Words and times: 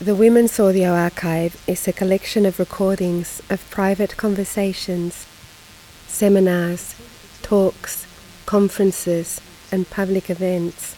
The 0.00 0.14
Women's 0.14 0.60
Audio 0.60 0.92
Archive 0.92 1.60
is 1.66 1.88
a 1.88 1.92
collection 1.92 2.46
of 2.46 2.60
recordings 2.60 3.42
of 3.50 3.68
private 3.68 4.16
conversations, 4.16 5.26
seminars, 6.06 6.94
talks, 7.42 8.06
conferences, 8.46 9.40
and 9.72 9.90
public 9.90 10.30
events 10.30 10.94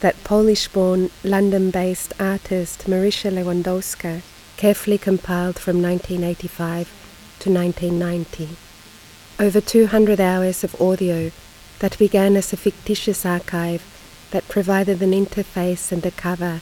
that 0.00 0.22
Polish 0.24 0.68
born, 0.68 1.08
London 1.24 1.70
based 1.70 2.12
artist 2.20 2.86
Marysia 2.86 3.32
Lewandowska 3.32 4.20
carefully 4.58 4.98
compiled 4.98 5.58
from 5.58 5.80
1985 5.80 6.88
to 7.38 7.50
1990. 7.50 8.58
Over 9.40 9.62
200 9.62 10.20
hours 10.20 10.62
of 10.62 10.78
audio 10.78 11.30
that 11.78 11.96
began 11.96 12.36
as 12.36 12.52
a 12.52 12.58
fictitious 12.58 13.24
archive 13.24 13.82
that 14.32 14.46
provided 14.48 15.00
an 15.00 15.12
interface 15.12 15.90
and 15.90 16.04
a 16.04 16.10
cover 16.10 16.60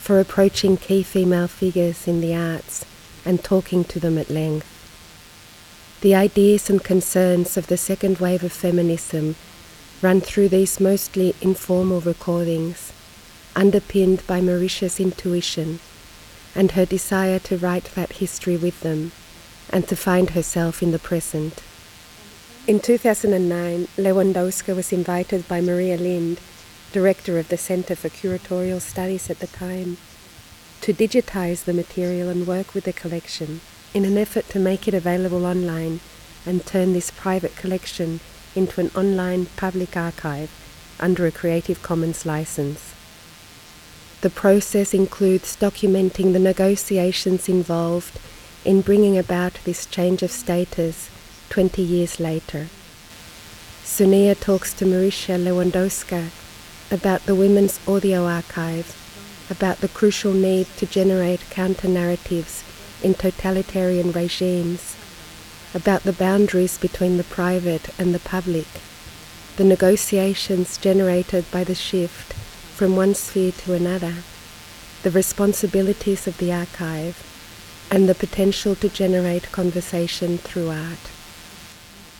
for 0.00 0.18
approaching 0.18 0.78
key 0.78 1.02
female 1.02 1.46
figures 1.46 2.08
in 2.08 2.22
the 2.22 2.34
arts 2.34 2.86
and 3.24 3.44
talking 3.44 3.84
to 3.84 4.00
them 4.00 4.16
at 4.16 4.30
length. 4.30 4.66
The 6.00 6.14
ideas 6.14 6.70
and 6.70 6.82
concerns 6.82 7.58
of 7.58 7.66
the 7.66 7.76
second 7.76 8.18
wave 8.18 8.42
of 8.42 8.50
feminism 8.50 9.36
run 10.00 10.22
through 10.22 10.48
these 10.48 10.80
mostly 10.80 11.34
informal 11.42 12.00
recordings, 12.00 12.94
underpinned 13.54 14.26
by 14.26 14.40
Marysia's 14.40 14.98
intuition 14.98 15.80
and 16.54 16.72
her 16.72 16.86
desire 16.86 17.38
to 17.38 17.58
write 17.58 17.90
that 17.94 18.14
history 18.14 18.56
with 18.56 18.80
them 18.80 19.12
and 19.68 19.86
to 19.86 19.94
find 19.94 20.30
herself 20.30 20.82
in 20.82 20.92
the 20.92 20.98
present. 20.98 21.62
In 22.66 22.80
2009, 22.80 23.86
Lewandowska 23.98 24.74
was 24.74 24.92
invited 24.92 25.46
by 25.46 25.60
Maria 25.60 25.98
Lind 25.98 26.40
director 26.92 27.38
of 27.38 27.48
the 27.48 27.56
Center 27.56 27.94
for 27.94 28.08
Curatorial 28.08 28.80
Studies 28.80 29.30
at 29.30 29.38
the 29.38 29.46
time, 29.46 29.96
to 30.80 30.92
digitize 30.92 31.64
the 31.64 31.72
material 31.72 32.28
and 32.28 32.46
work 32.46 32.74
with 32.74 32.84
the 32.84 32.92
collection 32.92 33.60
in 33.94 34.04
an 34.04 34.16
effort 34.16 34.48
to 34.48 34.58
make 34.58 34.88
it 34.88 34.94
available 34.94 35.44
online 35.44 36.00
and 36.46 36.64
turn 36.64 36.92
this 36.92 37.10
private 37.10 37.54
collection 37.56 38.20
into 38.54 38.80
an 38.80 38.90
online 38.94 39.46
public 39.56 39.96
archive 39.96 40.50
under 40.98 41.26
a 41.26 41.32
Creative 41.32 41.82
Commons 41.82 42.26
license. 42.26 42.94
The 44.20 44.30
process 44.30 44.92
includes 44.92 45.56
documenting 45.56 46.32
the 46.32 46.38
negotiations 46.38 47.48
involved 47.48 48.18
in 48.64 48.82
bringing 48.82 49.16
about 49.16 49.54
this 49.64 49.86
change 49.86 50.22
of 50.22 50.30
status 50.30 51.10
20 51.48 51.82
years 51.82 52.20
later. 52.20 52.68
Sonia 53.82 54.34
talks 54.34 54.74
to 54.74 54.84
Marysia 54.84 55.38
Lewandowska 55.42 56.30
about 56.92 57.24
the 57.26 57.36
Women's 57.36 57.78
Audio 57.86 58.26
Archive, 58.26 58.96
about 59.48 59.78
the 59.78 59.88
crucial 59.88 60.32
need 60.32 60.66
to 60.76 60.86
generate 60.86 61.48
counter 61.50 61.86
narratives 61.86 62.64
in 63.00 63.14
totalitarian 63.14 64.10
regimes, 64.10 64.96
about 65.72 66.02
the 66.02 66.12
boundaries 66.12 66.78
between 66.78 67.16
the 67.16 67.24
private 67.24 67.88
and 67.96 68.12
the 68.12 68.18
public, 68.18 68.66
the 69.56 69.62
negotiations 69.62 70.78
generated 70.78 71.48
by 71.52 71.62
the 71.62 71.76
shift 71.76 72.32
from 72.32 72.96
one 72.96 73.14
sphere 73.14 73.52
to 73.52 73.72
another, 73.72 74.14
the 75.04 75.12
responsibilities 75.12 76.26
of 76.26 76.38
the 76.38 76.52
archive, 76.52 77.24
and 77.88 78.08
the 78.08 78.16
potential 78.16 78.74
to 78.74 78.88
generate 78.88 79.52
conversation 79.52 80.38
through 80.38 80.70
art. 80.70 81.10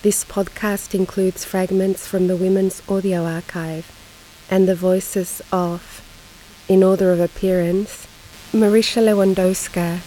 This 0.03 0.25
podcast 0.25 0.95
includes 0.95 1.45
fragments 1.45 2.07
from 2.07 2.29
the 2.29 2.37
Women's 2.37 2.83
Audio 2.89 3.25
Archive 3.25 4.00
and 4.51 4.69
the 4.69 4.75
voices 4.75 5.41
of, 5.53 6.03
in 6.69 6.83
order 6.83 7.12
of 7.12 7.20
appearance, 7.20 8.06
Marysia 8.53 9.01
Lewandowska, 9.03 10.01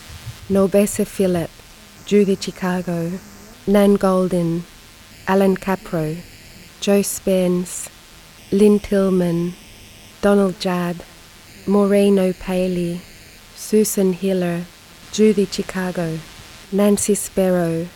NourbeSe 0.49 1.07
Philip, 1.07 1.49
Judy 2.05 2.35
Chicago, 2.35 3.13
Nan 3.65 3.97
Goldin, 3.97 4.63
Allan 5.27 5.55
Kaprow, 5.55 6.17
Jo 6.81 7.01
Spence, 7.01 7.89
Lynne 8.51 8.79
Tillman, 8.79 9.53
Donald 10.21 10.59
Judd, 10.59 10.97
Maureen 11.65 12.19
O'Paley, 12.19 12.99
Susan 13.55 14.11
Hiller, 14.11 14.65
Judy 15.13 15.45
Chicago, 15.45 16.19
Nancy 16.73 17.15
Spero, 17.15 17.87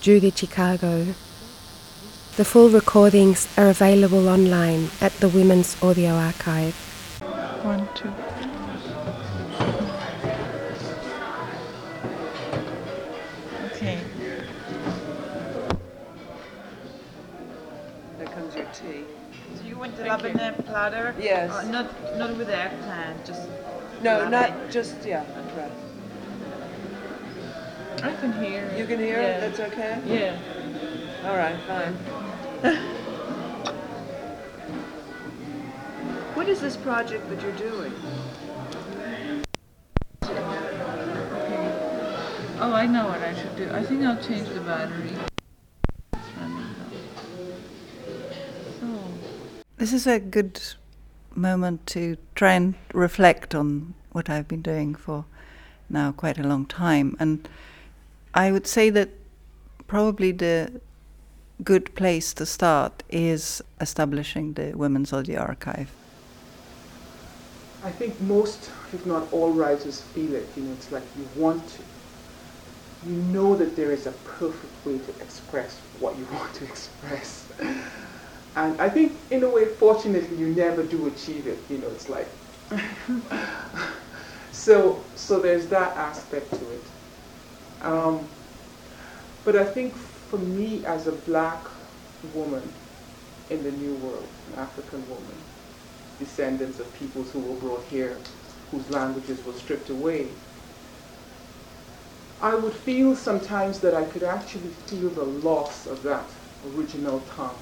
Judy 0.00 0.30
Chicago, 0.30 1.14
the 2.40 2.44
full 2.46 2.70
recordings 2.70 3.46
are 3.58 3.68
available 3.68 4.26
online 4.26 4.88
at 5.02 5.12
the 5.20 5.28
Women's 5.28 5.76
Audio 5.82 6.14
Archive. 6.14 6.74
One, 7.62 7.86
two. 7.94 8.08
Okay. 13.66 13.98
There 18.16 18.26
comes 18.28 18.56
your 18.56 18.64
tea. 18.72 19.04
So 19.56 19.64
you 19.64 19.76
want 19.76 19.94
the 19.98 20.04
labneh 20.04 20.64
platter? 20.64 21.14
Yes. 21.20 21.50
Uh, 21.50 21.70
not 21.70 22.16
not 22.16 22.38
with 22.38 22.48
eggplant, 22.48 23.26
just. 23.26 23.50
No, 24.02 24.12
labneh. 24.18 24.30
not 24.30 24.70
just, 24.70 24.96
yeah, 25.04 25.26
right. 25.58 25.72
I 28.02 28.16
can 28.16 28.32
hear. 28.42 28.74
You 28.78 28.86
can 28.86 28.98
hear 28.98 29.20
yeah. 29.20 29.28
it? 29.28 29.40
That's 29.42 29.60
okay? 29.74 30.00
Yeah. 30.06 30.38
All 31.28 31.36
right, 31.36 31.60
fine. 31.68 32.19
what 36.34 36.46
is 36.46 36.60
this 36.60 36.76
project 36.76 37.26
that 37.30 37.40
you're 37.40 37.52
doing? 37.52 37.92
Oh, 42.62 42.74
I 42.74 42.86
know 42.86 43.06
what 43.06 43.22
I 43.22 43.34
should 43.34 43.56
do. 43.56 43.70
I 43.72 43.82
think 43.82 44.04
I'll 44.04 44.22
change 44.22 44.46
the 44.50 44.60
battery. 44.60 45.12
It's 46.12 46.22
running 46.38 46.56
low. 46.58 47.00
So. 48.78 48.88
This 49.78 49.94
is 49.94 50.06
a 50.06 50.20
good 50.20 50.60
moment 51.34 51.86
to 51.86 52.18
try 52.34 52.52
and 52.52 52.74
reflect 52.92 53.54
on 53.54 53.94
what 54.12 54.28
I've 54.28 54.48
been 54.48 54.60
doing 54.60 54.94
for 54.94 55.24
now 55.88 56.12
quite 56.12 56.38
a 56.38 56.42
long 56.42 56.66
time. 56.66 57.16
And 57.18 57.48
I 58.34 58.52
would 58.52 58.66
say 58.66 58.90
that 58.90 59.08
probably 59.86 60.32
the 60.32 60.82
good 61.64 61.94
place 61.94 62.32
to 62.34 62.46
start 62.46 63.02
is 63.10 63.62
establishing 63.80 64.54
the 64.54 64.72
Women's 64.74 65.12
Audio 65.12 65.40
Archive. 65.40 65.94
I 67.82 67.90
think 67.90 68.20
most, 68.20 68.70
if 68.92 69.04
not 69.06 69.32
all 69.32 69.50
writers 69.50 70.00
feel 70.00 70.34
it. 70.34 70.46
You 70.56 70.64
know, 70.64 70.72
it's 70.72 70.92
like 70.92 71.02
you 71.16 71.26
want 71.40 71.66
to. 71.68 71.82
You 73.06 73.14
know 73.14 73.56
that 73.56 73.76
there 73.76 73.90
is 73.90 74.06
a 74.06 74.12
perfect 74.12 74.86
way 74.86 74.98
to 74.98 75.22
express 75.22 75.78
what 75.98 76.16
you 76.18 76.24
want 76.32 76.52
to 76.54 76.64
express. 76.64 77.46
And 78.56 78.80
I 78.80 78.88
think, 78.88 79.12
in 79.30 79.42
a 79.42 79.48
way, 79.48 79.66
fortunately, 79.66 80.36
you 80.36 80.48
never 80.48 80.82
do 80.82 81.06
achieve 81.06 81.46
it. 81.46 81.58
You 81.70 81.78
know, 81.78 81.88
it's 81.88 82.08
like. 82.08 82.28
so, 84.52 85.02
so 85.14 85.40
there's 85.40 85.66
that 85.68 85.96
aspect 85.96 86.50
to 86.50 86.70
it. 86.70 86.82
Um, 87.82 88.28
but 89.44 89.56
I 89.56 89.64
think 89.64 89.94
for 90.30 90.38
me, 90.38 90.84
as 90.86 91.08
a 91.08 91.12
black 91.12 91.66
woman 92.32 92.62
in 93.50 93.64
the 93.64 93.72
New 93.72 93.94
World, 93.94 94.28
an 94.52 94.60
African 94.60 95.08
woman, 95.08 95.34
descendants 96.20 96.78
of 96.78 96.92
peoples 96.94 97.32
who 97.32 97.40
were 97.40 97.58
brought 97.58 97.84
here, 97.86 98.16
whose 98.70 98.88
languages 98.90 99.44
were 99.44 99.52
stripped 99.52 99.90
away, 99.90 100.28
I 102.40 102.54
would 102.54 102.72
feel 102.72 103.16
sometimes 103.16 103.80
that 103.80 103.92
I 103.92 104.04
could 104.04 104.22
actually 104.22 104.70
feel 104.86 105.10
the 105.10 105.24
loss 105.24 105.86
of 105.86 106.04
that 106.04 106.30
original 106.64 107.20
tongue. 107.20 107.58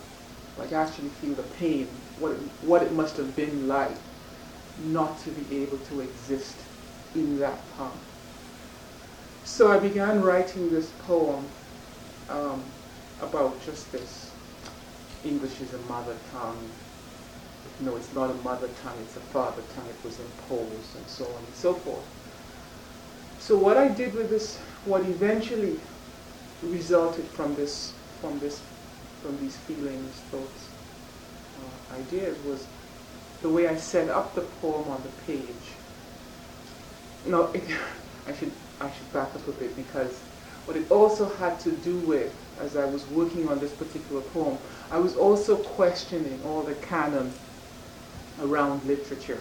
Like 0.59 0.73
actually 0.73 1.09
feel 1.09 1.35
the 1.35 1.43
pain, 1.43 1.87
what 2.19 2.33
it, 2.33 2.39
what 2.61 2.83
it 2.83 2.93
must 2.93 3.17
have 3.17 3.35
been 3.35 3.67
like 3.67 3.97
not 4.77 5.19
to 5.21 5.31
be 5.31 5.63
able 5.63 5.79
to 5.79 6.01
exist 6.01 6.57
in 7.15 7.39
that 7.39 7.59
tongue. 7.77 7.99
So 9.43 9.73
I 9.73 9.79
began 9.79 10.21
writing 10.21 10.71
this 10.71 10.91
poem 10.91 11.49
um, 12.29 12.63
about 13.21 13.61
just 13.65 13.91
this. 13.93 14.31
English 15.25 15.61
is 15.61 15.75
a 15.75 15.79
mother 15.91 16.17
tongue. 16.33 16.69
No, 17.81 17.97
it's 17.97 18.13
not 18.15 18.31
a 18.31 18.35
mother 18.35 18.69
tongue, 18.83 18.97
it's 19.03 19.17
a 19.17 19.21
father 19.21 19.63
tongue. 19.75 19.87
It 19.89 20.05
was 20.05 20.19
imposed 20.19 20.97
and 20.97 21.07
so 21.07 21.25
on 21.25 21.45
and 21.45 21.55
so 21.55 21.75
forth. 21.75 22.05
So 23.41 23.57
what 23.57 23.77
I 23.77 23.89
did 23.89 24.15
with 24.15 24.31
this, 24.31 24.57
what 24.85 25.03
eventually 25.03 25.79
resulted 26.63 27.25
from 27.27 27.55
this, 27.55 27.93
from 28.21 28.39
this, 28.41 28.61
from 29.23 29.39
these 29.41 29.57
feelings, 29.57 30.13
thoughts, 30.31 30.69
uh, 31.59 31.97
ideas 31.97 32.37
was 32.45 32.67
the 33.43 33.49
way 33.49 33.69
I 33.69 33.77
set 33.77 34.09
up 34.09 34.35
the 34.35 34.43
poem 34.61 34.89
on 34.91 35.03
the 35.03 35.33
page. 35.33 35.45
No, 37.27 37.47
it, 37.53 37.63
I 38.27 38.33
should 38.35 38.53
I 38.81 38.91
should 38.91 39.13
back 39.13 39.35
up 39.35 39.47
a 39.49 39.53
bit 39.53 39.75
because 39.77 40.21
what 40.69 40.77
it 40.77 40.91
also 40.91 41.27
had 41.37 41.59
to 41.61 41.71
do 41.73 41.97
with, 41.99 42.35
as 42.61 42.77
I 42.77 42.85
was 42.85 43.07
working 43.07 43.49
on 43.49 43.59
this 43.59 43.73
particular 43.73 44.21
poem, 44.21 44.59
I 44.91 44.99
was 44.99 45.17
also 45.17 45.57
questioning 45.57 46.43
all 46.45 46.63
the 46.63 46.75
canon 46.75 47.33
around 48.39 48.85
literature 48.85 49.41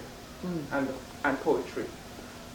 and, 0.71 0.89
and 1.25 1.41
poetry. 1.41 1.87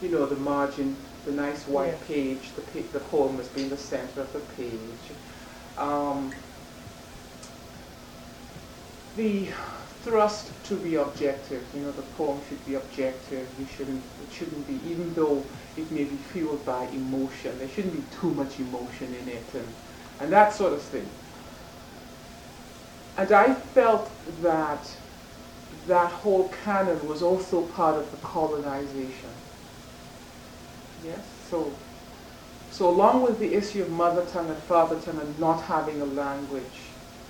you 0.01 0.09
know, 0.09 0.25
the 0.25 0.37
margin, 0.37 0.97
the 1.27 1.33
nice 1.33 1.69
white 1.69 1.99
Yeah. 2.01 2.07
page, 2.07 2.55
the, 2.55 2.63
pa- 2.63 2.91
the 2.93 3.01
poem 3.01 3.37
must 3.37 3.55
be 3.55 3.63
in 3.65 3.69
the 3.69 3.77
center 3.77 4.23
of 4.23 4.33
the 4.33 4.41
page. 4.41 5.13
Um, 5.77 6.33
the 9.17 9.51
thrust 10.03 10.51
to 10.65 10.77
be 10.77 10.97
objective, 10.97 11.65
you 11.75 11.83
know, 11.83 11.93
the 11.93 12.03
poem 12.03 12.41
should 12.49 12.65
be 12.67 12.75
objective. 12.75 13.49
You 13.59 13.67
shouldn't, 13.77 14.03
it 14.23 14.35
shouldn't 14.35 14.67
be, 14.67 14.81
even 14.91 15.15
though 15.15 15.45
it 15.77 15.91
may 15.91 16.05
be 16.05 16.17
fueled 16.17 16.65
by 16.67 16.85
emotion, 16.87 17.59
there 17.59 17.69
shouldn't 17.69 17.95
be 17.95 18.05
too 18.21 18.31
much 18.35 18.59
emotion 18.59 19.15
in 19.23 19.29
it 19.29 19.45
and, 19.55 19.69
and 20.21 20.33
that 20.33 20.53
sort 20.53 20.73
of 20.73 20.83
thing. 20.83 21.09
And 23.17 23.31
I 23.31 23.55
felt 23.55 24.11
that 24.43 24.91
that 25.87 26.11
whole 26.11 26.49
canon 26.65 27.07
was 27.09 27.23
also 27.23 27.63
part 27.63 27.97
of 27.97 28.11
the 28.11 28.17
colonization. 28.19 29.31
Yes? 31.05 31.21
So, 31.51 31.73
so 32.71 32.89
along 32.89 33.23
with 33.23 33.39
the 33.39 33.55
issue 33.55 33.83
of 33.83 33.91
mother 33.91 34.25
tongue 34.27 34.49
and 34.49 34.59
father 34.59 34.99
tongue 35.01 35.21
and 35.21 35.39
not 35.39 35.61
having 35.63 36.01
a 36.01 36.07
language, 36.07 36.63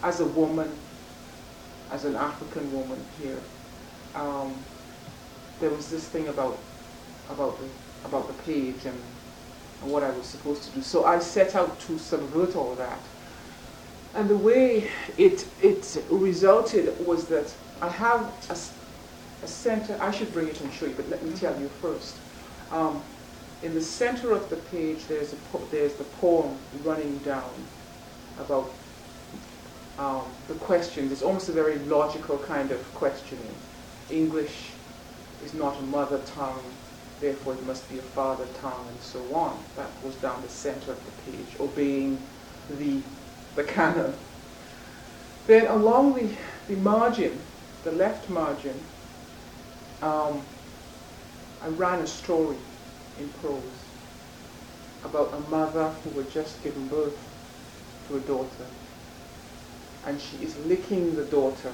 as 0.03 0.21
a 0.21 0.27
woman, 0.27 0.71
as 1.93 2.07
an 2.07 2.17
African 2.17 2.73
woman 2.73 2.99
here, 3.23 3.39
um, 4.15 4.55
there 5.61 5.71
was 5.71 5.91
this 5.91 6.09
thing 6.09 6.27
about 6.29 6.59
about 7.31 7.59
the 7.61 7.69
about 8.09 8.27
the 8.27 8.35
page 8.43 8.85
and, 8.85 8.99
and 9.83 9.93
what 9.93 10.03
I 10.03 10.11
was 10.11 10.27
supposed 10.27 10.65
to 10.65 10.71
do. 10.71 10.83
So 10.83 11.05
I 11.05 11.19
set 11.19 11.55
out 11.55 11.79
to 11.81 11.99
subvert 11.99 12.57
all 12.57 12.75
that. 12.77 12.99
And 14.15 14.29
the 14.29 14.37
way 14.37 14.91
it 15.19 15.47
it 15.63 16.03
resulted 16.11 17.07
was 17.07 17.27
that 17.29 17.55
I 17.81 17.89
have 17.89 18.23
a 19.43 19.47
center. 19.47 19.97
I 20.01 20.11
should 20.11 20.33
bring 20.33 20.49
it 20.49 20.61
and 20.61 20.73
show 20.73 20.87
you, 20.87 20.95
but 20.95 21.09
let 21.11 21.23
me 21.23 21.33
tell 21.35 21.59
you 21.61 21.69
first. 21.81 22.17
Um, 22.71 23.03
in 23.63 23.75
the 23.75 23.81
center 23.81 24.33
of 24.33 24.49
the 24.51 24.57
page, 24.57 25.07
there's 25.07 25.33
a 25.33 25.37
there's 25.71 25.95
the 25.95 26.05
poem 26.05 26.57
running 26.85 27.19
down 27.19 27.53
about 28.39 28.73
um, 29.99 30.23
the 30.49 30.55
questions. 30.55 31.13
It's 31.13 31.23
almost 31.23 31.49
a 31.49 31.53
very 31.53 31.79
logical 31.81 32.39
kind 32.39 32.71
of 32.71 32.95
questioning. 32.95 33.55
English 34.11 34.71
is 35.45 35.55
not 35.55 35.79
a 35.79 35.83
mother 35.83 36.21
tongue, 36.27 36.63
therefore 37.21 37.55
it 37.55 37.67
must 37.67 37.89
be 37.91 37.99
a 37.99 38.03
father 38.03 38.47
tongue, 38.61 38.87
and 38.89 39.01
so 39.01 39.21
on. 39.35 39.59
That 39.77 39.89
goes 40.03 40.15
down 40.17 40.41
the 40.43 40.49
center 40.49 40.93
of 40.93 41.01
the 41.05 41.33
page, 41.33 41.61
obeying 41.61 42.19
the 42.71 43.03
the 43.55 43.65
canon. 43.65 44.15
Then 45.47 45.67
along 45.67 46.15
the, 46.15 46.29
the 46.69 46.77
margin, 46.81 47.39
the 47.85 47.93
left 47.93 48.31
margin, 48.31 48.79
um, 50.01 50.43
I 51.63 51.69
ran 51.69 52.01
a 52.01 52.07
story 52.07 52.57
in 53.19 53.29
prose 53.41 53.63
about 55.05 55.33
a 55.35 55.51
mother 55.51 55.89
who 56.05 56.21
had 56.21 56.31
just 56.31 56.63
given 56.63 56.87
birth 56.89 57.19
to 58.09 58.17
a 58.17 58.21
daughter. 58.21 58.67
And 60.07 60.21
she 60.21 60.37
is 60.45 60.57
licking 60.67 61.15
the 61.15 61.25
daughter, 61.25 61.73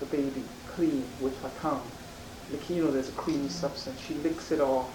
the 0.00 0.06
baby, 0.06 0.42
clean 0.68 1.04
with 1.20 1.40
her 1.42 1.50
tongue. 1.60 1.86
Licking, 2.50 2.76
you 2.76 2.84
know, 2.84 2.90
there's 2.90 3.08
a 3.08 3.12
creamy 3.12 3.48
substance. 3.48 4.00
She 4.00 4.14
licks 4.14 4.52
it 4.52 4.60
off. 4.60 4.90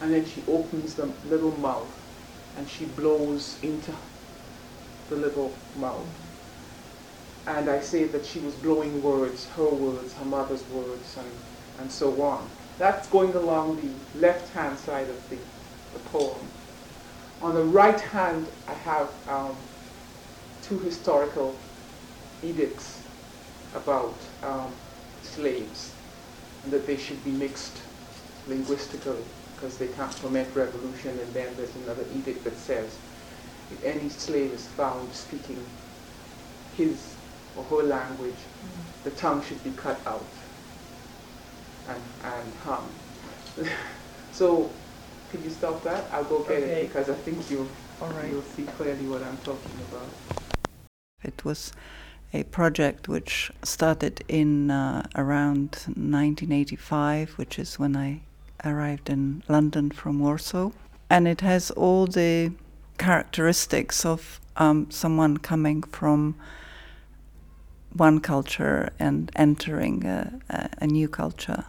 And 0.00 0.12
then 0.12 0.24
she 0.24 0.42
opens 0.48 0.94
the 0.94 1.08
little 1.28 1.56
mouth 1.58 1.88
and 2.56 2.68
she 2.68 2.84
blows 2.84 3.58
into 3.62 3.92
the 5.08 5.16
little 5.16 5.52
mouth. 5.76 6.06
And 7.46 7.68
I 7.68 7.80
say 7.80 8.04
that 8.04 8.24
she 8.24 8.38
was 8.40 8.54
blowing 8.56 9.02
words, 9.02 9.48
her 9.56 9.68
words, 9.68 10.14
her 10.14 10.24
mother's 10.24 10.66
words, 10.68 11.16
and, 11.18 11.30
and 11.80 11.90
so 11.90 12.22
on. 12.22 12.48
That's 12.78 13.08
going 13.08 13.34
along 13.34 13.80
the 13.80 14.18
left-hand 14.18 14.78
side 14.78 15.08
of 15.08 15.28
the, 15.28 15.36
the 15.92 15.98
poem. 16.10 16.38
On 17.40 17.54
the 17.54 17.64
right 17.64 18.00
hand, 18.00 18.46
I 18.68 18.74
have 18.74 19.10
um, 19.28 19.56
two 20.62 20.80
historical 20.80 21.60
edicts 22.42 23.04
about 23.74 24.22
um, 24.42 24.76
slaves, 25.22 25.96
and 26.64 26.72
that 26.72 26.86
they 26.86 26.96
should 26.96 27.24
be 27.24 27.32
mixed 27.32 27.82
linguistically 28.46 29.24
because 29.54 29.78
they 29.78 29.88
can't 29.88 30.14
foment 30.14 30.54
revolution. 30.54 31.20
And 31.20 31.34
then 31.34 31.56
there's 31.56 31.76
another 31.76 32.06
edict 32.12 32.44
that 32.44 32.58
says 32.58 33.00
if 33.70 33.82
any 33.84 34.08
slave 34.10 34.52
is 34.52 34.66
found 34.68 35.14
speaking 35.14 35.70
his 36.72 37.16
or 37.54 37.64
her 37.64 37.82
language, 37.86 38.48
the 39.04 39.10
tongue 39.10 39.42
should 39.42 39.62
be 39.64 39.72
cut 39.72 40.00
out 40.06 40.34
and, 41.86 42.02
and 42.22 42.54
hung. 42.54 42.98
so, 44.30 44.74
could 45.28 45.42
you 45.44 45.50
stop 45.50 45.82
that? 45.84 46.08
I'll 46.12 46.24
go 46.24 46.42
get 46.44 46.62
Okay. 46.62 46.82
it 46.82 46.88
because 46.88 47.10
I 47.10 47.14
think 47.14 47.50
you'll, 47.50 47.70
All 48.00 48.08
right. 48.10 48.30
you'll 48.30 48.42
see 48.42 48.64
clearly 48.64 49.06
what 49.06 49.22
I'm 49.22 49.38
talking 49.38 49.80
about. 49.80 50.14
It 51.22 51.44
was 51.44 51.72
a 52.32 52.44
project 52.44 53.08
which 53.08 53.50
started 53.62 54.24
in 54.28 54.70
uh, 54.70 55.06
around 55.14 55.76
1985, 55.86 57.32
which 57.32 57.58
is 57.58 57.78
when 57.78 57.96
I 57.96 58.20
arrived 58.64 59.10
in 59.10 59.42
London 59.48 59.90
from 59.90 60.18
Warsaw. 60.18 60.70
And 61.10 61.28
it 61.28 61.42
has 61.42 61.70
all 61.72 62.06
the 62.06 62.52
characteristics 62.98 64.04
of 64.04 64.40
um, 64.56 64.90
someone 64.90 65.36
coming 65.38 65.82
from 65.82 66.36
one 67.92 68.20
culture 68.20 68.90
and 68.98 69.30
entering 69.36 70.04
a, 70.06 70.40
a, 70.78 70.86
new 70.86 71.08
culture. 71.08 71.64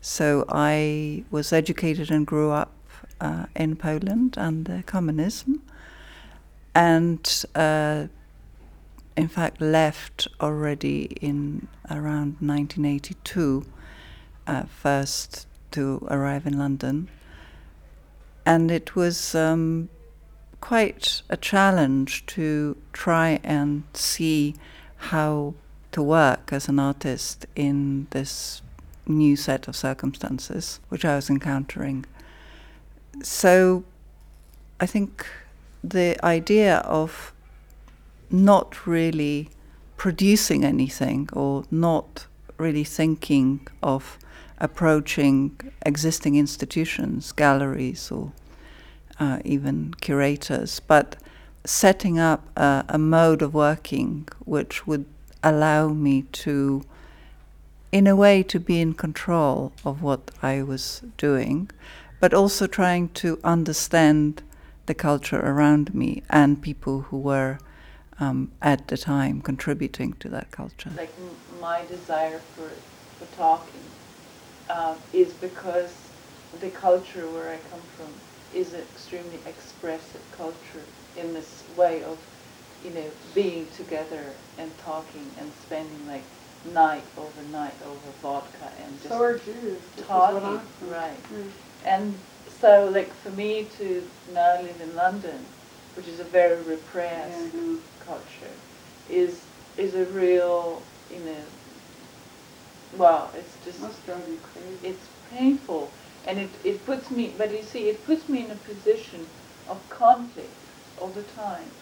So 0.00 0.44
I 0.48 1.24
was 1.30 1.52
educated 1.52 2.10
and 2.10 2.26
grew 2.26 2.50
up 2.50 2.72
uh, 3.20 3.46
in 3.54 3.76
Poland 3.76 4.36
under 4.38 4.82
communism. 4.86 5.62
And 6.74 7.44
uh, 7.54 8.06
in 9.16 9.28
fact 9.28 9.60
left 9.60 10.28
already 10.40 11.04
in 11.20 11.68
around 11.90 12.36
1982, 12.40 13.64
uh, 14.46 14.64
first 14.64 15.46
to 15.72 16.06
arrive 16.10 16.46
in 16.46 16.58
London. 16.58 17.08
And 18.46 18.70
it 18.70 18.96
was 18.96 19.34
um, 19.34 19.88
quite 20.60 21.22
a 21.28 21.36
challenge 21.36 22.24
to 22.26 22.76
try 22.92 23.40
and 23.42 23.84
see 23.94 24.54
how 24.96 25.54
to 25.92 26.02
work 26.02 26.52
as 26.52 26.68
an 26.68 26.78
artist 26.78 27.46
in 27.56 28.06
this 28.10 28.62
new 29.06 29.34
set 29.36 29.66
of 29.66 29.74
circumstances 29.74 30.78
which 30.88 31.04
I 31.04 31.16
was 31.16 31.28
encountering. 31.28 32.04
So 33.22 33.84
I 34.78 34.86
think 34.86 35.26
the 35.82 36.16
idea 36.24 36.78
of 36.78 37.32
not 38.30 38.86
really 38.86 39.48
producing 39.96 40.64
anything 40.64 41.28
or 41.32 41.64
not 41.70 42.26
really 42.58 42.84
thinking 42.84 43.66
of 43.82 44.18
approaching 44.58 45.58
existing 45.84 46.36
institutions, 46.36 47.32
galleries, 47.32 48.10
or 48.10 48.32
uh, 49.18 49.38
even 49.44 49.94
curators, 50.00 50.80
but 50.80 51.16
setting 51.64 52.18
up 52.18 52.48
a, 52.56 52.84
a 52.88 52.98
mode 52.98 53.42
of 53.42 53.54
working 53.54 54.26
which 54.44 54.86
would 54.86 55.04
allow 55.42 55.88
me 55.88 56.22
to, 56.32 56.82
in 57.92 58.06
a 58.06 58.16
way, 58.16 58.42
to 58.42 58.60
be 58.60 58.80
in 58.80 58.94
control 58.94 59.72
of 59.84 60.02
what 60.02 60.30
I 60.42 60.62
was 60.62 61.02
doing, 61.16 61.70
but 62.20 62.34
also 62.34 62.66
trying 62.66 63.08
to 63.10 63.38
understand 63.42 64.42
the 64.86 64.94
culture 64.94 65.40
around 65.40 65.94
me 65.94 66.22
and 66.28 66.60
people 66.60 67.02
who 67.02 67.18
were 67.18 67.58
um, 68.20 68.52
at 68.62 68.88
the 68.88 68.96
time 68.96 69.40
contributing 69.40 70.12
to 70.20 70.28
that 70.28 70.50
culture. 70.50 70.92
like 70.96 71.14
m- 71.18 71.36
my 71.60 71.84
desire 71.86 72.40
for 72.54 72.70
for 73.18 73.26
talking 73.26 73.86
uh, 74.68 74.94
is 75.12 75.32
because 75.32 75.92
the 76.60 76.70
culture 76.70 77.26
where 77.30 77.50
I 77.50 77.58
come 77.58 77.82
from 77.96 78.08
is 78.52 78.72
an 78.72 78.80
extremely 78.80 79.40
expressive 79.46 80.22
culture 80.30 80.86
in 81.16 81.32
this 81.32 81.64
way 81.76 82.02
of 82.02 82.18
you 82.84 82.90
know 82.90 83.10
being 83.34 83.66
together 83.70 84.36
and 84.58 84.76
talking 84.78 85.34
and 85.38 85.52
spending 85.54 86.06
like 86.06 86.24
night 86.64 87.04
over 87.16 87.42
night 87.42 87.78
over 87.84 88.10
vodka 88.22 88.72
and 88.82 88.96
just 89.00 89.08
So 89.14 89.22
are 89.22 89.34
Jews. 89.38 89.82
which 89.96 90.02
is 90.04 90.08
what 90.08 90.42
talking 90.42 90.60
right 90.80 91.22
Mm. 91.32 91.50
and 91.84 92.14
so 92.48 92.88
like 92.92 93.12
for 93.14 93.30
me 93.30 93.64
to 93.78 93.86
now 94.26 94.60
live 94.60 94.80
in 94.80 94.94
London 94.94 95.46
which 96.00 96.08
is 96.08 96.20
a 96.20 96.24
very 96.24 96.62
repressed 96.62 97.52
Yeah. 97.54 97.76
culture 97.98 98.56
is 99.06 99.48
is 99.76 99.94
a 99.94 100.04
real 100.06 100.86
you 101.10 101.20
know 101.20 101.44
well 102.92 103.30
it's 103.34 103.56
just 103.56 103.80
Must 103.82 104.04
drive 104.06 104.28
you 104.28 104.38
crazy. 104.38 104.78
it's 104.82 105.10
painful 105.28 105.94
and 106.24 106.38
it, 106.38 106.58
it 106.64 106.86
puts 106.86 107.10
me 107.10 107.34
but 107.36 107.52
you 107.52 107.62
see 107.62 107.88
it 107.90 108.02
puts 108.04 108.28
me 108.30 108.44
in 108.44 108.50
a 108.50 108.56
position 108.56 109.28
of 109.66 109.88
conflict 109.90 110.70
all 110.96 111.10
the 111.10 111.22
time 111.22 111.72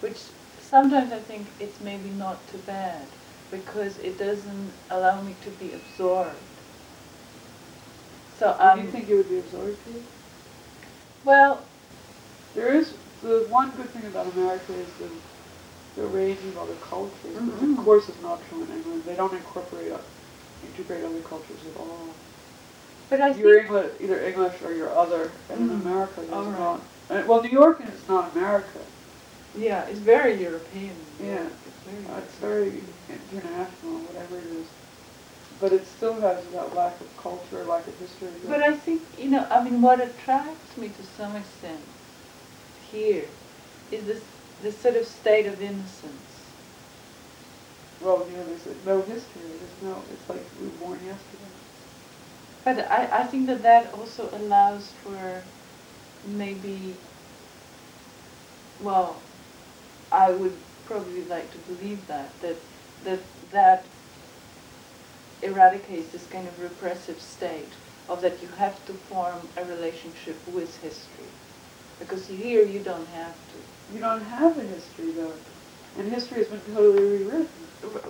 which 0.00 0.32
sometimes 0.58 1.12
I 1.12 1.20
think 1.20 1.54
it's 1.58 1.80
maybe 1.80 2.10
not 2.10 2.48
too 2.48 2.58
bad 2.58 3.16
because 3.50 3.98
it 3.98 4.18
doesn't 4.18 4.74
allow 4.90 5.20
me 5.22 5.36
to 5.42 5.50
be 5.50 5.72
absorbed 5.72 6.62
So 8.38 8.56
Or 8.58 8.74
do 8.76 8.80
you 8.82 8.90
think 8.90 9.08
it 9.08 9.14
would 9.16 9.28
be 9.28 9.38
absorbed? 9.38 9.78
well, 11.24 11.68
There 12.54 12.74
is 12.74 12.96
the 13.22 13.46
one 13.48 13.70
good 13.76 13.92
thing 13.92 14.06
about 14.06 14.26
America 14.32 14.72
is 14.74 14.94
the 14.94 15.10
the 15.96 16.06
range 16.06 16.44
of 16.44 16.56
other 16.56 16.76
cultures, 16.76 17.34
which 17.34 17.60
Mhm. 17.60 17.78
of 17.78 17.84
course 17.84 18.08
is 18.08 18.20
not 18.20 18.42
true 18.42 18.62
in 18.62 18.70
England. 18.70 19.04
They 19.04 19.16
don't 19.16 19.34
incorporate 19.34 19.92
integrate 20.62 21.04
other 21.04 21.20
cultures 21.22 21.62
at 21.66 21.76
all. 21.76 22.14
but 23.10 23.20
I 23.20 23.32
You're 23.32 23.54
think 23.54 23.66
English, 23.66 23.92
either 24.00 24.20
English 24.30 24.62
or 24.62 24.72
you're 24.72 24.94
other, 25.04 25.32
and 25.50 25.60
in 25.62 25.68
Mm. 25.68 25.80
America 25.82 26.20
there's 26.20 26.46
right. 26.46 26.58
not. 26.64 27.28
Well, 27.28 27.42
New 27.42 27.50
York 27.62 27.80
is 27.92 28.08
not 28.08 28.32
America. 28.36 28.80
yeah, 29.54 29.82
it's 29.90 29.98
very 30.00 30.34
European. 30.40 30.96
Yeah. 31.18 31.48
it's 31.66 31.82
very 31.88 32.04
Uh, 32.06 32.20
It's 32.24 32.38
very 32.38 32.94
international, 33.08 33.94
whatever 34.08 34.38
it 34.38 34.50
is. 34.62 34.68
But 35.60 35.72
it 35.72 35.86
still 35.86 36.20
has 36.20 36.46
that 36.56 36.74
lack 36.74 37.00
of 37.00 37.08
culture, 37.16 37.64
lack 37.74 37.86
of 37.88 37.96
history. 37.98 38.30
But 38.52 38.62
I 38.62 38.72
think, 38.84 39.00
you 39.18 39.28
know, 39.28 39.44
I 39.50 39.62
mean, 39.64 39.82
what 39.82 40.00
attracts 40.00 40.76
me 40.76 40.88
to 40.90 41.02
some 41.02 41.34
extent 41.36 41.82
here 42.92 43.24
is 43.90 44.04
this, 44.06 44.22
this 44.62 44.78
sort 44.78 44.96
of 44.96 45.06
state 45.06 45.46
of 45.46 45.60
innocence. 45.62 46.50
well, 48.00 48.26
you 48.30 48.36
know, 48.36 48.44
there's 48.44 48.66
no 48.86 49.02
history. 49.02 49.42
There's 49.58 49.82
no. 49.82 50.02
It's 50.12 50.28
like 50.28 50.44
we 50.60 50.66
were 50.68 50.72
born 50.74 51.00
yesterday. 51.04 51.52
But 52.64 52.80
I, 52.90 53.20
I 53.20 53.24
think 53.24 53.46
that 53.48 53.62
that 53.62 53.94
also 53.94 54.28
allows 54.32 54.92
for 55.02 55.42
maybe, 56.24 56.96
well, 58.80 59.22
I 60.12 60.32
would 60.32 60.56
probably 60.84 61.24
like 61.24 61.50
to 61.52 61.58
believe 61.58 62.06
that, 62.08 62.38
that, 62.40 62.56
that, 63.04 63.20
that 63.52 63.86
eradicates 65.42 66.12
this 66.12 66.26
kind 66.26 66.48
of 66.48 66.60
repressive 66.60 67.20
state 67.20 67.72
of 68.08 68.22
that 68.22 68.42
you 68.42 68.48
have 68.48 68.84
to 68.86 68.94
form 68.94 69.48
a 69.56 69.64
relationship 69.64 70.36
with 70.48 70.76
history. 70.82 71.26
Because 72.00 72.26
here 72.26 72.64
you 72.64 72.80
don't 72.80 73.06
have 73.08 73.34
to. 73.52 73.94
You 73.94 74.00
don't 74.00 74.22
have 74.24 74.58
a 74.58 74.62
history 74.62 75.12
though, 75.12 75.34
and 75.96 76.12
history 76.12 76.38
has 76.38 76.48
been 76.48 76.60
totally 76.60 77.02
rewritten. 77.04 77.48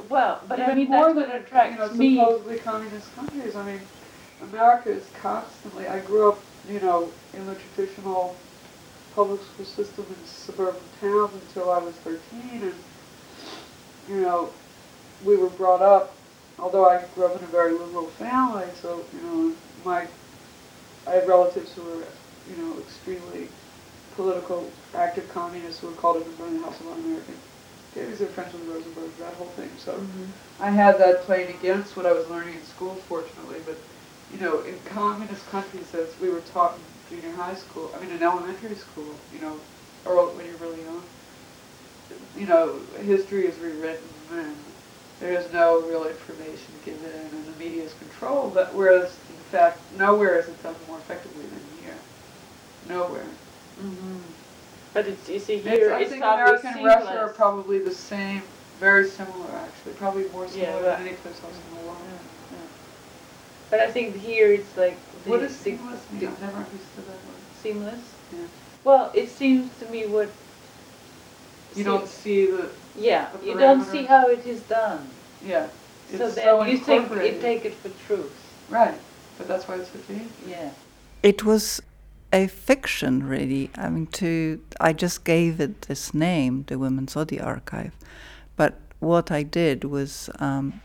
Well, 0.09 0.40
but 0.49 0.61
I 0.61 0.64
Even 0.64 0.76
mean, 0.76 0.88
more 0.88 1.06
that's 1.06 1.14
what 1.16 1.28
than 1.28 1.42
attracts 1.42 1.92
you 1.92 1.99
me. 1.99 2.16
know, 2.16 2.26
supposedly 2.26 2.56
communist 2.59 3.14
countries. 3.14 3.56
I 3.56 3.64
mean, 3.64 3.80
America 4.40 4.90
is 4.90 5.11
constantly. 5.20 5.87
I 5.88 5.99
grew 6.00 6.30
up, 6.30 6.44
you 6.68 6.80
know, 6.80 7.12
in 7.35 7.47
the 7.47 7.54
traditional 7.54 8.37
public 9.14 9.42
school 9.42 9.64
system 9.64 10.06
in 10.18 10.25
suburban 10.26 10.82
towns 11.00 11.35
until 11.35 11.70
I 11.70 11.78
was 11.78 11.97
13, 11.97 12.62
and 12.62 12.75
you 14.09 14.20
know, 14.23 14.52
we 15.25 15.37
were 15.37 15.50
brought 15.50 15.82
up. 15.82 16.16
Although 16.59 16.88
I 16.88 17.04
grew 17.14 17.26
up 17.26 17.38
in 17.38 17.44
a 17.44 17.49
very 17.50 17.73
liberal 17.73 18.09
family, 18.09 18.66
so 18.75 19.06
you 19.12 19.20
know, 19.23 19.56
my 19.85 20.09
I 21.06 21.12
had 21.12 21.28
relatives 21.28 21.73
who 21.75 21.82
were, 21.82 22.04
you 22.47 22.56
know, 22.56 22.78
extremely 22.80 23.49
political, 24.17 24.73
active 24.95 25.29
communists 25.29 25.81
who 25.81 25.88
were 25.88 25.95
called 25.95 26.17
into 26.17 26.31
the 26.31 26.62
House 26.64 26.81
of 26.81 26.87
Un-American. 26.88 27.37
They 27.95 28.05
was 28.07 28.19
friends 28.35 28.52
with 28.55 28.69
Rosenberg, 28.69 29.17
that 29.19 29.35
whole 29.35 29.49
thing. 29.49 29.71
So 29.76 29.95
Mhm. 29.95 30.33
I 30.61 30.71
had 30.71 30.99
that 30.99 31.23
playing 31.23 31.57
against 31.57 31.97
what 31.97 32.07
I 32.07 32.12
was 32.12 32.29
learning 32.29 32.55
in 32.55 32.64
school, 32.64 32.95
fortunately. 33.09 33.59
But 33.64 33.79
you 34.33 34.38
know, 34.38 34.61
in 34.61 34.79
communist 34.85 35.47
countries, 35.50 35.93
as 35.95 36.19
we 36.21 36.29
were 36.29 36.40
taught 36.40 36.76
in 36.76 37.17
junior 37.17 37.35
high 37.35 37.55
school, 37.55 37.90
I 37.95 38.00
mean, 38.00 38.12
in 38.12 38.23
elementary 38.23 38.76
school, 38.76 39.19
you 39.33 39.40
know, 39.40 39.59
or 40.05 40.33
when 40.37 40.47
you're 40.47 40.57
really 40.57 40.83
young, 40.83 41.02
you 42.37 42.47
know, 42.47 42.81
history 43.02 43.47
is 43.47 43.59
rewritten 43.59 44.09
and 44.31 44.55
there 45.21 45.33
is 45.33 45.52
no 45.52 45.81
real 45.81 46.05
information 46.05 46.75
given, 46.85 47.05
and 47.05 47.47
the 47.47 47.59
media 47.59 47.83
is 47.83 47.93
controlled. 47.95 48.55
But 48.55 48.75
whereas, 48.75 49.19
in 49.29 49.37
fact, 49.50 49.93
nowhere 49.93 50.38
is 50.38 50.49
it 50.49 50.62
done 50.62 50.76
more 50.87 50.99
effectively 50.99 51.45
than 51.45 51.61
here. 51.83 51.99
Nowhere. 52.88 53.26
Hmm 53.80 54.18
But 54.94 55.06
it's, 55.06 55.28
you 55.28 55.38
see, 55.38 55.54
It's, 55.54 55.66
here 55.68 55.92
I 55.94 56.00
it's 56.00 56.10
think 56.10 56.22
probably 56.22 56.42
America 56.44 56.68
and 56.68 56.84
Russia 56.84 57.06
are 57.08 57.12
seamless. 57.28 57.37
probably 57.37 57.78
the 57.78 57.94
same, 57.94 58.42
very 58.78 59.06
similar 59.08 59.50
actually, 59.54 59.92
probably 59.94 60.28
more 60.30 60.44
Yeah, 60.46 60.50
similar 60.52 60.82
but- 60.82 60.99
than 60.99 61.06
any 61.08 61.16
place 61.16 61.40
else 61.44 61.54
in 61.70 61.76
the 61.78 61.82
world. 61.87 61.96
But 63.70 63.78
I 63.80 63.90
think 63.90 64.16
here 64.16 64.50
it's 64.52 64.76
like 64.76 64.96
the, 65.25 65.30
What 65.30 65.40
does 65.40 65.56
the- 65.56 65.62
seamless 65.64 66.00
mean? 66.12 66.26
I've 66.26 66.40
never 66.40 66.56
understood 66.56 67.06
that 67.06 67.20
word. 67.26 67.42
seamless. 67.62 68.00
Yeah. 68.32 68.46
Well, 68.84 69.10
it 69.14 69.28
seems 69.28 69.70
to 69.78 69.87
me 69.87 70.06
what. 70.06 70.28
You 71.76 71.84
don't 71.84 72.08
see 72.08 72.46
the, 72.46 72.68
Yeah, 72.99 73.28
the 73.40 73.46
you 73.46 73.56
don't 73.58 73.80
parameters. 73.82 73.92
see 73.92 74.04
how 74.04 74.26
it 74.28 74.44
is 74.44 74.60
done. 74.62 75.06
yeah. 75.46 75.68
so 76.10 76.26
It's 76.26 76.34
then 76.34 76.44
so 76.46 76.64
you 76.64 76.78
take 76.78 76.87
you 76.88 76.94
incorporated. 76.96 77.40
take 77.40 77.64
it 77.64 77.75
for 77.75 77.90
truth. 78.06 78.32
Right, 78.68 78.99
but 79.38 79.46
that's 79.46 79.68
why 79.68 79.76
it's 79.76 79.88
so 79.92 79.99
dangerous. 80.08 80.30
Yeah. 80.49 80.70
It 81.22 81.44
was 81.44 81.80
a 82.32 82.46
fiction, 82.46 83.26
really. 83.26 83.70
I 83.76 83.88
mean, 83.88 84.06
to 84.06 84.60
I 84.80 84.92
just 84.92 85.25
gave 85.25 85.60
it 85.60 85.82
this 85.82 86.14
name, 86.14 86.64
the 86.68 86.78
Women's 86.78 87.16
Audio 87.16 87.42
Archive, 87.42 87.94
but 88.56 88.78
what 89.00 89.30
I 89.30 89.42
did 89.42 89.84
was 89.84 90.30
um, 90.38 90.80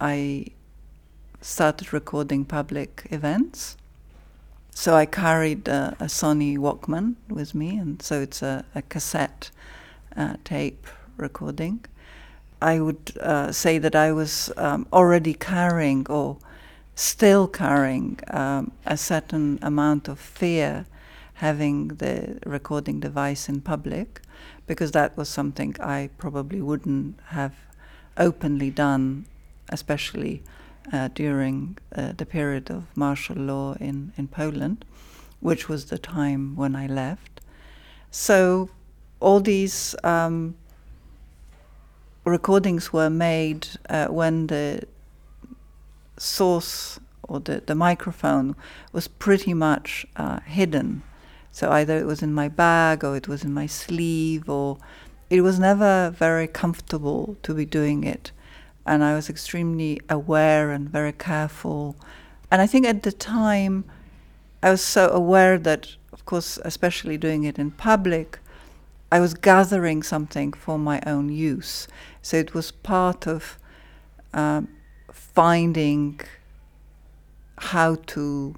I 0.00 0.46
started 1.40 1.92
recording 1.92 2.44
public 2.44 3.06
events. 3.10 3.76
So 4.70 4.94
I 4.94 5.06
carried 5.06 5.68
a, 5.68 5.96
a 6.00 6.04
Sony 6.04 6.58
Walkman 6.58 7.14
with 7.28 7.54
me, 7.54 7.78
and 7.78 8.02
so 8.02 8.20
it's 8.20 8.42
a, 8.42 8.64
a 8.74 8.82
cassette 8.82 9.50
uh, 10.16 10.36
tape 10.44 10.86
recording. 11.16 11.84
I 12.60 12.80
would 12.80 13.12
uh, 13.20 13.52
say 13.52 13.78
that 13.78 13.94
I 13.94 14.12
was 14.12 14.52
um, 14.56 14.86
already 14.92 15.34
carrying 15.34 16.06
or 16.08 16.38
still 16.96 17.46
carrying 17.46 18.18
um, 18.28 18.72
a 18.86 18.96
certain 18.96 19.58
amount 19.60 20.08
of 20.08 20.18
fear 20.18 20.86
having 21.34 21.88
the 21.88 22.38
recording 22.46 22.98
device 22.98 23.50
in 23.50 23.60
public 23.60 24.22
because 24.66 24.92
that 24.92 25.14
was 25.14 25.28
something 25.28 25.76
I 25.78 26.08
probably 26.16 26.62
wouldn't 26.62 27.20
have 27.26 27.54
openly 28.16 28.70
done, 28.70 29.26
especially 29.68 30.42
uh, 30.90 31.08
during 31.14 31.76
uh, 31.94 32.12
the 32.16 32.24
period 32.24 32.70
of 32.70 32.84
martial 32.96 33.36
law 33.36 33.74
in, 33.74 34.14
in 34.16 34.28
Poland, 34.28 34.86
which 35.40 35.68
was 35.68 35.84
the 35.86 35.98
time 35.98 36.56
when 36.56 36.74
I 36.74 36.86
left. 36.86 37.42
So 38.10 38.70
all 39.20 39.40
these 39.40 39.94
um, 40.02 40.54
recordings 42.24 42.90
were 42.90 43.10
made 43.10 43.68
uh, 43.90 44.06
when 44.06 44.46
the 44.46 44.84
source 46.16 46.98
or 47.22 47.40
the, 47.40 47.62
the 47.66 47.74
microphone 47.74 48.56
was 48.92 49.08
pretty 49.08 49.54
much 49.54 50.06
uh, 50.16 50.40
hidden. 50.40 51.02
So 51.50 51.70
either 51.70 51.96
it 51.98 52.06
was 52.06 52.22
in 52.22 52.32
my 52.32 52.48
bag 52.48 53.02
or 53.02 53.16
it 53.16 53.28
was 53.28 53.42
in 53.42 53.52
my 53.52 53.66
sleeve 53.66 54.48
or 54.48 54.78
it 55.30 55.40
was 55.40 55.58
never 55.58 56.10
very 56.16 56.46
comfortable 56.46 57.36
to 57.42 57.54
be 57.54 57.64
doing 57.64 58.04
it. 58.04 58.30
And 58.84 59.02
I 59.02 59.14
was 59.14 59.28
extremely 59.28 60.00
aware 60.08 60.70
and 60.70 60.88
very 60.88 61.12
careful. 61.12 61.96
And 62.50 62.62
I 62.62 62.66
think 62.66 62.86
at 62.86 63.02
the 63.02 63.12
time 63.12 63.84
I 64.62 64.70
was 64.70 64.82
so 64.82 65.08
aware 65.08 65.58
that, 65.58 65.96
of 66.12 66.24
course, 66.24 66.58
especially 66.64 67.18
doing 67.18 67.44
it 67.44 67.58
in 67.58 67.72
public, 67.72 68.38
I 69.10 69.20
was 69.20 69.34
gathering 69.34 70.02
something 70.02 70.52
for 70.52 70.78
my 70.78 71.00
own 71.06 71.28
use. 71.30 71.88
So 72.22 72.36
it 72.36 72.54
was 72.54 72.70
part 72.70 73.26
of 73.26 73.58
um, 74.32 74.68
finding 75.16 76.20
how 77.58 77.96
to 78.06 78.54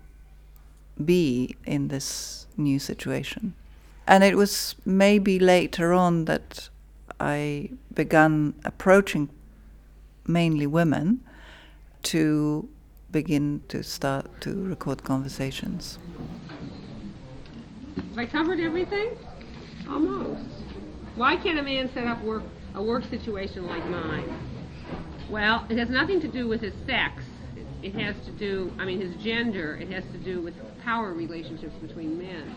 be 1.05 1.57
in 1.65 1.89
this 1.89 2.47
new 2.57 2.79
situation. 2.79 3.55
And 4.07 4.25
it 4.25 4.37
was 4.37 4.75
maybe 4.85 5.39
later 5.39 5.93
on 5.93 6.25
that 6.25 6.69
I 7.21 7.71
began 7.95 8.55
approaching 8.65 9.29
mainly 10.27 10.67
women 10.67 11.21
to 12.05 12.69
begin 13.11 13.63
to 13.69 13.83
start 13.83 14.41
to 14.41 14.65
record 14.65 15.05
conversations. 15.05 15.99
Have 17.97 18.19
I 18.19 18.27
covered 18.27 18.61
everything? 18.61 19.17
Almost. 19.89 20.43
Why 21.17 21.37
can't 21.37 21.59
a 21.59 21.63
man 21.63 21.91
set 21.95 22.07
up 22.07 22.23
work 22.23 22.43
a 22.75 22.83
work 22.83 23.05
situation 23.11 23.67
like 23.67 23.85
mine? 23.89 24.29
Well, 25.31 25.67
it 25.69 25.77
has 25.77 25.91
nothing 25.91 26.21
to 26.21 26.29
do 26.29 26.49
with 26.49 26.63
his 26.63 26.73
sex. 26.87 27.23
It 27.83 27.95
has 27.97 28.17
to 28.25 28.33
do, 28.33 28.73
I 28.79 28.87
mean, 28.87 29.01
his 29.01 29.15
gender. 29.23 29.77
It 29.77 29.91
has 29.93 30.03
to 30.13 30.19
do 30.19 30.41
with 30.41 30.55
power 30.83 31.13
relationships 31.13 31.75
between 31.83 32.19
men. 32.19 32.57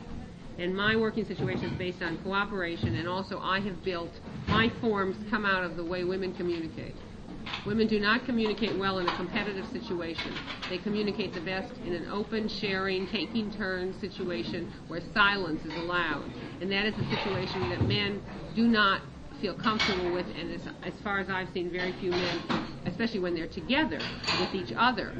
And 0.57 0.75
my 0.75 0.95
working 0.95 1.25
situation 1.25 1.65
is 1.65 1.77
based 1.77 2.01
on 2.01 2.17
cooperation, 2.23 2.95
and 2.95 3.09
also 3.09 3.39
I 3.39 3.59
have 3.59 3.83
built 3.83 4.11
my 4.47 4.71
forms 4.79 5.17
come 5.29 5.45
out 5.45 5.63
of 5.63 5.75
the 5.75 5.83
way 5.83 6.05
women 6.05 6.33
communicate. 6.33 6.95
Women 7.65 7.87
do 7.87 7.99
not 7.99 8.25
communicate 8.25 8.77
well 8.77 8.99
in 8.99 9.07
a 9.07 9.15
competitive 9.17 9.65
situation. 9.71 10.37
They 10.69 10.77
communicate 10.77 11.33
the 11.33 11.41
best 11.41 11.73
in 11.85 11.93
an 11.93 12.09
open, 12.09 12.47
sharing, 12.47 13.05
taking 13.07 13.51
turns 13.51 13.99
situation 13.99 14.71
where 14.87 15.01
silence 15.13 15.63
is 15.65 15.75
allowed. 15.75 16.23
And 16.61 16.71
that 16.71 16.85
is 16.85 16.93
a 16.97 17.09
situation 17.09 17.69
that 17.69 17.81
men 17.81 18.21
do 18.55 18.67
not 18.67 19.01
feel 19.41 19.53
comfortable 19.55 20.11
with, 20.11 20.27
and 20.39 20.53
as, 20.53 20.61
as 20.83 20.93
far 21.03 21.19
as 21.19 21.29
I've 21.29 21.49
seen, 21.53 21.69
very 21.69 21.91
few 21.93 22.11
men, 22.11 22.39
especially 22.85 23.19
when 23.19 23.33
they're 23.33 23.47
together 23.47 23.99
with 24.39 24.53
each 24.53 24.73
other, 24.77 25.13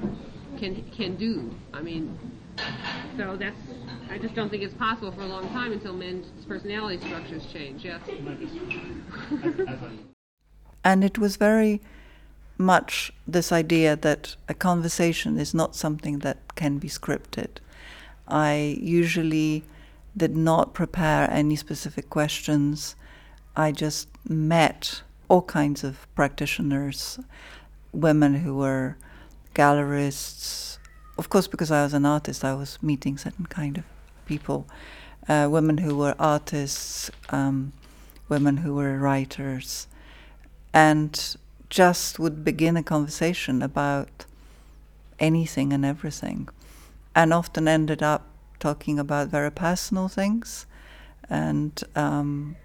can 0.58 0.84
can 0.92 1.16
do. 1.16 1.54
I 1.74 1.82
mean, 1.82 2.18
so 3.18 3.36
that's. 3.36 3.60
I 4.10 4.18
just 4.18 4.36
don't 4.36 4.50
think 4.50 4.62
it's 4.64 4.74
possible 4.74 5.12
for 5.12 5.22
a 5.22 5.26
long 5.26 5.48
time 5.50 5.72
until 5.72 5.94
men's 5.94 6.28
personality 6.46 7.04
structures 7.06 7.46
change. 7.52 7.84
Yes. 7.84 8.02
And 10.84 11.04
it 11.04 11.20
was 11.20 11.36
very 11.36 11.80
much 12.58 13.14
this 13.28 13.52
idea 13.52 13.96
that 13.96 14.36
a 14.50 14.56
conversation 14.56 15.38
is 15.38 15.54
not 15.54 15.76
something 15.76 16.20
that 16.20 16.56
can 16.56 16.80
be 16.80 16.88
scripted. 16.88 17.60
I 18.28 18.78
usually 18.82 19.64
did 20.18 20.36
not 20.36 20.74
prepare 20.74 21.30
any 21.30 21.56
specific 21.56 22.10
questions. 22.10 22.96
I 23.56 23.72
just 23.72 24.08
met 24.28 25.02
all 25.28 25.42
kinds 25.42 25.84
of 25.84 26.08
practitioners, 26.16 27.20
women 27.92 28.36
who 28.36 28.56
were 28.56 28.98
gallerists. 29.54 30.78
Of 31.18 31.30
course, 31.30 31.48
because 31.48 31.72
I 31.72 31.84
was 31.84 31.94
an 31.94 32.06
artist, 32.06 32.44
I 32.44 32.54
was 32.54 32.82
meeting 32.82 33.18
certain 33.18 33.46
kind 33.46 33.78
of 33.78 33.84
people. 34.26 34.68
Uh, 35.28 35.48
women 35.52 35.80
who 35.80 35.96
were 35.96 36.16
artists, 36.18 37.12
um, 37.30 37.74
women 38.30 38.58
who 38.58 38.76
were 38.76 38.98
writers, 38.98 39.88
and 40.74 41.36
just 41.70 42.20
would 42.20 42.44
begin 42.44 42.76
a 42.78 42.84
conversation 42.84 43.62
about 43.62 44.26
anything 45.20 45.74
and 45.74 45.86
everything, 45.86 46.50
and 47.14 47.34
often 47.34 47.68
ended 47.68 48.02
up 48.02 48.28
talking 48.60 48.98
about 48.98 49.28
very 49.28 49.52
personal 49.52 50.08
things, 50.08 50.66
and 51.30 51.84
um, 51.96 52.56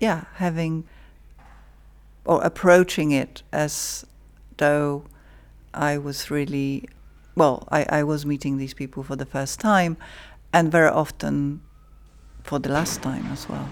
yeah, 0.00 0.24
having 0.34 0.84
or 2.24 2.42
approaching 2.42 3.12
it 3.12 3.42
as 3.52 4.06
though 4.56 5.04
I 5.72 5.98
was 5.98 6.30
really 6.30 6.88
well, 7.36 7.66
I, 7.70 7.84
I 7.88 8.02
was 8.04 8.24
meeting 8.24 8.58
these 8.58 8.74
people 8.74 9.02
for 9.02 9.16
the 9.16 9.26
first 9.26 9.58
time, 9.58 9.96
and 10.52 10.70
very 10.70 10.88
often 10.88 11.60
for 12.42 12.58
the 12.58 12.68
last 12.68 13.02
time 13.02 13.26
as 13.32 13.48
well. 13.48 13.68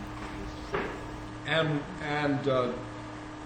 And 1.47 1.81
and 2.03 2.49
uh, 2.49 2.73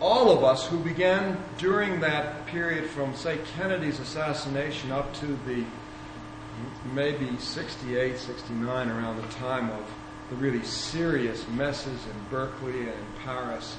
all 0.00 0.30
of 0.30 0.45
us 0.45 0.66
who 0.66 0.78
began 0.78 1.37
during 1.59 2.00
that 2.00 2.47
period 2.47 2.88
from 2.90 3.14
say 3.14 3.38
Kennedy's 3.56 4.00
assassination 4.00 4.92
up 4.92 5.12
to 5.14 5.26
the 5.47 5.64
maybe 6.95 7.37
68, 7.38 8.18
69, 8.18 8.88
around 8.88 9.16
the 9.16 9.28
time 9.35 9.71
of 9.71 9.85
the 10.30 10.37
really 10.37 10.62
serious 10.64 11.47
messes 11.49 12.04
in 12.06 12.30
Berkeley 12.30 12.80
and 12.80 12.88
in 12.88 13.06
Paris, 13.25 13.76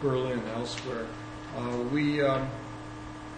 Berlin, 0.00 0.42
elsewhere, 0.54 1.06
uh, 1.56 1.76
we 1.92 2.22
um, 2.22 2.48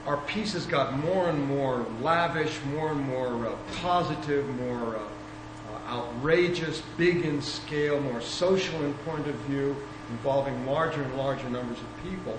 our 0.06 0.16
pieces 0.18 0.66
got 0.66 0.98
more 0.98 1.28
and 1.28 1.46
more 1.46 1.86
lavish, 2.00 2.58
more 2.72 2.90
and 2.90 3.00
more 3.00 3.46
uh, 3.46 3.54
positive, 3.80 4.48
more 4.56 4.96
uh, 4.96 5.00
uh, 5.00 5.94
outrageous, 5.94 6.82
big 6.96 7.24
in 7.24 7.42
scale, 7.42 8.00
more 8.00 8.20
social 8.20 8.82
in 8.82 8.94
point 8.94 9.26
of 9.26 9.34
view, 9.46 9.76
involving 10.10 10.66
larger 10.66 11.02
and 11.02 11.16
larger 11.16 11.48
numbers 11.50 11.78
of 11.78 12.10
people. 12.10 12.38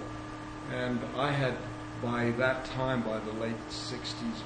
And 0.74 1.00
I 1.16 1.32
had, 1.32 1.56
by 2.02 2.32
that 2.32 2.66
time, 2.66 3.02
by 3.04 3.20
the 3.20 3.32
late 3.34 3.56
60s, 3.70 4.04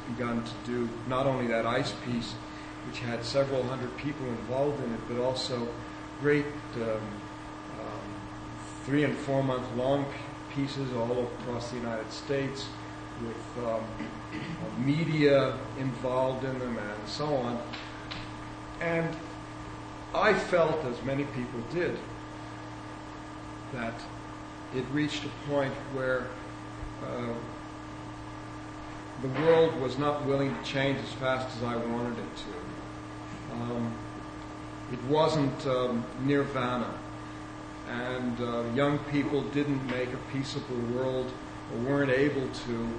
begun 0.09 0.43
to 0.43 0.51
do 0.65 0.89
not 1.07 1.25
only 1.25 1.47
that 1.47 1.65
ice 1.65 1.93
piece, 2.05 2.33
which 2.87 2.99
had 2.99 3.23
several 3.23 3.63
hundred 3.63 3.95
people 3.97 4.25
involved 4.27 4.83
in 4.83 4.93
it, 4.93 4.99
but 5.07 5.19
also 5.19 5.67
great 6.21 6.45
um, 6.75 6.81
um, 6.81 6.99
three 8.85 9.03
and 9.03 9.17
four 9.17 9.43
month 9.43 9.65
long 9.75 10.05
pieces 10.53 10.93
all 10.93 11.23
across 11.41 11.69
the 11.71 11.77
United 11.77 12.11
States 12.11 12.67
with 13.21 13.65
um, 13.65 13.83
media 14.77 15.57
involved 15.79 16.43
in 16.43 16.57
them 16.59 16.77
and 16.77 17.07
so 17.07 17.25
on. 17.25 17.61
And 18.81 19.15
I 20.13 20.33
felt, 20.33 20.83
as 20.85 21.01
many 21.03 21.23
people 21.25 21.61
did, 21.73 21.97
that 23.73 23.93
it 24.73 24.85
reached 24.91 25.23
a 25.25 25.49
point 25.49 25.73
where 25.93 26.27
uh, 27.05 27.33
the 29.21 29.27
world 29.41 29.79
was 29.81 29.97
not 29.97 30.25
willing 30.25 30.55
to 30.55 30.63
change 30.63 30.99
as 30.99 31.13
fast 31.13 31.55
as 31.57 31.63
I 31.63 31.75
wanted 31.77 32.17
it 32.17 32.37
to. 32.37 32.54
Um, 33.61 33.93
it 34.91 35.01
wasn't 35.05 35.65
um, 35.65 36.05
nirvana, 36.23 36.93
and 37.89 38.39
uh, 38.41 38.63
young 38.73 38.99
people 39.11 39.41
didn't 39.41 39.85
make 39.87 40.09
a 40.13 40.19
peaceable 40.31 40.77
world 40.93 41.31
or 41.71 41.79
weren't 41.89 42.11
able 42.11 42.47
to 42.49 42.89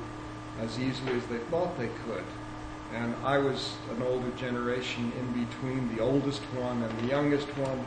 as 0.61 0.79
easily 0.81 1.13
as 1.13 1.27
they 1.27 1.39
thought 1.51 1.79
they 1.79 1.91
could. 2.07 2.25
And 2.95 3.15
I 3.25 3.39
was 3.39 3.77
an 3.91 4.03
older 4.03 4.31
generation 4.37 5.13
in 5.19 5.45
between 5.45 5.95
the 5.95 6.03
oldest 6.03 6.41
one 6.55 6.83
and 6.83 7.01
the 7.01 7.07
youngest 7.07 7.49
one, 7.59 7.85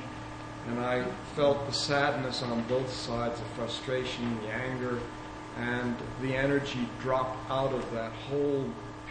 and 0.67 0.79
I 0.79 1.05
felt 1.35 1.65
the 1.65 1.73
sadness 1.73 2.43
on 2.43 2.61
both 2.63 2.91
sides, 2.91 3.39
the 3.39 3.45
frustration, 3.55 4.39
the 4.41 4.49
anger, 4.49 4.99
and 5.57 5.95
the 6.21 6.35
energy 6.35 6.87
dropped 7.01 7.49
out 7.49 7.73
of 7.73 7.91
that 7.93 8.11
whole 8.11 8.65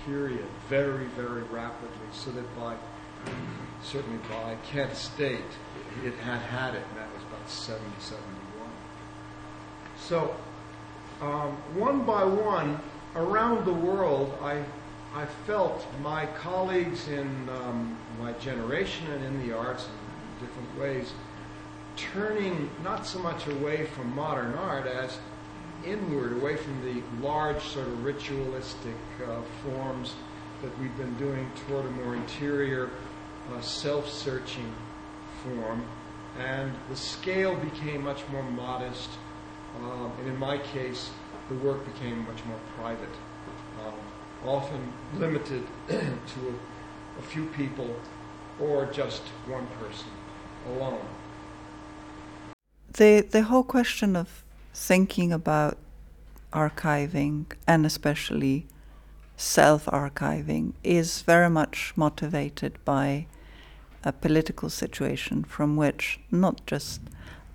period 0.07 0.47
very, 0.69 1.07
very 1.07 1.43
rapidly, 1.43 2.09
so 2.13 2.31
that 2.31 2.57
by 2.57 2.77
certainly 3.83 4.19
by 4.29 4.57
Kent 4.71 4.95
State, 4.95 5.41
it 6.05 6.15
had 6.15 6.41
had 6.41 6.75
it, 6.75 6.83
and 6.89 6.99
that 6.99 7.13
was 7.15 7.23
about 7.31 7.49
70, 7.49 7.85
71. 8.01 8.71
So, 9.99 10.35
um, 11.21 11.57
one 11.75 12.05
by 12.05 12.25
one, 12.25 12.81
around 13.17 13.65
the 13.65 13.73
world, 13.73 14.37
I, 14.43 14.63
I 15.15 15.27
felt 15.47 15.87
my 16.03 16.27
colleagues 16.27 17.09
in 17.09 17.49
um, 17.49 17.97
my 18.21 18.33
generation 18.35 19.11
and 19.11 19.25
in 19.25 19.49
the 19.49 19.57
arts 19.57 19.87
in 19.87 20.47
different 20.47 20.79
ways 20.79 21.13
turning 21.99 22.71
not 22.85 23.07
so 23.07 23.19
much 23.19 23.47
away 23.49 23.87
from 23.87 24.15
modern 24.15 24.55
art 24.55 24.87
as 24.87 25.19
inward, 25.85 26.33
away 26.33 26.57
from 26.57 26.83
the 26.85 27.03
large 27.27 27.61
sort 27.63 27.87
of 27.87 28.05
ritualistic 28.05 28.95
uh, 29.27 29.41
forms 29.65 30.15
that 30.63 30.77
we've 30.79 30.97
been 30.97 31.15
doing 31.19 31.51
toward 31.67 31.85
a 31.87 31.91
more 31.91 32.15
interior, 32.15 32.91
uh, 33.53 33.61
self-searching 33.61 34.75
form. 35.43 35.85
And 36.39 36.73
the 36.89 36.97
scale 36.97 37.57
became 37.57 38.03
much 38.03 38.23
more 38.31 38.43
modest, 38.43 39.11
um, 39.81 40.13
and 40.19 40.29
in 40.29 40.37
my 40.39 40.59
case, 40.59 41.11
the 41.49 41.55
work 41.57 41.85
became 41.85 42.25
much 42.27 42.45
more 42.45 42.61
private, 42.77 43.15
um, 43.85 43.95
often 44.49 44.93
limited 45.17 45.67
to 45.89 45.97
a, 45.97 47.19
a 47.19 47.23
few 47.23 47.47
people 47.47 47.97
or 48.61 48.87
just 48.87 49.23
one 49.47 49.67
person 49.81 50.11
alone. 50.67 51.01
The 52.93 53.27
the 53.29 53.43
whole 53.43 53.65
question 53.65 54.17
of 54.17 54.45
thinking 54.75 55.33
about 55.33 55.77
archiving 56.53 57.47
and 57.67 57.85
especially 57.87 58.67
self 59.37 59.87
archiving 59.87 60.73
is 60.83 61.23
very 61.23 61.51
much 61.51 61.93
motivated 61.97 62.79
by 62.85 63.27
a 64.05 64.13
political 64.13 64.71
situation 64.71 65.45
from 65.45 65.77
which 65.77 66.21
not 66.31 66.65
just 66.67 67.01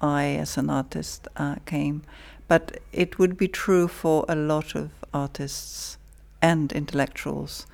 I, 0.01 0.25
as 0.36 0.58
an 0.58 0.69
artist, 0.69 1.27
uh, 1.38 1.56
came, 1.65 2.03
but 2.47 2.79
it 2.91 3.17
would 3.17 3.38
be 3.38 3.47
true 3.47 3.88
for 3.88 4.25
a 4.27 4.36
lot 4.36 4.75
of 4.75 4.91
artists 5.13 5.97
and 6.41 6.71
intellectuals 6.73 7.65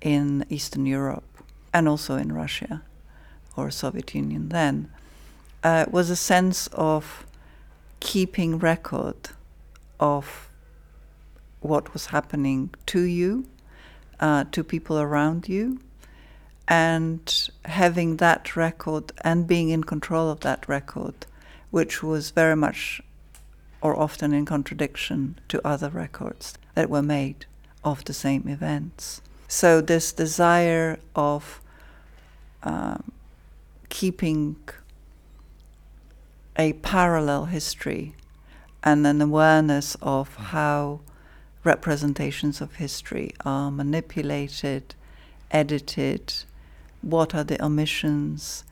in 0.00 0.44
Eastern 0.50 0.84
Europe 0.86 1.24
and 1.72 1.88
also 1.88 2.16
in 2.16 2.32
Russia 2.32 2.82
or 3.56 3.70
Soviet 3.70 4.14
Union 4.14 4.50
then, 4.50 4.90
uh, 5.64 5.86
was 5.90 6.10
a 6.10 6.16
sense 6.16 6.66
of 6.68 7.26
keeping 8.00 8.58
record 8.58 9.30
of 9.98 10.48
what 11.60 11.92
was 11.92 12.06
happening 12.06 12.70
to 12.86 13.00
you, 13.00 13.46
uh, 14.18 14.44
to 14.52 14.64
people 14.64 14.98
around 14.98 15.48
you, 15.48 15.80
and 16.70 17.50
having 17.64 18.18
that 18.18 18.54
record 18.54 19.10
and 19.22 19.48
being 19.48 19.70
in 19.70 19.82
control 19.82 20.30
of 20.30 20.40
that 20.40 20.68
record, 20.68 21.26
which 21.72 22.00
was 22.00 22.30
very 22.30 22.54
much 22.54 23.02
or 23.82 23.98
often 23.98 24.32
in 24.32 24.46
contradiction 24.46 25.36
to 25.48 25.66
other 25.66 25.88
records 25.88 26.54
that 26.76 26.88
were 26.88 27.02
made 27.02 27.44
of 27.82 28.04
the 28.04 28.12
same 28.12 28.46
events. 28.46 29.20
So, 29.48 29.80
this 29.80 30.12
desire 30.12 31.00
of 31.16 31.60
um, 32.62 33.10
keeping 33.88 34.56
a 36.56 36.74
parallel 36.74 37.46
history 37.46 38.14
and 38.84 39.04
an 39.04 39.20
awareness 39.20 39.96
of 40.00 40.36
how 40.36 41.00
representations 41.64 42.60
of 42.60 42.76
history 42.76 43.32
are 43.44 43.72
manipulated, 43.72 44.94
edited, 45.50 46.44
what 47.02 47.34
are 47.34 47.44
the 47.44 47.62
omissions, 47.64 48.64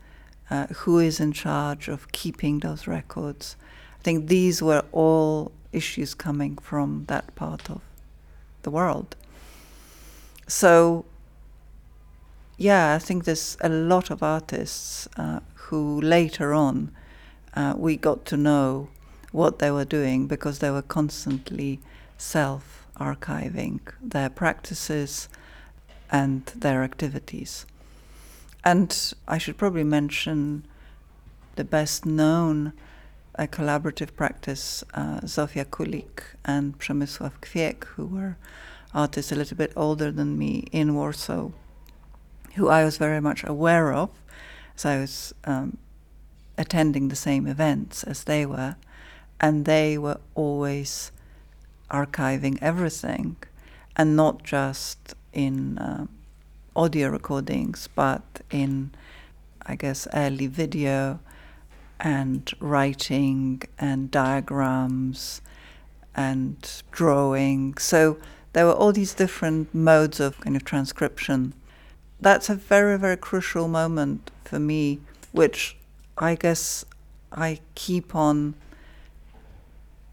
uh, 0.49 0.67
who 0.67 0.99
is 0.99 1.19
in 1.19 1.31
charge 1.31 1.87
of 1.87 2.11
keeping 2.11 2.59
those 2.59 2.87
records. 2.87 3.55
I 3.99 4.03
think 4.03 4.27
these 4.27 4.61
were 4.61 4.83
all 4.91 5.51
issues 5.71 6.13
coming 6.13 6.57
from 6.57 7.05
that 7.07 7.35
part 7.35 7.69
of 7.69 7.81
the 8.63 8.71
world. 8.71 9.15
so, 10.47 11.05
yeah, 12.57 12.93
I 12.95 12.99
think 12.99 13.23
there's 13.23 13.55
a 13.61 13.69
lot 13.69 14.09
of 14.09 14.21
artists 14.21 15.07
uh, 15.15 15.39
who 15.53 16.01
later 16.01 16.53
on 16.53 16.91
uh, 17.55 17.73
we 17.77 17.95
got 17.95 18.25
to 18.25 18.37
know 18.37 18.89
what 19.31 19.59
they 19.59 19.71
were 19.71 19.85
doing 19.85 20.27
because 20.27 20.59
they 20.59 20.71
were 20.71 20.81
constantly 20.81 21.79
self 22.17 22.85
archiving 22.99 23.79
their 24.01 24.29
practices 24.29 25.29
and 26.11 26.45
their 26.47 26.83
activities. 26.83 27.65
And 28.63 29.13
I 29.27 29.37
should 29.37 29.57
probably 29.57 29.83
mention 29.83 30.65
the 31.55 31.63
best 31.63 32.05
known 32.05 32.73
uh, 33.37 33.47
collaborative 33.47 34.15
practice, 34.15 34.83
uh, 34.93 35.21
Zofia 35.21 35.65
Kulik 35.65 36.23
and 36.43 36.77
Przemysław 36.77 37.39
Kwiek, 37.41 37.85
who 37.95 38.05
were 38.05 38.37
artists 38.93 39.31
a 39.31 39.35
little 39.35 39.57
bit 39.57 39.71
older 39.75 40.11
than 40.11 40.37
me 40.37 40.65
in 40.71 40.95
Warsaw, 40.95 41.51
who 42.55 42.67
I 42.67 42.83
was 42.83 42.97
very 42.97 43.21
much 43.21 43.43
aware 43.43 43.93
of 43.93 44.09
as 44.75 44.85
I 44.85 44.97
was 44.99 45.33
um, 45.45 45.77
attending 46.57 47.07
the 47.07 47.15
same 47.15 47.47
events 47.47 48.03
as 48.03 48.25
they 48.25 48.45
were. 48.45 48.75
And 49.39 49.65
they 49.65 49.97
were 49.97 50.19
always 50.35 51.11
archiving 51.89 52.57
everything 52.61 53.37
and 53.95 54.15
not 54.15 54.43
just 54.43 55.15
in 55.33 55.77
uh, 55.77 56.07
audio 56.79 57.09
recordings, 57.09 57.89
but 57.93 58.23
in, 58.49 58.89
I 59.65 59.75
guess, 59.75 60.07
early 60.13 60.47
video 60.47 61.19
and 61.99 62.49
writing 62.61 63.61
and 63.77 64.09
diagrams 64.09 65.41
and 66.15 66.55
drawing. 66.91 67.77
So 67.77 68.17
there 68.53 68.65
were 68.65 68.77
all 68.81 68.93
these 68.93 69.13
different 69.13 69.75
modes 69.75 70.21
of 70.21 70.39
kind 70.39 70.55
of 70.55 70.63
transcription. 70.63 71.53
That's 72.21 72.49
a 72.49 72.55
very, 72.55 72.97
very 72.97 73.17
crucial 73.17 73.67
moment 73.67 74.31
for 74.45 74.57
me, 74.57 75.01
which 75.33 75.75
I 76.17 76.35
guess 76.35 76.85
I 77.29 77.59
keep 77.75 78.15
on 78.15 78.55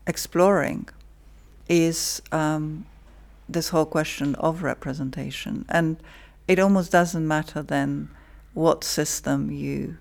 exploring, 0.04 0.88
is 1.68 2.20
um, 2.32 2.86
this 3.48 3.68
whole 3.68 3.86
question 3.86 4.34
of 4.34 4.64
representation. 4.64 5.64
And 5.68 5.96
it 6.48 6.58
almost 6.58 6.92
doesn't 6.92 7.26
matter 7.26 7.62
then 7.62 8.08
what 8.54 8.84
system 8.84 9.50
you 9.50 9.98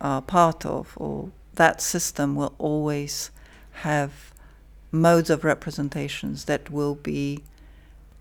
are 0.00 0.22
part 0.22 0.64
of, 0.64 0.94
or 0.96 1.30
that 1.54 1.80
system 1.80 2.34
will 2.34 2.54
always 2.58 3.30
have 3.72 4.32
modes 4.90 5.30
of 5.30 5.44
representations 5.44 6.44
that 6.44 6.70
will 6.70 6.94
be 6.94 7.42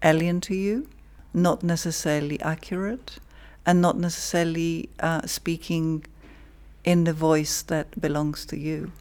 alien 0.04 0.42
to 0.42 0.56
you, 0.56 0.88
not 1.34 1.64
necessarily 1.64 2.40
accurate, 2.42 3.18
and 3.66 3.82
not 3.82 3.98
necessarily 3.98 4.90
uh, 5.00 5.26
speaking 5.26 6.06
in 6.84 7.04
the 7.04 7.14
voice 7.14 7.62
that 7.62 8.00
belongs 8.02 8.46
to 8.46 8.58
you. 8.58 8.92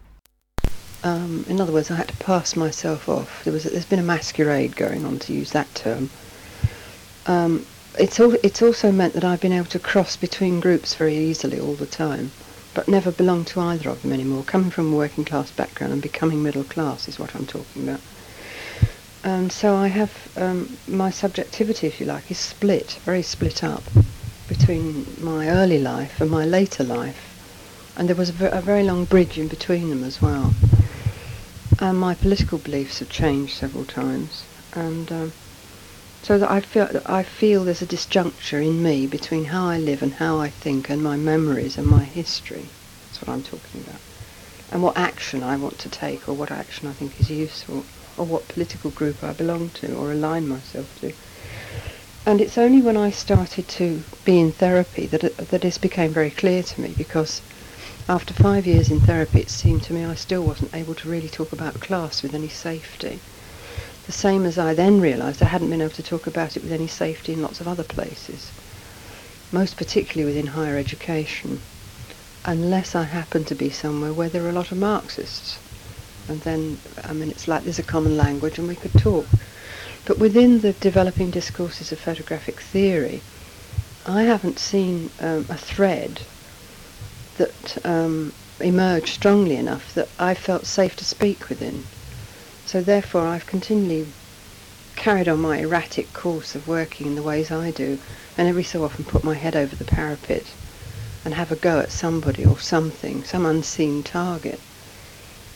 Um, 1.03 1.47
in 1.49 1.61
other 1.61 1.73
words, 1.73 1.91
I 1.91 1.97
had 1.97 2.09
to 2.09 2.17
pass 2.19 2.57
myself 2.57 3.09
off. 3.09 3.43
There 3.45 3.53
was 3.53 3.65
there's 3.65 3.87
been 3.87 3.99
a 3.99 4.03
masquerade 4.03 4.77
going 4.77 5.07
on, 5.07 5.19
to 5.21 5.33
use 5.33 5.51
that 5.53 5.75
term. 5.75 6.11
Um, 7.27 7.65
it's 7.99 8.21
al- 8.21 8.37
it's 8.43 8.63
also 8.63 8.93
meant 8.93 9.15
that 9.15 9.25
I've 9.25 9.41
been 9.41 9.53
able 9.53 9.69
to 9.69 9.79
cross 9.79 10.17
between 10.17 10.61
groups 10.61 10.95
very 10.95 11.17
easily 11.17 11.59
all 11.59 11.75
the 11.75 11.87
time, 11.87 12.33
but 12.75 12.89
never 12.89 13.11
belong 13.11 13.45
to 13.47 13.61
either 13.61 13.91
of 13.91 14.03
them 14.03 14.13
anymore. 14.13 14.45
Coming 14.45 14.71
from 14.71 14.93
a 14.93 14.97
working 14.97 15.25
class 15.25 15.51
background 15.51 15.93
and 15.93 16.03
becoming 16.03 16.43
middle 16.43 16.65
class 16.65 17.09
is 17.09 17.19
what 17.19 17.35
I'm 17.35 17.47
talking 17.47 17.89
about. 17.89 18.01
And 19.23 19.53
so 19.53 19.77
I 19.77 19.89
have 19.89 20.13
um, 20.37 20.79
my 20.87 21.11
subjectivity, 21.11 21.87
if 21.87 22.01
you 22.01 22.07
like, 22.07 22.31
is 22.31 22.39
split, 22.39 22.99
very 23.05 23.23
split 23.23 23.63
up 23.63 23.83
between 24.49 25.17
my 25.19 25.49
early 25.49 25.79
life 25.79 26.21
and 26.21 26.31
my 26.31 26.45
later 26.45 26.85
life 26.85 27.31
and 27.97 28.09
there 28.09 28.17
was 28.17 28.31
a, 28.31 28.63
very 28.63 28.83
long 28.83 29.05
bridge 29.05 29.39
in 29.39 29.47
between 29.47 29.91
them 29.91 30.05
as 30.05 30.23
well. 30.23 30.55
And 31.81 31.99
my 31.99 32.15
political 32.15 32.57
beliefs 32.59 33.01
have 33.01 33.11
changed 33.11 33.59
several 33.59 33.85
times, 33.85 34.45
and 34.73 35.13
um, 35.13 35.33
so 36.23 36.39
that 36.39 36.51
I 36.51 36.61
feel 36.61 37.01
I 37.07 37.23
feel 37.23 37.65
there's 37.65 37.83
a 37.83 37.87
disjuncture 37.87 38.63
in 38.65 38.83
me 38.83 39.07
between 39.07 39.45
how 39.45 39.67
I 39.69 39.79
live 39.79 40.03
and 40.03 40.15
how 40.15 40.39
I 40.39 40.51
think, 40.51 40.91
and 40.91 41.03
my 41.03 41.17
memories 41.17 41.79
and 41.79 41.87
my 41.87 42.05
history. 42.05 42.71
That's 43.05 43.23
what 43.23 43.29
I'm 43.31 43.43
talking 43.43 43.81
about, 43.81 44.01
and 44.71 44.83
what 44.83 44.99
action 44.99 45.43
I 45.43 45.57
want 45.57 45.79
to 45.79 45.89
take, 45.89 46.29
or 46.29 46.35
what 46.35 46.51
action 46.51 46.89
I 46.89 46.93
think 46.93 47.19
is 47.21 47.31
useful, 47.31 47.85
or 48.17 48.27
what 48.27 48.49
political 48.49 48.91
group 48.91 49.25
I 49.25 49.33
belong 49.33 49.71
to 49.71 49.95
or 49.95 50.13
align 50.13 50.47
myself 50.47 50.95
to. 50.97 51.13
And 52.27 52.41
it's 52.41 52.59
only 52.59 52.83
when 52.83 52.99
I 52.99 53.11
started 53.11 53.67
to 53.69 54.05
be 54.25 54.39
in 54.39 54.53
therapy 54.53 55.07
that 55.07 55.23
that 55.39 55.63
this 55.63 55.79
became 55.79 56.13
very 56.13 56.31
clear 56.31 56.63
to 56.63 56.81
me 56.81 56.95
because 56.97 57.41
after 58.09 58.35
five 58.35 58.67
years 58.67 58.91
in 58.91 59.01
therapy, 59.01 59.41
it 59.41 59.49
seemed 59.51 59.83
to 59.85 59.95
me 59.95 60.05
I 60.05 60.15
still 60.15 60.43
wasn't 60.43 60.75
able 60.75 60.95
to 60.97 61.09
really 61.09 61.31
talk 61.31 61.53
about 61.53 61.81
class 61.81 62.23
with 62.23 62.35
any 62.35 62.49
safety. 62.49 63.23
The 64.11 64.17
same 64.17 64.45
as 64.45 64.59
I 64.59 64.75
then 64.75 65.01
realised 65.01 65.41
I 65.41 65.45
hadn't 65.45 65.71
been 65.71 65.81
able 65.81 65.95
to 65.95 66.03
talk 66.03 66.27
about 66.27 66.57
it 66.57 66.65
with 66.65 66.73
any 66.73 66.89
safety 66.89 67.33
in 67.33 67.43
lots 67.43 67.61
of 67.61 67.69
other 67.69 67.85
places, 67.85 68.51
most 69.53 69.77
particularly 69.77 70.25
within 70.25 70.49
higher 70.49 70.77
education, 70.77 71.61
unless 72.45 72.97
I 72.97 73.05
happened 73.05 73.47
to 73.47 73.55
be 73.55 73.71
somewhere 73.71 74.13
where 74.13 74.29
there 74.29 74.43
were 74.43 74.49
a 74.49 74.53
lot 74.61 74.73
of 74.73 74.79
Marxists. 74.79 75.59
And 76.27 76.41
then, 76.41 76.81
I 77.05 77.13
mean, 77.13 77.31
it's 77.31 77.47
like 77.47 77.63
there's 77.63 77.79
a 77.79 77.85
common 77.85 78.17
language 78.17 78.59
and 78.59 78.67
we 78.67 78.75
could 78.75 78.95
talk. 78.95 79.27
But 80.07 80.19
within 80.19 80.59
the 80.59 80.73
developing 80.73 81.31
discourses 81.31 81.93
of 81.93 82.01
photographic 82.01 82.59
theory, 82.59 83.23
I 84.07 84.25
haven't 84.25 84.59
seen 84.59 85.11
um, 85.21 85.47
a 85.49 85.57
thread 85.57 86.19
that 87.37 87.87
um, 87.87 88.33
emerged 88.59 89.15
strongly 89.15 89.55
enough 89.55 89.95
that 89.95 90.09
I 90.19 90.35
felt 90.35 90.67
safe 90.67 90.97
to 90.97 91.05
speak 91.05 91.49
within. 91.49 91.85
So 92.71 92.81
therefore 92.81 93.27
I've 93.27 93.49
continually 93.49 94.07
carried 94.95 95.27
on 95.29 95.41
my 95.41 95.59
erratic 95.59 96.13
course 96.13 96.55
of 96.55 96.69
working 96.69 97.09
in 97.09 97.17
the 97.17 97.23
ways 97.23 97.51
I 97.51 97.73
do 97.73 97.99
and 98.39 98.47
every 98.47 98.63
so 98.63 98.85
often 98.85 99.05
put 99.05 99.25
my 99.25 99.35
head 99.35 99.57
over 99.57 99.75
the 99.75 99.85
parapet 99.85 100.45
and 101.25 101.35
have 101.35 101.51
a 101.51 101.57
go 101.57 101.81
at 101.81 101.91
somebody 101.91 102.45
or 102.45 102.61
something, 102.61 103.25
some 103.25 103.45
unseen 103.45 104.05
target, 104.05 104.61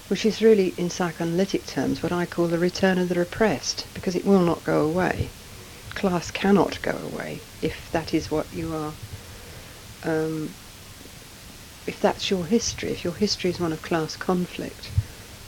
which 0.08 0.26
is 0.26 0.42
really 0.42 0.74
in 0.76 0.90
psychoanalytic 0.90 1.64
terms 1.68 2.02
what 2.02 2.10
I 2.10 2.26
call 2.26 2.48
the 2.48 2.58
return 2.58 2.98
of 2.98 3.08
the 3.08 3.14
repressed 3.14 3.86
because 3.94 4.16
it 4.16 4.24
will 4.24 4.42
not 4.42 4.64
go 4.64 4.80
away. 4.80 5.28
Class 5.90 6.32
cannot 6.32 6.82
go 6.82 6.98
away 7.12 7.38
if 7.62 7.92
that 7.92 8.12
is 8.12 8.32
what 8.32 8.52
you 8.52 8.74
are 8.74 8.92
um, 10.02 10.52
if 11.86 12.00
that's 12.00 12.28
your 12.28 12.44
history, 12.44 12.90
if 12.90 13.04
your 13.04 13.14
history 13.14 13.50
is 13.50 13.60
one 13.60 13.72
of 13.72 13.82
class 13.82 14.16
conflict, 14.16 14.90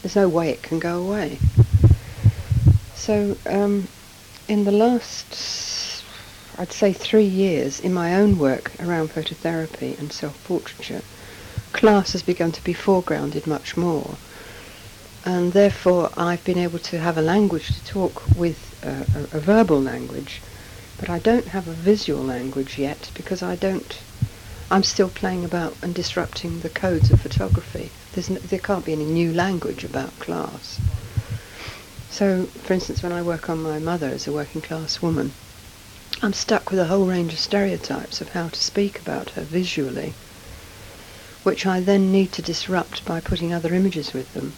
there's 0.07 0.14
no 0.14 0.29
way 0.29 0.51
it 0.51 0.62
can 0.62 0.79
go 0.79 1.03
away. 1.03 1.37
So, 2.95 3.37
um, 3.45 3.88
in 4.47 4.62
the 4.62 4.71
last, 4.71 6.05
I'd 6.57 6.71
say 6.71 6.92
three 6.92 7.25
years, 7.25 7.81
in 7.81 7.92
my 7.92 8.14
own 8.14 8.38
work 8.38 8.71
around 8.79 9.11
phototherapy 9.11 9.99
and 9.99 10.12
self-portraiture, 10.12 11.03
class 11.73 12.12
has 12.12 12.23
begun 12.23 12.53
to 12.53 12.62
be 12.62 12.73
foregrounded 12.73 13.49
much 13.49 13.77
more. 13.77 14.14
And 15.25 15.53
therefore, 15.53 16.12
I've 16.16 16.45
been 16.45 16.59
able 16.59 16.79
to 16.79 17.01
have 17.01 17.19
a 17.19 17.23
language 17.23 17.66
to 17.66 17.85
talk 17.85 18.23
with, 18.37 18.79
uh, 18.87 19.27
a, 19.33 19.38
a 19.38 19.40
verbal 19.40 19.83
language, 19.83 20.40
but 21.01 21.11
I 21.11 21.19
don't 21.19 21.49
have 21.49 21.66
a 21.66 21.73
visual 21.73 22.23
language 22.23 22.79
yet 22.79 23.11
because 23.16 23.42
I 23.42 23.57
don't 23.57 23.99
I'm 24.71 24.85
still 24.85 25.09
playing 25.09 25.45
about 25.45 25.77
and 25.83 25.92
disrupting 25.92 26.61
the 26.61 26.69
codes 26.69 27.11
of 27.11 27.21
photography. 27.21 27.90
No, 28.16 28.22
there 28.37 28.59
can't 28.59 28.85
be 28.85 28.92
any 28.92 29.05
new 29.05 29.35
language 29.35 29.85
about 29.85 30.18
class. 30.20 30.81
So, 32.09 32.48
for 32.62 32.72
instance, 32.72 33.02
when 33.02 33.12
I 33.12 33.20
work 33.20 33.50
on 33.50 33.62
my 33.62 33.79
mother 33.79 34.09
as 34.09 34.26
a 34.26 34.33
working 34.33 34.62
class 34.62 35.02
woman, 35.02 35.35
I'm 36.22 36.33
stuck 36.33 36.70
with 36.70 36.81
a 36.81 36.87
whole 36.87 37.05
range 37.05 37.35
of 37.35 37.38
stereotypes 37.38 38.22
of 38.22 38.31
how 38.31 38.48
to 38.48 38.59
speak 38.59 38.98
about 39.00 39.29
her 39.31 39.42
visually, 39.42 40.14
which 41.42 41.66
I 41.66 41.81
then 41.81 42.11
need 42.11 42.33
to 42.33 42.40
disrupt 42.42 43.05
by 43.05 43.20
putting 43.20 43.52
other 43.52 43.74
images 43.74 44.14
with 44.14 44.33
them, 44.33 44.55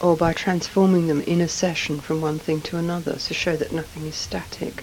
or 0.00 0.16
by 0.16 0.32
transforming 0.32 1.06
them 1.06 1.20
in 1.20 1.42
a 1.42 1.48
session 1.48 2.00
from 2.00 2.22
one 2.22 2.38
thing 2.38 2.62
to 2.62 2.78
another 2.78 3.16
to 3.16 3.34
show 3.34 3.56
that 3.56 3.72
nothing 3.72 4.06
is 4.06 4.16
static. 4.16 4.82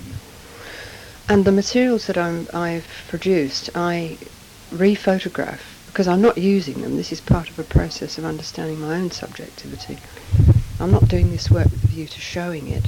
And 1.28 1.46
the 1.46 1.52
materials 1.52 2.06
that 2.06 2.18
i 2.20 2.70
have 2.70 2.88
produced, 3.10 3.72
I 3.74 4.20
rephotograph 4.72 5.77
because 5.98 6.08
I'm 6.08 6.22
not 6.22 6.38
using 6.38 6.84
them. 6.84 6.96
This 6.96 7.12
is 7.12 7.22
part 7.22 7.50
of 7.50 7.58
a 7.58 7.64
process 7.64 8.20
of 8.20 8.24
understanding 8.24 8.80
my 8.80 8.98
own 9.00 9.10
subjectivity. 9.10 9.98
I'm 10.80 10.92
not 10.92 11.08
doing 11.08 11.32
this 11.32 11.50
work 11.50 11.72
with 11.72 11.84
a 11.84 11.88
view 11.88 12.06
to 12.06 12.22
showing 12.22 12.68
it 12.68 12.86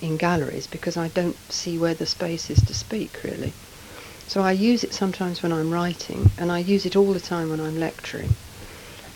in 0.00 0.16
galleries 0.16 0.66
because 0.66 0.96
I 0.96 1.08
don't 1.08 1.36
see 1.52 1.76
where 1.76 1.92
the 1.92 2.06
space 2.06 2.48
is 2.48 2.62
to 2.62 2.72
speak 2.72 3.22
really. 3.22 3.52
So 4.28 4.40
I 4.40 4.52
use 4.52 4.82
it 4.82 4.94
sometimes 4.94 5.42
when 5.42 5.52
I'm 5.52 5.70
writing 5.70 6.30
and 6.38 6.50
I 6.50 6.60
use 6.60 6.86
it 6.86 6.96
all 6.96 7.12
the 7.12 7.20
time 7.20 7.50
when 7.50 7.60
I'm 7.60 7.78
lecturing. 7.78 8.34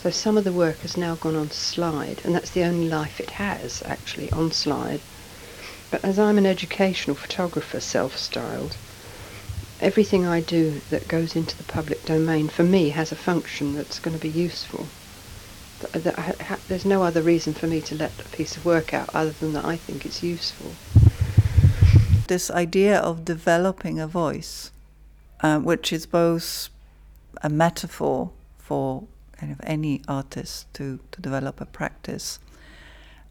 So 0.02 0.10
some 0.10 0.36
of 0.36 0.44
the 0.44 0.52
work 0.52 0.80
has 0.80 0.98
now 0.98 1.14
gone 1.14 1.36
on 1.36 1.50
slide 1.52 2.20
and 2.22 2.34
that's 2.34 2.50
the 2.50 2.64
only 2.64 2.86
life 2.86 3.18
it 3.18 3.30
has 3.30 3.82
actually 3.86 4.30
on 4.32 4.52
slide. 4.52 5.00
But 5.90 6.04
as 6.04 6.18
I'm 6.18 6.36
an 6.36 6.44
educational 6.44 7.16
photographer, 7.16 7.80
self-styled, 7.80 8.76
everything 9.80 10.26
I 10.26 10.40
do 10.40 10.80
that 10.90 11.08
goes 11.08 11.34
into 11.34 11.56
the 11.56 11.64
public 11.64 12.04
domain 12.04 12.48
for 12.48 12.62
me 12.62 12.90
has 12.90 13.12
a 13.12 13.16
function 13.16 13.74
that's 13.74 13.98
going 13.98 14.16
to 14.16 14.22
be 14.22 14.28
useful. 14.28 14.86
Th- 15.80 16.04
that 16.04 16.18
I 16.18 16.22
ha- 16.42 16.58
there's 16.68 16.84
no 16.84 17.02
other 17.02 17.22
reason 17.22 17.54
for 17.54 17.66
me 17.66 17.80
to 17.82 17.94
let 17.94 18.12
a 18.20 18.28
piece 18.36 18.56
of 18.56 18.64
work 18.64 18.92
out 18.92 19.10
other 19.14 19.30
than 19.30 19.52
that 19.54 19.64
I 19.64 19.76
think 19.76 20.04
it's 20.04 20.22
useful. 20.22 20.72
This 22.28 22.50
idea 22.50 22.98
of 22.98 23.24
developing 23.24 23.98
a 23.98 24.06
voice, 24.06 24.70
uh, 25.40 25.58
which 25.58 25.92
is 25.92 26.06
both 26.06 26.68
a 27.42 27.48
metaphor 27.48 28.30
for 28.58 29.04
kind 29.36 29.52
of 29.52 29.60
any 29.64 30.02
artist 30.06 30.72
to, 30.74 31.00
to 31.12 31.20
develop 31.20 31.60
a 31.60 31.66
practice 31.66 32.38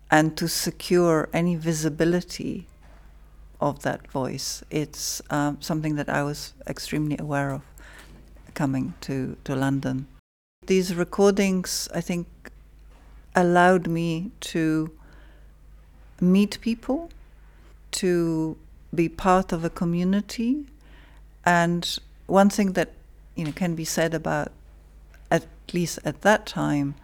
and 0.09 0.35
to 0.35 0.47
secure 0.47 1.29
any 1.31 1.55
visibility 1.55 2.65
of 3.59 3.81
that 3.83 4.07
voice. 4.07 4.63
It's 4.69 5.21
um, 5.29 5.57
something 5.61 5.95
that 5.95 6.09
I 6.09 6.23
was 6.23 6.53
extremely 6.67 7.17
aware 7.17 7.51
of 7.51 7.61
coming 8.53 8.93
to, 9.01 9.37
to 9.43 9.55
London. 9.55 10.07
These 10.65 10.95
recordings, 10.95 11.89
I 11.93 12.01
think, 12.01 12.27
allowed 13.35 13.87
me 13.87 14.31
to 14.41 14.91
meet 16.21 16.59
people, 16.61 17.09
to 17.91 18.57
be 18.93 19.09
part 19.09 19.51
of 19.51 19.63
a 19.63 19.69
community, 19.69 20.65
and 21.45 21.99
one 22.27 22.49
thing 22.49 22.73
that 22.73 22.91
you 23.35 23.45
know 23.45 23.51
can 23.51 23.75
be 23.75 23.85
said 23.85 24.13
about, 24.13 24.51
at 25.31 25.45
least 25.73 25.99
at 26.03 26.21
that 26.21 26.45
time, 26.45 26.95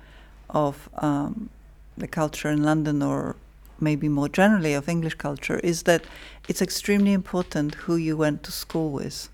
of 0.49 0.89
um, 0.97 1.49
the 1.97 2.07
culture 2.07 2.49
in 2.49 2.63
London 2.63 3.01
or 3.01 3.35
maybe 3.79 4.07
more 4.09 4.29
generally 4.29 4.73
of 4.73 4.87
English 4.87 5.15
culture 5.15 5.59
is 5.59 5.83
that 5.83 6.05
it's 6.47 6.61
extremely 6.61 7.13
important 7.13 7.75
who 7.75 7.95
you 7.95 8.17
went 8.17 8.43
to 8.43 8.51
school 8.51 8.91
with. 8.91 9.29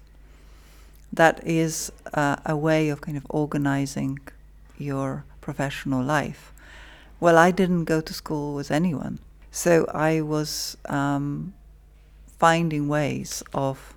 That 1.13 1.45
is 1.45 1.91
uh, 2.13 2.37
a 2.45 2.55
way 2.55 2.89
of 2.89 3.01
kind 3.01 3.17
of 3.17 3.25
organizing 3.29 4.19
your 4.77 5.25
professional 5.41 6.03
life. 6.03 6.53
Well, 7.19 7.37
I 7.37 7.51
didn't 7.51 7.85
go 7.85 8.01
to 8.01 8.13
school 8.13 8.55
with 8.55 8.71
anyone, 8.71 9.19
so 9.51 9.85
I 9.93 10.21
was 10.21 10.77
um, 10.85 11.53
finding 12.39 12.87
ways 12.87 13.43
of, 13.53 13.93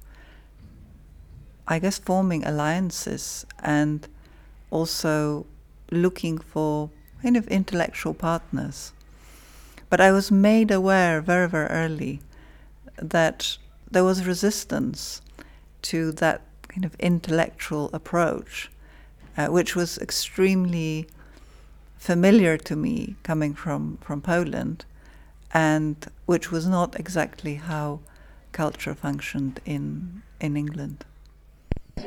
I 1.67 1.79
guess, 1.79 1.99
forming 1.99 2.45
alliances 2.45 3.47
and 3.63 4.07
also 4.71 5.47
looking 5.91 6.39
for 6.39 6.91
kind 7.23 7.37
of 7.37 7.49
intellectual 7.49 8.13
partners. 8.13 8.93
But 9.95 10.01
I 10.01 10.11
was 10.11 10.33
made 10.33 10.73
aware 10.73 11.21
very, 11.21 11.49
very 11.49 11.69
early 11.69 12.21
that 12.97 13.59
there 13.89 14.03
was 14.03 14.27
resistance 14.27 15.23
to 15.83 16.11
that 16.11 16.43
kind 16.67 16.85
of 16.85 16.97
intellectual 16.97 17.91
approach, 17.93 18.73
uh, 19.37 19.47
which 19.47 19.77
was 19.77 19.97
extremely 19.99 21.07
familiar 21.97 22.57
to 22.57 22.75
me 22.75 23.15
coming 23.23 23.55
from, 23.55 23.99
from 23.99 24.21
Poland, 24.21 24.85
and 25.53 26.05
which 26.27 26.51
was 26.51 26.67
not 26.67 26.99
exactly 26.99 27.55
how 27.55 28.01
culture 28.51 28.97
functioned 28.97 29.61
in, 29.65 30.23
in 30.41 30.57
England. 30.57 31.05
Oh, 31.99 32.03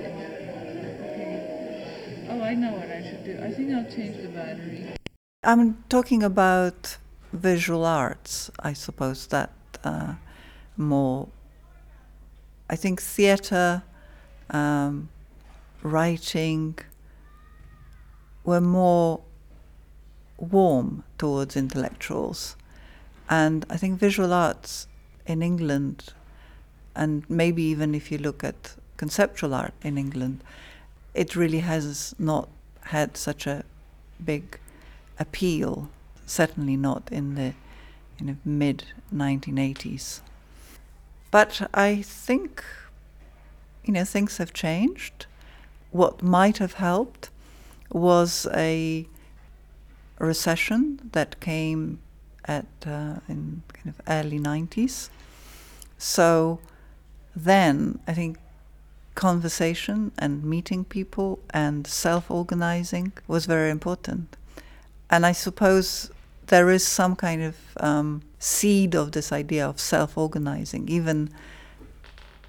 I 2.41 2.53
know 2.53 2.73
what 2.73 2.91
I 2.91 3.01
should 3.01 3.23
do. 3.23 3.39
I 3.41 3.49
think 3.49 3.71
I'll 3.71 3.89
change 3.89 4.17
the 4.17 4.27
battery. 4.27 4.93
I'm 5.41 5.81
talking 5.87 6.21
about 6.21 6.97
visual 7.37 7.85
arts, 7.85 8.51
I 8.59 8.73
suppose 8.73 9.27
that 9.27 9.51
uh, 9.83 10.15
more. 10.75 11.29
I 12.69 12.75
think 12.75 13.01
theatre, 13.01 13.83
um, 14.49 15.09
writing 15.83 16.77
were 18.43 18.61
more 18.61 19.21
warm 20.37 21.03
towards 21.17 21.55
intellectuals. 21.55 22.55
And 23.29 23.65
I 23.69 23.77
think 23.77 23.99
visual 23.99 24.33
arts 24.33 24.87
in 25.25 25.41
England, 25.41 26.13
and 26.95 27.29
maybe 27.29 27.63
even 27.63 27.93
if 27.93 28.11
you 28.11 28.17
look 28.17 28.43
at 28.43 28.75
conceptual 28.95 29.53
art 29.53 29.73
in 29.81 29.97
England, 29.97 30.43
it 31.13 31.35
really 31.35 31.59
has 31.59 32.15
not 32.17 32.47
had 32.81 33.17
such 33.17 33.47
a 33.47 33.63
big 34.23 34.59
appeal, 35.19 35.89
certainly 36.27 36.77
not 36.77 37.09
in 37.11 37.33
the 37.33 37.53
in 38.19 38.27
the 38.27 38.35
mid 38.45 38.83
1980s. 39.13 40.21
But 41.31 41.69
I 41.73 42.01
think, 42.01 42.63
you 43.83 43.93
know, 43.93 44.05
things 44.05 44.37
have 44.37 44.53
changed. 44.53 45.25
What 45.91 46.21
might 46.23 46.57
have 46.57 46.73
helped 46.73 47.29
was 47.91 48.47
a 48.53 49.07
recession 50.19 51.09
that 51.11 51.39
came 51.39 51.99
at 52.45 52.65
uh, 52.85 53.19
in 53.27 53.61
kind 53.73 53.89
of 53.89 54.01
early 54.07 54.39
90s. 54.39 55.09
So 55.97 56.59
then 57.35 57.99
I 58.07 58.13
think 58.13 58.37
conversation 59.15 60.11
and 60.17 60.43
meeting 60.43 60.85
people 60.85 61.39
and 61.49 61.85
self-organizing 61.87 63.13
was 63.27 63.45
very 63.45 63.69
important. 63.69 64.37
And 65.09 65.25
I 65.25 65.31
suppose 65.31 66.11
there 66.47 66.69
is 66.69 66.85
some 66.85 67.15
kind 67.15 67.43
of 67.43 67.55
um, 67.79 68.21
seed 68.39 68.95
of 68.95 69.11
this 69.11 69.31
idea 69.31 69.67
of 69.67 69.79
self 69.79 70.17
organizing, 70.17 70.87
even 70.89 71.29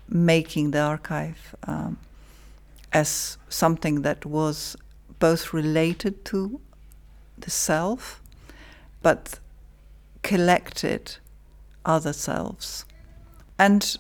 making 0.09 0.71
the 0.71 0.81
archive 0.81 1.55
um, 1.67 1.99
as 2.93 3.37
something 3.49 4.03
that 4.03 4.25
was 4.25 4.77
both 5.19 5.53
related 5.53 6.25
to 6.25 6.61
the 7.37 7.51
self 7.51 8.23
but 9.03 9.39
collected 10.23 11.17
other 11.85 12.13
selves. 12.13 12.85
And 13.59 13.97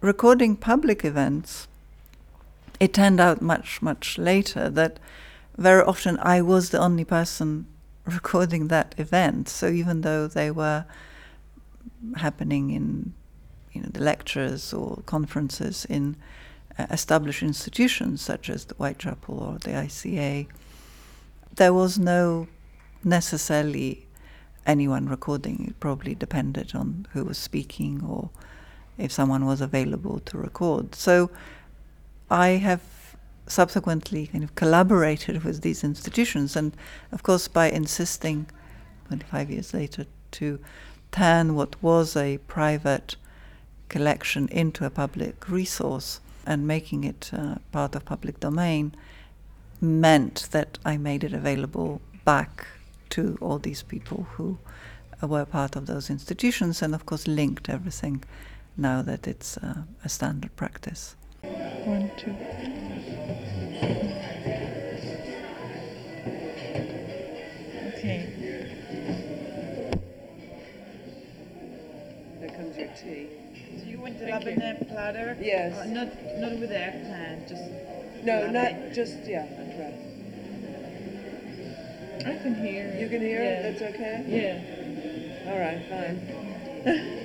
recording 0.00 0.56
public 0.56 1.04
events, 1.04 1.68
it 2.80 2.94
turned 2.94 3.20
out 3.20 3.42
much, 3.42 3.82
much 3.82 4.18
later 4.18 4.70
that 4.70 4.98
very 5.56 5.82
often 5.82 6.18
I 6.20 6.40
was 6.40 6.70
the 6.70 6.78
only 6.78 7.04
person 7.04 7.66
recording 8.08 8.68
that 8.68 8.94
event. 8.98 9.48
So 9.48 9.68
even 9.68 10.02
though 10.02 10.26
they 10.26 10.50
were 10.50 10.84
happening 12.16 12.70
in 12.70 13.12
you 13.72 13.82
know 13.82 13.88
the 13.92 14.02
lectures 14.02 14.72
or 14.72 15.02
conferences 15.06 15.84
in 15.88 16.16
uh, 16.78 16.86
established 16.90 17.42
institutions 17.42 18.22
such 18.22 18.48
as 18.48 18.66
the 18.66 18.74
Whitechapel 18.74 19.38
or 19.38 19.58
the 19.58 19.70
ICA, 19.70 20.46
there 21.56 21.72
was 21.72 21.98
no 21.98 22.46
necessarily 23.04 24.06
anyone 24.66 25.08
recording. 25.08 25.66
It 25.68 25.80
probably 25.80 26.14
depended 26.14 26.74
on 26.74 27.06
who 27.12 27.24
was 27.24 27.38
speaking 27.38 28.02
or 28.04 28.30
if 28.96 29.12
someone 29.12 29.46
was 29.46 29.60
available 29.60 30.18
to 30.20 30.38
record. 30.38 30.94
So 30.94 31.30
I 32.30 32.48
have 32.48 32.82
subsequently 33.48 34.26
kind 34.28 34.44
of 34.44 34.54
collaborated 34.54 35.44
with 35.44 35.62
these 35.62 35.82
institutions, 35.82 36.56
and 36.56 36.76
of 37.12 37.22
course, 37.22 37.48
by 37.48 37.70
insisting 37.70 38.46
25 39.08 39.50
years 39.50 39.74
later 39.74 40.06
to 40.32 40.58
turn 41.10 41.54
what 41.54 41.82
was 41.82 42.16
a 42.16 42.38
private 42.46 43.16
collection 43.88 44.48
into 44.48 44.84
a 44.84 44.90
public 44.90 45.48
resource 45.48 46.20
and 46.46 46.66
making 46.66 47.04
it 47.04 47.30
uh, 47.32 47.56
part 47.72 47.94
of 47.94 48.04
public 48.04 48.40
domain 48.40 48.94
meant 49.80 50.48
that 50.50 50.78
I 50.84 50.96
made 50.96 51.24
it 51.24 51.32
available 51.32 52.00
back 52.24 52.66
to 53.10 53.38
all 53.40 53.58
these 53.58 53.82
people 53.82 54.26
who 54.32 54.58
were 55.22 55.44
part 55.44 55.76
of 55.76 55.86
those 55.86 56.10
institutions 56.10 56.82
and 56.82 56.94
of 56.94 57.06
course 57.06 57.26
linked 57.26 57.68
everything 57.68 58.22
now 58.76 59.02
that 59.02 59.26
it's 59.26 59.56
uh, 59.58 59.82
a 60.04 60.08
standard 60.08 60.54
practice. 60.56 61.16
One, 61.42 62.10
two. 62.16 62.34
Okay. 67.88 68.28
There 72.40 72.48
comes 72.50 72.76
your 72.76 72.88
tea. 72.88 73.28
So 73.78 73.84
you 73.86 73.98
want 74.00 74.18
the 74.18 74.26
Thank 74.26 74.44
you. 74.44 74.50
rabbit 74.56 74.88
platter? 74.88 75.36
Yes. 75.40 75.76
Uh, 75.78 75.84
not 75.86 76.08
not 76.38 76.58
with 76.58 76.68
the 76.70 76.78
eggplant, 76.78 77.48
just 77.48 77.62
No, 78.24 78.34
rabbit. 78.44 78.52
not 78.52 78.92
just 78.94 79.18
yeah. 79.26 79.46
That's 79.46 79.78
right. 79.78 79.94
I 82.26 82.38
can 82.42 82.54
hear. 82.54 82.94
You 82.98 83.08
can 83.08 83.20
hear 83.20 83.42
yeah. 83.42 83.50
it. 83.68 83.78
That's 83.78 83.94
okay. 83.94 84.24
Yeah. 84.28 85.52
All 85.52 85.58
right. 85.58 85.82
Fine. 85.88 87.24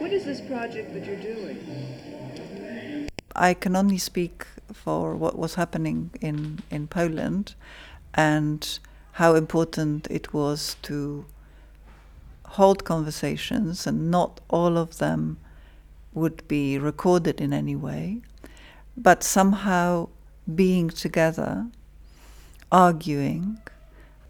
What 0.00 0.14
is 0.14 0.24
this 0.24 0.40
project 0.40 0.94
that 0.94 1.04
you're 1.04 1.16
doing? 1.16 3.10
I 3.36 3.52
can 3.52 3.76
only 3.76 3.98
speak 3.98 4.46
for 4.72 5.14
what 5.14 5.38
was 5.38 5.56
happening 5.56 6.08
in, 6.22 6.60
in 6.70 6.86
Poland 6.86 7.54
and 8.14 8.78
how 9.12 9.34
important 9.34 10.06
it 10.10 10.32
was 10.32 10.76
to 10.88 11.26
hold 12.46 12.82
conversations, 12.84 13.86
and 13.86 14.10
not 14.10 14.40
all 14.48 14.78
of 14.78 14.96
them 14.96 15.36
would 16.14 16.48
be 16.48 16.78
recorded 16.78 17.38
in 17.38 17.52
any 17.52 17.76
way, 17.76 18.22
but 18.96 19.22
somehow 19.22 20.08
being 20.54 20.88
together, 20.88 21.66
arguing, 22.72 23.60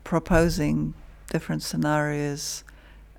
proposing 0.02 0.94
different 1.30 1.62
scenarios, 1.62 2.64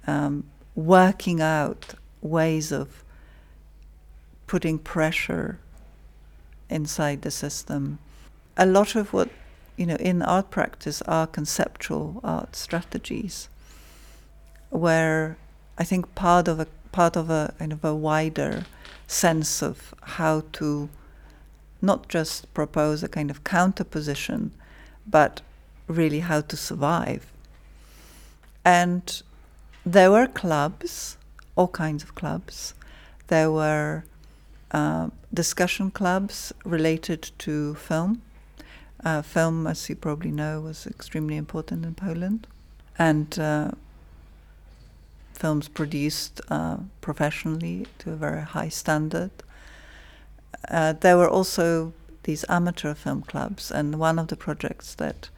um, 0.06 0.44
working 0.76 1.40
out 1.40 1.96
ways 2.22 2.72
of 2.72 3.04
putting 4.48 4.78
pressure 4.80 5.60
inside 6.70 7.22
the 7.22 7.32
system. 7.32 8.00
A 8.58 8.66
lot 8.66 8.96
of 8.96 9.14
what 9.14 9.30
you 9.78 9.86
know 9.86 9.96
in 9.96 10.22
art 10.22 10.52
practice 10.52 11.02
are 11.04 11.28
conceptual 11.28 12.20
art 12.24 12.56
strategies, 12.56 13.50
where 14.70 15.38
I 15.78 15.84
think 15.84 16.14
part 16.16 16.48
of 16.48 16.60
a 16.60 16.68
part 16.92 17.16
of 17.16 17.30
a 17.30 17.54
kind 17.60 17.72
of 17.72 17.84
a 17.84 17.96
wider 17.96 18.66
sense 19.08 19.62
of 19.62 19.94
how 20.02 20.44
to 20.54 20.90
not 21.82 22.08
just 22.08 22.54
propose 22.54 23.04
a 23.04 23.08
kind 23.08 23.32
of 23.32 23.44
counterposition, 23.44 24.52
but 25.08 25.42
really 25.88 26.20
how 26.20 26.42
to 26.42 26.56
survive. 26.56 27.32
And 28.64 29.22
there 29.86 30.12
were 30.12 30.28
clubs, 30.28 31.18
all 31.56 31.68
kinds 31.68 32.04
of 32.04 32.16
clubs. 32.16 32.74
There 33.28 33.52
were 33.52 34.04
uh, 34.72 35.10
discussion 35.34 35.92
clubs 35.92 36.54
related 36.66 37.32
to 37.40 37.76
film. 37.76 38.22
Uh, 39.04 39.22
film, 39.22 39.66
as 39.68 39.90
you 39.90 39.96
probably 39.96 40.32
know, 40.32 40.62
was 40.62 40.86
extremely 40.86 41.36
important 41.36 41.86
in 41.86 41.96
Poland. 41.96 42.48
And 43.00 43.38
uh, 43.40 43.72
films 45.34 45.68
produced 45.68 46.40
uh, 46.50 46.78
professionally 47.02 47.88
to 48.00 48.12
a 48.12 48.16
very 48.16 48.44
high 48.44 48.70
standard. 48.70 49.32
Uh, 50.70 50.94
there 50.94 51.18
were 51.18 51.30
also 51.30 51.94
these 52.24 52.46
amateur 52.48 52.94
film 52.94 53.24
clubs, 53.24 53.72
and 53.72 53.98
one 53.98 54.20
of 54.20 54.28
the 54.28 54.36
projects 54.36 54.94
that 54.96 55.30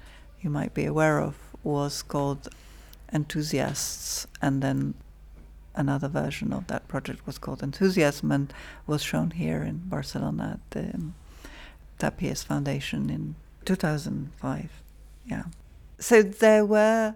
you 0.42 0.50
might 0.50 0.74
be 0.74 0.84
aware 0.86 1.20
of 1.20 1.36
was 1.64 2.04
called 2.04 2.50
Enthusiasts, 3.14 4.28
and 4.42 4.62
then 4.62 4.94
another 5.76 6.08
version 6.08 6.54
of 6.54 6.68
that 6.68 6.88
project 6.88 7.26
was 7.26 7.38
called 7.38 7.64
Enthusiasm 7.64 8.32
and 8.32 8.54
was 8.86 9.02
shown 9.02 9.32
here 9.32 9.64
in 9.64 9.78
Barcelona 9.86 10.60
at 10.60 10.72
the 10.72 10.94
um, 10.94 11.16
Tapies 12.00 12.46
Foundation 12.46 13.10
in 13.10 13.36
2005. 13.66 14.70
Yeah. 15.26 15.44
So 16.00 16.22
there 16.22 16.66
were 16.66 17.16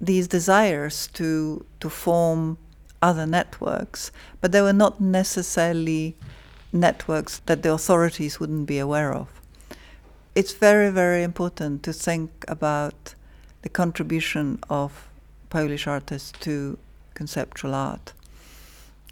these 0.00 0.26
desires 0.26 1.08
to 1.08 1.64
to 1.80 1.90
form 1.90 2.56
other 3.02 3.26
networks, 3.26 4.10
but 4.40 4.52
they 4.52 4.62
were 4.62 4.72
not 4.72 5.00
necessarily 5.00 6.16
networks 6.72 7.40
that 7.46 7.62
the 7.62 7.72
authorities 7.72 8.38
wouldn't 8.38 8.66
be 8.66 8.78
aware 8.78 9.12
of. 9.12 9.28
It's 10.34 10.52
very, 10.52 10.90
very 10.90 11.22
important 11.22 11.82
to 11.82 11.92
think 11.92 12.44
about 12.46 13.14
the 13.62 13.68
contribution 13.68 14.58
of 14.68 15.08
Polish 15.48 15.86
artists 15.86 16.32
to 16.40 16.78
conceptual 17.22 17.74
art. 17.74 18.14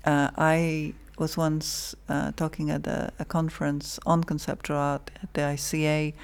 Uh, 0.02 0.30
I 0.38 0.94
was 1.18 1.36
once 1.36 1.94
uh, 2.08 2.32
talking 2.42 2.70
at 2.70 2.86
a, 2.86 3.12
a, 3.18 3.24
conference 3.24 4.00
on 4.06 4.24
conceptual 4.24 4.78
art 4.78 5.10
at 5.22 5.34
the 5.34 5.42
ICA 5.42 6.14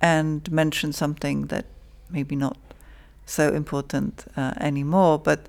and 0.00 0.50
mentioned 0.50 0.94
something 0.94 1.48
that 1.48 1.66
maybe 2.08 2.36
not 2.36 2.56
so 3.26 3.52
important 3.52 4.24
uh, 4.36 4.54
anymore, 4.70 5.18
but 5.18 5.40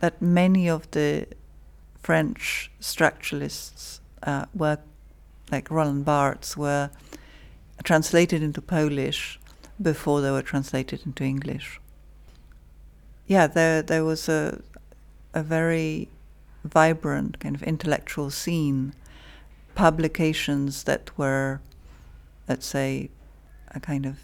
that 0.00 0.20
many 0.20 0.68
of 0.68 0.82
the 0.90 1.26
French 2.02 2.70
structuralists' 2.80 4.00
uh, 4.22 4.44
like 5.50 5.70
Roland 5.70 6.04
Barthes, 6.04 6.56
were 6.56 6.90
translated 7.84 8.42
into 8.42 8.60
Polish 8.60 9.40
before 9.80 10.20
they 10.20 10.30
were 10.30 10.42
translated 10.42 11.00
into 11.06 11.24
English. 11.24 11.80
Yeah, 13.26 13.46
there 13.46 13.82
there 13.82 14.04
was 14.04 14.28
a 14.28 14.60
a 15.34 15.42
very 15.42 16.08
vibrant 16.64 17.40
kind 17.40 17.54
of 17.54 17.62
intellectual 17.62 18.30
scene, 18.30 18.92
publications 19.74 20.84
that 20.84 21.16
were, 21.16 21.60
let's 22.48 22.66
say, 22.66 23.10
a 23.74 23.80
kind 23.80 24.06
of 24.06 24.18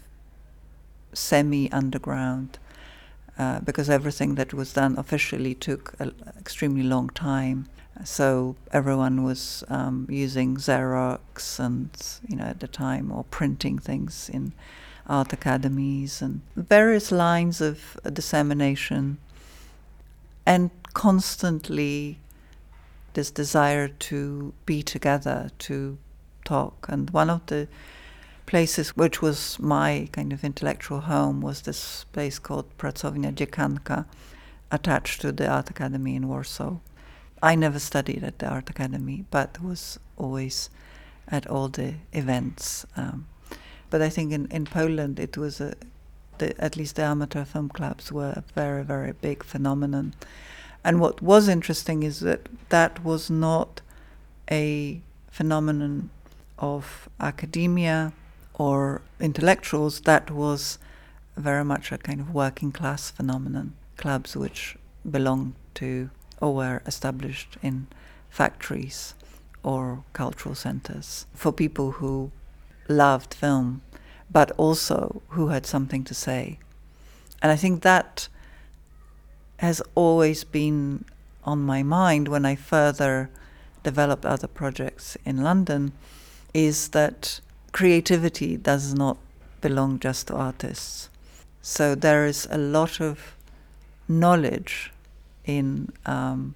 semi 1.13 1.71
underground, 1.71 2.59
uh, 3.37 3.59
because 3.61 3.89
everything 3.89 4.35
that 4.35 4.53
was 4.53 4.73
done 4.73 4.97
officially 4.97 5.55
took 5.55 5.93
an 5.99 6.13
extremely 6.37 6.83
long 6.83 7.09
time. 7.09 7.67
So 8.03 8.55
everyone 8.71 9.23
was 9.23 9.63
um, 9.69 10.05
using 10.09 10.57
Xerox 10.57 11.59
and, 11.59 11.89
you 12.27 12.35
know, 12.35 12.43
at 12.45 12.59
the 12.59 12.67
time, 12.67 13.11
or 13.11 13.23
printing 13.23 13.79
things 13.79 14.29
in 14.31 14.53
art 15.07 15.33
academies 15.33 16.21
and 16.21 16.41
various 16.55 17.11
lines 17.11 17.61
of 17.61 17.97
dissemination, 18.13 19.17
and 20.45 20.69
constantly 20.97 22.17
this 23.13 23.29
desire 23.29 23.87
to 23.87 24.51
be 24.65 24.81
together, 24.81 25.51
to 25.59 25.95
talk. 26.43 26.87
And 26.89 27.11
one 27.11 27.29
of 27.29 27.45
the 27.45 27.67
places 28.47 28.97
which 28.97 29.21
was 29.21 29.59
my 29.59 30.09
kind 30.11 30.33
of 30.33 30.43
intellectual 30.43 31.01
home 31.01 31.39
was 31.39 31.61
this 31.61 32.05
place 32.13 32.39
called 32.39 32.65
Pracownia 32.79 33.31
Dziekanka, 33.31 34.05
attached 34.71 35.21
to 35.21 35.31
the 35.31 35.47
Art 35.47 35.69
Academy 35.69 36.15
in 36.15 36.27
Warsaw. 36.27 36.77
I 37.43 37.53
never 37.53 37.77
studied 37.77 38.23
at 38.23 38.39
the 38.39 38.47
Art 38.47 38.67
Academy, 38.67 39.25
but 39.29 39.61
was 39.61 39.99
always 40.17 40.71
at 41.27 41.45
all 41.45 41.67
the 41.67 41.93
events. 42.11 42.87
Um, 42.95 43.27
but 43.91 44.01
I 44.01 44.09
think 44.09 44.33
in, 44.33 44.47
in 44.47 44.65
Poland 44.65 45.19
it 45.19 45.37
was 45.37 45.61
a, 45.61 45.75
the, 46.39 46.59
at 46.59 46.75
least 46.75 46.95
the 46.95 47.03
amateur 47.03 47.45
film 47.45 47.69
clubs 47.69 48.11
were 48.11 48.33
a 48.35 48.43
very, 48.55 48.83
very 48.83 49.11
big 49.11 49.43
phenomenon. 49.43 50.15
And 50.83 50.99
what 50.99 51.21
was 51.21 51.47
interesting 51.47 52.03
is 52.03 52.19
that 52.21 52.47
that 52.69 53.03
was 53.03 53.29
not 53.29 53.81
a 54.49 55.01
phenomenon 55.29 56.09
of 56.57 57.09
academia 57.19 58.13
or 58.53 59.01
intellectuals, 59.19 60.01
that 60.01 60.31
was 60.31 60.79
very 61.35 61.63
much 61.63 61.91
a 61.91 61.97
kind 61.97 62.19
of 62.19 62.33
working 62.33 62.71
class 62.71 63.11
phenomenon. 63.11 63.73
Clubs 63.97 64.35
which 64.35 64.77
belonged 65.09 65.53
to 65.75 66.09
or 66.41 66.55
were 66.55 66.81
established 66.85 67.57
in 67.61 67.87
factories 68.29 69.13
or 69.63 70.03
cultural 70.13 70.55
centers 70.55 71.25
for 71.33 71.51
people 71.51 71.93
who 71.93 72.31
loved 72.87 73.33
film, 73.33 73.81
but 74.31 74.51
also 74.51 75.21
who 75.29 75.47
had 75.47 75.65
something 75.65 76.03
to 76.03 76.13
say. 76.13 76.59
And 77.41 77.51
I 77.51 77.55
think 77.55 77.81
that 77.83 78.27
has 79.57 79.81
always 79.95 80.43
been 80.43 81.05
on 81.43 81.59
my 81.61 81.83
mind 81.83 82.27
when 82.27 82.45
I 82.45 82.55
further 82.55 83.29
developed 83.83 84.25
other 84.25 84.47
projects 84.47 85.17
in 85.25 85.43
London 85.43 85.93
is 86.53 86.89
that 86.89 87.39
creativity 87.71 88.57
does 88.57 88.93
not 88.93 89.17
belong 89.61 89.99
just 89.99 90.27
to 90.27 90.35
artists. 90.35 91.09
So 91.61 91.95
there 91.95 92.25
is 92.25 92.47
a 92.49 92.57
lot 92.57 93.01
of 93.01 93.35
knowledge 94.07 94.91
in 95.45 95.91
um, 96.05 96.55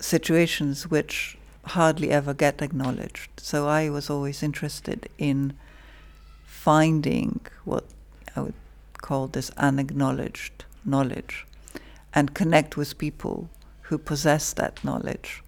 situations 0.00 0.90
which 0.90 1.36
hardly 1.66 2.10
ever 2.10 2.34
get 2.34 2.60
acknowledged. 2.60 3.30
So 3.38 3.68
I 3.68 3.88
was 3.88 4.10
always 4.10 4.42
interested 4.42 5.08
in 5.18 5.54
finding 6.44 7.40
what 7.64 7.84
I 8.36 8.40
would 8.40 8.54
call 8.98 9.28
this 9.28 9.50
unacknowledged 9.56 10.64
knowledge 10.86 11.46
and 12.14 12.34
connect 12.34 12.76
with 12.76 12.98
people 12.98 13.48
who 13.82 13.98
possess 13.98 14.52
that 14.54 14.82
knowledge. 14.84 15.42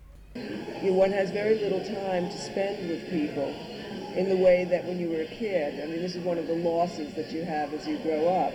One 0.83 1.13
has 1.13 1.31
very 1.31 1.59
little 1.59 1.81
time 1.81 2.29
to 2.29 2.39
spend 2.39 2.89
with 2.89 3.09
people 3.11 3.55
in 4.17 4.29
the 4.31 4.37
way 4.37 4.65
that 4.65 4.85
when 4.85 4.99
you 4.99 5.11
were 5.11 5.21
a 5.21 5.27
kid. 5.27 5.83
I 5.83 5.87
mean, 5.87 6.01
this 6.01 6.17
is 6.17 6.25
one 6.25 6.39
of 6.39 6.47
the 6.47 6.55
losses 6.55 7.15
that 7.15 7.31
you 7.31 7.45
have 7.45 7.73
as 7.75 7.87
you 7.87 7.99
grow 7.99 8.29
up. 8.29 8.53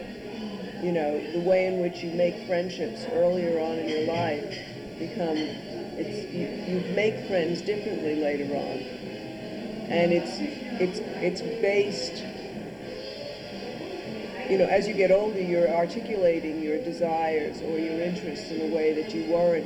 You 0.84 0.92
know, 0.92 1.32
the 1.34 1.40
way 1.42 1.68
in 1.68 1.80
which 1.80 1.98
you 2.04 2.12
make 2.12 2.48
friendships 2.48 3.06
earlier 3.12 3.60
on 3.60 3.78
in 3.78 3.88
your 3.88 4.08
life 4.08 4.58
become, 4.98 5.38
it's, 5.38 6.34
you, 6.34 6.74
you 6.74 6.96
make 6.96 7.28
friends 7.28 7.62
differently 7.62 8.16
later 8.16 8.56
on. 8.56 8.80
And 9.92 10.12
it's, 10.12 10.32
it's, 10.82 11.00
it's 11.22 11.42
based 11.42 12.24
you 14.50 14.58
know, 14.58 14.66
as 14.66 14.88
you 14.88 14.94
get 14.94 15.12
older, 15.12 15.40
you're 15.40 15.70
articulating 15.70 16.62
your 16.62 16.78
desires 16.84 17.62
or 17.62 17.78
your 17.78 18.02
interests 18.02 18.50
in 18.52 18.72
a 18.72 18.76
way 18.76 18.94
that 18.94 19.14
you 19.14 19.32
weren't 19.32 19.66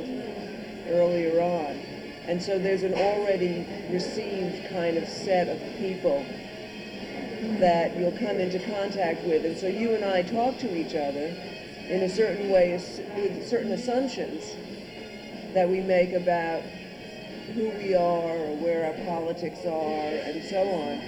earlier 0.88 1.40
on. 1.40 1.78
And 2.26 2.42
so 2.42 2.58
there's 2.58 2.82
an 2.82 2.94
already 2.94 3.66
received 3.90 4.68
kind 4.70 4.96
of 4.96 5.08
set 5.08 5.48
of 5.48 5.60
people 5.78 6.24
that 7.60 7.96
you'll 7.96 8.16
come 8.18 8.38
into 8.38 8.58
contact 8.58 9.24
with. 9.24 9.44
And 9.44 9.56
so 9.56 9.66
you 9.66 9.94
and 9.94 10.04
I 10.04 10.22
talk 10.22 10.58
to 10.58 10.76
each 10.76 10.94
other 10.94 11.34
in 11.88 12.02
a 12.02 12.08
certain 12.08 12.50
way, 12.50 12.72
with 12.72 13.48
certain 13.48 13.72
assumptions 13.72 14.56
that 15.54 15.68
we 15.68 15.80
make 15.80 16.12
about 16.12 16.62
who 17.54 17.70
we 17.70 17.94
are 17.94 18.36
or 18.36 18.56
where 18.56 18.86
our 18.86 19.04
politics 19.06 19.64
are 19.64 20.08
and 20.26 20.42
so 20.44 20.62
on. 20.68 21.00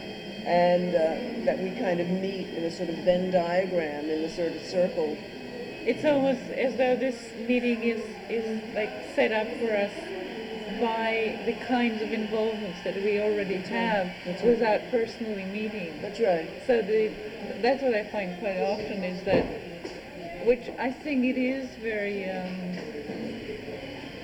And 0.49 0.95
uh, 0.95 1.45
that 1.45 1.59
we 1.59 1.71
kind 1.79 2.01
of 2.01 2.09
meet 2.09 2.49
in 2.49 2.65
a 2.65 2.71
sort 2.71 2.89
of 2.89 2.97
Venn 3.05 3.31
diagram 3.31 4.09
in 4.09 4.25
a 4.25 4.31
sort 4.31 4.57
of 4.57 4.63
circle. 4.63 5.17
It's 5.85 6.05
almost 6.05 6.41
as 6.53 6.77
though 6.77 6.97
this 6.97 7.33
meeting 7.47 7.83
is, 7.83 8.03
is 8.31 8.63
like 8.75 8.91
set 9.15 9.31
up 9.31 9.47
for 9.59 9.77
us 9.77 9.93
by 10.81 11.39
the 11.45 11.53
kinds 11.67 12.01
of 12.03 12.13
involvements 12.13 12.79
that 12.85 12.95
we 12.97 13.21
already 13.21 13.57
have 13.57 14.11
right. 14.27 14.45
without 14.45 14.81
personally 14.91 15.45
meeting. 15.45 16.01
That's 16.01 16.21
right. 16.21 16.49
So 16.67 16.83
the 16.83 17.13
that's 17.61 17.83
what 17.83 17.95
I 17.95 18.05
find 18.05 18.39
quite 18.39 18.61
often 18.61 19.03
is 19.05 19.23
that, 19.25 19.45
which 20.47 20.69
I 20.79 20.91
think 20.91 21.25
it 21.25 21.39
is 21.39 21.69
very 21.77 22.29
um, 22.31 22.79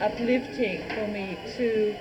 uplifting 0.00 0.82
for 0.90 1.06
me 1.08 1.38
to 1.56 1.96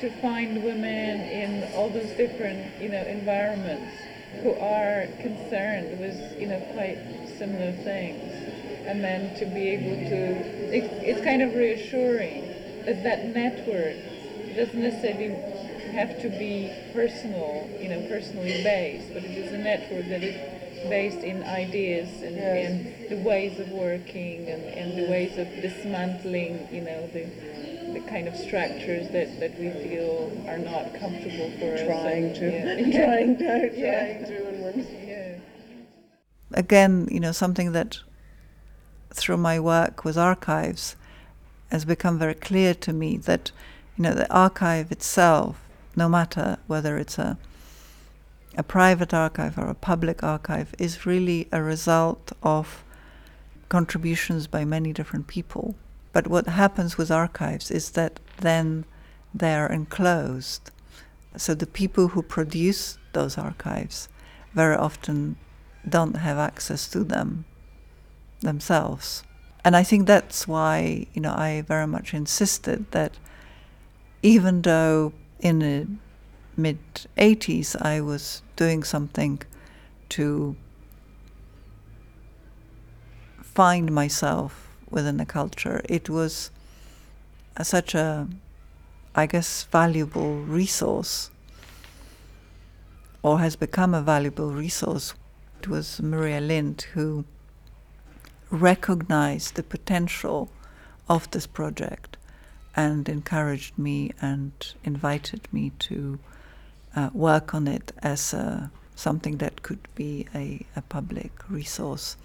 to 0.00 0.10
find 0.20 0.62
women 0.62 1.20
in 1.20 1.64
all 1.74 1.88
those 1.90 2.10
different 2.12 2.80
you 2.80 2.88
know 2.88 3.02
environments 3.02 3.90
who 4.42 4.52
are 4.54 5.06
concerned 5.20 5.98
with 5.98 6.16
you 6.40 6.46
know 6.46 6.60
quite 6.72 6.98
similar 7.38 7.72
things, 7.72 8.22
and 8.86 9.02
then 9.02 9.34
to 9.38 9.46
be 9.46 9.68
able 9.68 9.96
to 10.08 10.74
it's, 10.74 10.92
it's 11.02 11.20
kind 11.24 11.42
of 11.42 11.54
reassuring 11.54 12.42
that 12.84 13.02
that 13.02 13.26
network 13.26 13.96
doesn't 14.56 14.80
necessarily 14.80 15.34
have 15.92 16.20
to 16.20 16.28
be 16.28 16.70
personal, 16.92 17.68
you 17.80 17.88
know, 17.88 18.00
personally 18.08 18.62
based, 18.62 19.12
but 19.12 19.24
it 19.24 19.30
is 19.30 19.52
a 19.52 19.58
network 19.58 20.06
that 20.08 20.22
is 20.22 20.36
based 20.88 21.18
in 21.24 21.42
ideas 21.44 22.08
and, 22.22 22.36
Yes. 22.36 22.70
and 22.70 23.08
the 23.10 23.16
ways 23.28 23.58
of 23.58 23.70
working 23.70 24.48
and, 24.48 24.62
and 24.64 24.98
the 24.98 25.10
ways 25.10 25.36
of 25.38 25.48
dismantling, 25.62 26.68
you 26.70 26.82
know, 26.82 27.06
the 27.12 27.26
the 27.94 28.00
kind 28.00 28.28
of 28.28 28.36
structures 28.36 29.08
that, 29.10 29.40
that 29.40 29.58
we 29.58 29.70
feel 29.70 30.30
are 30.48 30.58
not 30.58 30.94
comfortable 30.94 31.50
for 31.58 31.74
us. 31.74 31.80
Trying 31.82 32.24
and- 32.24 32.34
to, 32.36 32.50
yeah. 32.50 33.04
trying 33.06 33.36
to, 33.38 33.70
Yeah. 33.76 34.18
trying 34.18 34.24
to, 34.26 34.48
and 34.48 34.62
we're 34.62 35.06
Yeah. 35.06 35.38
again, 36.52 37.08
you 37.10 37.20
know, 37.20 37.32
something 37.32 37.72
that 37.72 37.98
through 39.10 39.38
my 39.38 39.58
work 39.58 40.04
with 40.04 40.16
archives 40.18 40.96
has 41.70 41.84
become 41.84 42.18
very 42.18 42.34
clear 42.34 42.74
to 42.74 42.92
me 42.92 43.16
that, 43.18 43.50
you 43.96 44.02
know, 44.02 44.14
the 44.14 44.30
archive 44.32 44.90
itself, 44.92 45.60
no 45.96 46.08
matter 46.08 46.58
whether 46.66 46.96
it's 46.98 47.18
a 47.18 47.38
a 48.56 48.62
private 48.64 49.14
archive 49.14 49.56
or 49.56 49.68
a 49.68 49.74
public 49.74 50.24
archive, 50.24 50.74
is 50.80 51.06
really 51.06 51.46
a 51.52 51.62
result 51.62 52.32
of 52.42 52.82
contributions 53.68 54.48
by 54.48 54.64
many 54.64 54.92
different 54.92 55.28
people. 55.28 55.76
But 56.18 56.26
what 56.26 56.48
happens 56.48 56.98
with 56.98 57.12
archives 57.12 57.70
is 57.70 57.90
that 57.90 58.18
then 58.38 58.84
they're 59.32 59.68
enclosed. 59.68 60.72
So 61.36 61.54
the 61.54 61.64
people 61.64 62.08
who 62.08 62.22
produce 62.22 62.98
those 63.12 63.38
archives 63.38 64.08
very 64.52 64.74
often 64.74 65.36
don't 65.88 66.16
have 66.16 66.36
access 66.36 66.88
to 66.88 67.04
them 67.04 67.44
themselves. 68.40 69.22
And 69.64 69.76
I 69.76 69.84
think 69.84 70.08
that's 70.08 70.48
why, 70.48 71.06
you 71.14 71.22
know, 71.22 71.30
I 71.30 71.62
very 71.68 71.86
much 71.86 72.12
insisted 72.12 72.90
that 72.90 73.16
even 74.20 74.62
though 74.62 75.12
in 75.38 75.60
the 75.60 75.86
mid 76.56 76.80
80s 77.16 77.80
I 77.80 78.00
was 78.00 78.42
doing 78.56 78.82
something 78.82 79.40
to 80.08 80.56
find 83.40 83.92
myself 83.92 84.67
within 84.90 85.16
the 85.16 85.26
culture, 85.26 85.80
it 85.88 86.08
was 86.08 86.50
such 87.62 87.94
a, 87.94 88.28
I 89.14 89.26
guess, 89.26 89.64
valuable 89.64 90.36
resource 90.36 91.30
or 93.22 93.40
has 93.40 93.56
become 93.56 93.94
a 93.94 94.02
valuable 94.02 94.52
resource. 94.52 95.14
It 95.60 95.68
was 95.68 96.00
Maria 96.00 96.40
Lind 96.40 96.86
who 96.94 97.24
recognized 98.50 99.54
the 99.54 99.62
potential 99.62 100.48
of 101.08 101.30
this 101.30 101.46
project 101.46 102.16
and 102.76 103.08
encouraged 103.08 103.76
me 103.76 104.12
and 104.20 104.52
invited 104.84 105.48
me 105.52 105.72
to 105.80 106.18
uh, 106.94 107.10
work 107.12 107.54
on 107.54 107.66
it 107.66 107.92
as 107.98 108.32
a, 108.32 108.70
something 108.94 109.38
that 109.38 109.62
could 109.62 109.88
be 109.94 110.26
a, 110.34 110.64
a 110.76 110.82
public 110.82 111.32
resource, 111.48 112.16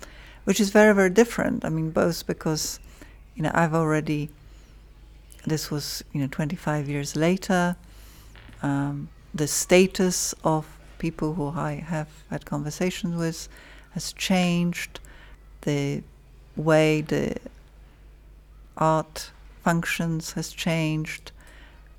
which 0.46 0.60
is 0.60 0.70
very, 0.70 0.94
very 0.94 1.10
different. 1.10 1.64
I 1.66 1.70
mean, 1.70 1.92
both 1.92 2.28
because, 2.28 2.80
you 3.36 3.44
know, 3.44 3.52
I've 3.54 3.74
already, 3.74 4.30
this 5.46 5.72
was, 5.72 6.04
you 6.12 6.22
know, 6.22 6.28
25 6.28 6.90
years 6.90 7.16
later, 7.16 7.76
um, 8.62 9.10
the 9.34 9.48
status 9.48 10.34
of 10.44 10.68
people 11.00 11.34
who 11.34 11.48
I 11.50 11.74
have 11.76 12.10
had 12.30 12.46
conversations 12.46 13.16
with 13.16 13.48
has 13.92 14.14
changed. 14.14 15.00
The 15.62 16.04
way 16.56 17.02
the 17.02 17.36
art 18.78 19.32
functions 19.64 20.34
has 20.34 20.52
changed. 20.52 21.32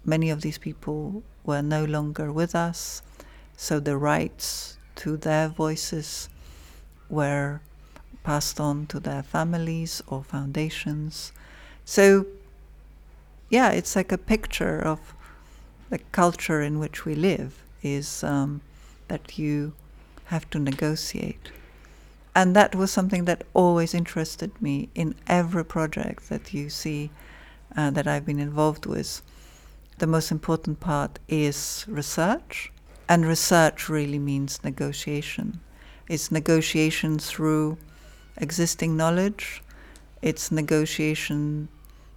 Many 0.04 0.30
of 0.30 0.42
these 0.42 0.58
people 0.58 1.22
were 1.44 1.62
no 1.62 1.84
longer 1.84 2.30
with 2.32 2.54
us, 2.54 3.02
so 3.56 3.80
the 3.80 3.96
rights 3.96 4.76
to 4.96 5.16
their 5.16 5.48
voices 5.48 6.28
were 7.08 7.60
passed 8.24 8.58
on 8.58 8.86
to 8.86 8.98
their 8.98 9.22
families 9.22 10.02
or 10.08 10.24
foundations. 10.24 11.32
So, 11.84 12.26
yeah, 13.50 13.70
it's 13.70 13.94
like 13.94 14.10
a 14.10 14.18
picture 14.18 14.80
of 14.80 15.14
the 15.90 15.98
culture 16.10 16.60
in 16.60 16.80
which 16.80 17.04
we 17.04 17.14
live 17.14 17.62
is 17.82 18.24
um, 18.24 18.62
that 19.06 19.38
you 19.38 19.74
have 20.24 20.48
to 20.50 20.58
negotiate. 20.58 21.52
And 22.34 22.56
that 22.56 22.74
was 22.74 22.90
something 22.90 23.26
that 23.26 23.44
always 23.54 23.94
interested 23.94 24.50
me 24.60 24.88
in 24.94 25.14
every 25.28 25.64
project 25.64 26.28
that 26.30 26.52
you 26.52 26.68
see 26.68 27.10
uh, 27.76 27.90
that 27.90 28.08
I've 28.08 28.26
been 28.26 28.40
involved 28.40 28.86
with. 28.86 29.22
The 29.98 30.08
most 30.08 30.32
important 30.32 30.80
part 30.80 31.20
is 31.28 31.84
research, 31.86 32.72
and 33.08 33.24
research 33.24 33.88
really 33.88 34.18
means 34.18 34.64
negotiation. 34.64 35.60
It's 36.08 36.32
negotiation 36.32 37.18
through 37.18 37.78
existing 38.36 38.96
knowledge, 38.96 39.62
it's 40.22 40.50
negotiation 40.50 41.68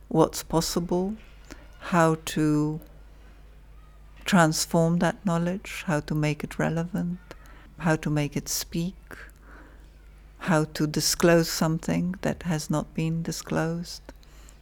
what's 0.07 0.43
possible, 0.43 1.15
how 1.79 2.17
to 2.25 2.79
transform 4.25 4.99
that 4.99 5.25
knowledge, 5.25 5.83
how 5.87 5.99
to 6.01 6.13
make 6.15 6.43
it 6.43 6.59
relevant, 6.59 7.19
how 7.79 7.95
to 7.95 8.09
make 8.09 8.35
it 8.35 8.49
speak, 8.49 8.95
how 10.39 10.63
to 10.65 10.87
disclose 10.87 11.49
something 11.49 12.15
that 12.21 12.43
has 12.43 12.69
not 12.69 12.93
been 12.93 13.21
disclosed. 13.23 14.01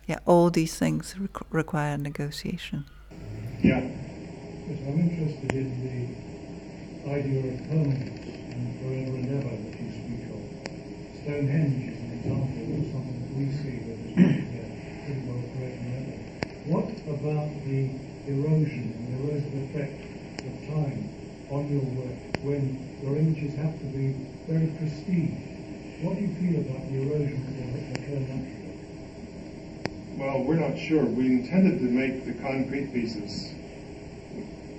Yeah, 0.07 0.19
all 0.25 0.49
these 0.49 0.77
things 0.77 1.15
requ- 1.19 1.45
require 1.49 1.97
negotiation. 1.97 2.85
Yeah. 3.61 3.81
Yes, 3.81 4.79
I'm 4.87 4.99
interested 4.99 5.51
in 5.53 5.69
the 7.05 7.11
idea 7.11 7.53
of 7.53 7.67
permanence 7.69 8.25
and 8.53 8.79
forever 8.79 9.17
and 9.17 9.29
ever 9.37 9.55
that 9.63 9.79
you 9.81 9.91
speak 9.91 10.29
of. 10.29 10.41
Stonehenge 11.25 11.89
is 11.89 11.97
an 12.05 12.11
example 12.21 12.69
of 12.77 12.85
something 12.93 13.17
that 13.17 13.33
we 13.33 13.49
see 13.49 13.81
that 13.81 13.97
is 13.97 14.45
pretty 15.09 15.25
well 15.25 15.41
forever. 15.57 16.21
What 16.69 16.85
about 17.09 17.49
the 17.65 17.89
erosion 18.29 18.93
and 18.93 19.09
the 19.09 19.17
erosive 19.33 19.57
effect 19.65 20.05
of 20.45 20.53
time 20.69 21.09
on 21.49 21.65
your 21.65 21.81
work 21.97 22.21
when 22.45 22.77
your 23.01 23.17
images 23.17 23.57
have 23.57 23.73
to 23.73 23.85
be 23.85 24.13
very 24.45 24.69
pristine? 24.77 25.97
What 26.05 26.13
do 26.13 26.21
you 26.21 26.29
feel 26.37 26.61
about 26.61 26.85
the 26.93 27.01
erosion 27.01 27.41
that 27.57 27.73
occur 27.97 28.21
naturally? 28.21 28.77
Well, 30.21 30.43
we're 30.43 30.61
not 30.61 30.77
sure. 30.77 31.05
We 31.05 31.25
intended 31.25 31.79
to 31.79 31.85
make 31.85 32.25
the 32.29 32.33
concrete 32.33 32.93
pieces 32.93 33.49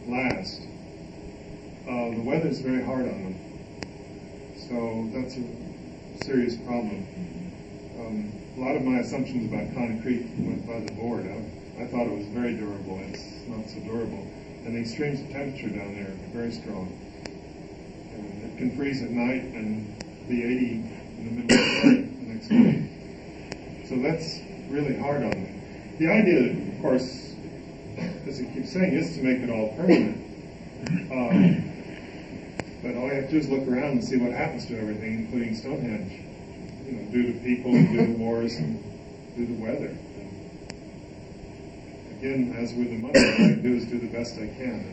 last. 0.07 0.63
Uh, 1.91 2.15
the 2.15 2.23
weather's 2.23 2.61
very 2.61 2.85
hard 2.85 3.09
on 3.11 3.35
them, 3.35 3.35
so 4.55 5.11
that's 5.13 5.35
a 5.39 5.66
serious 6.25 6.57
problem. 6.57 7.07
Um, 7.99 8.33
a 8.57 8.61
lot 8.61 8.77
of 8.77 8.83
my 8.83 8.99
assumptions 9.01 9.53
about 9.53 9.75
concrete 9.75 10.27
went 10.39 10.67
by 10.67 10.81
the 10.81 10.93
board. 10.93 11.27
I, 11.27 11.83
I 11.83 11.87
thought 11.89 12.07
it 12.07 12.17
was 12.17 12.27
very 12.29 12.55
durable. 12.55 13.01
It's 13.05 13.23
not 13.49 13.69
so 13.69 13.81
durable. 13.81 14.27
And 14.65 14.75
the 14.75 14.81
extremes 14.81 15.21
of 15.21 15.31
temperature 15.31 15.69
down 15.69 15.95
there 15.95 16.09
are 16.09 16.33
very 16.33 16.53
strong. 16.53 16.89
And 18.15 18.53
it 18.53 18.59
can 18.59 18.77
freeze 18.77 19.03
at 19.03 19.11
night 19.11 19.43
and 19.43 19.97
be 20.29 20.43
80 20.43 20.73
in 21.19 21.25
the 21.25 21.31
middle 21.43 21.59
of 21.59 21.83
the, 21.83 21.89
night 21.89 22.21
the 22.21 22.27
next 22.33 22.49
day. 22.49 23.85
So 23.89 23.97
that's 24.03 24.41
really 24.71 24.97
hard 24.97 25.23
on 25.23 25.31
them. 25.31 25.97
The 25.99 26.09
idea, 26.09 26.75
of 26.75 26.83
course, 26.83 27.35
as 28.27 28.41
I 28.41 28.45
keep 28.53 28.67
saying, 28.67 28.93
is 28.93 29.17
to 29.17 29.23
make 29.23 29.39
it 29.43 29.51
all 29.51 29.77
permanent. 29.77 30.23
Um, 31.11 31.76
but 32.87 32.95
all 32.97 33.09
you 33.09 33.15
have 33.15 33.25
to 33.27 33.31
do 33.33 33.39
is 33.39 33.49
look 33.49 33.67
around 33.67 33.99
and 33.99 34.05
see 34.05 34.17
what 34.17 34.31
happens 34.31 34.67
to 34.67 34.79
everything, 34.79 35.27
including 35.27 35.57
Stonehenge. 35.57 36.23
you 36.87 36.93
know, 36.93 37.11
due 37.11 37.33
to 37.33 37.39
people, 37.41 37.73
due 37.73 38.07
to 38.07 38.13
wars, 38.13 38.55
and 38.55 38.81
due 39.35 39.47
to 39.47 39.55
weather. 39.55 39.91
And 41.99 42.19
again, 42.19 42.55
as 42.57 42.73
with 42.75 42.91
the 42.91 42.99
mother, 42.99 43.19
all 43.19 43.33
I 43.33 43.37
can 43.37 43.63
do 43.63 43.75
is 43.75 43.87
do 43.87 43.99
the 43.99 44.07
best 44.07 44.37
I 44.37 44.47
can. 44.47 44.87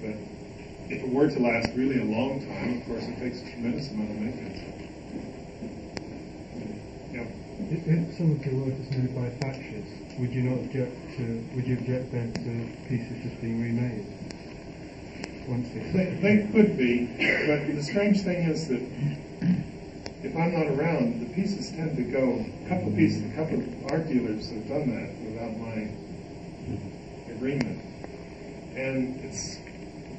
But 0.00 0.16
if 0.88 1.02
it 1.04 1.08
were 1.10 1.28
to 1.28 1.38
last 1.38 1.68
really 1.76 2.00
a 2.00 2.04
long 2.04 2.40
time, 2.40 2.80
of 2.80 2.86
course, 2.86 3.04
it 3.04 3.18
takes 3.18 3.42
a 3.42 3.50
tremendous 3.52 3.90
amount 3.90 4.10
of 4.10 4.16
maintenance. 4.16 4.64
Yeah. 7.12 7.28
If, 7.68 8.16
some 8.16 8.32
of 8.32 8.42
the 8.42 8.56
work 8.56 8.72
is 8.72 8.90
made 8.90 9.14
by 9.14 9.28
factions, 9.44 10.18
would 10.18 10.32
you 10.32 10.42
not 10.48 10.64
object 10.64 10.96
to, 11.18 11.44
would 11.54 11.66
you 11.66 11.76
object 11.76 12.12
then 12.12 12.32
to 12.32 12.88
pieces 12.88 13.22
just 13.22 13.40
being 13.42 13.60
remade? 13.60 14.25
They, 15.46 16.18
They, 16.20 16.48
could 16.52 16.76
be, 16.76 17.06
but 17.46 17.72
the 17.72 17.82
strange 17.82 18.22
thing 18.22 18.50
is 18.50 18.66
that 18.66 18.82
if 20.24 20.34
I'm 20.34 20.52
not 20.52 20.66
around, 20.66 21.20
the 21.20 21.32
pieces 21.34 21.70
tend 21.70 21.96
to 21.96 22.02
go. 22.02 22.44
A 22.64 22.68
couple 22.68 22.88
of 22.88 22.96
pieces, 22.96 23.22
a 23.32 23.36
couple 23.36 23.60
of 23.60 23.92
art 23.92 24.08
dealers 24.08 24.50
have 24.50 24.66
done 24.66 24.90
that 24.90 25.14
without 25.22 25.56
my 25.56 25.88
agreement, 27.30 27.80
and 28.74 29.20
it's 29.22 29.58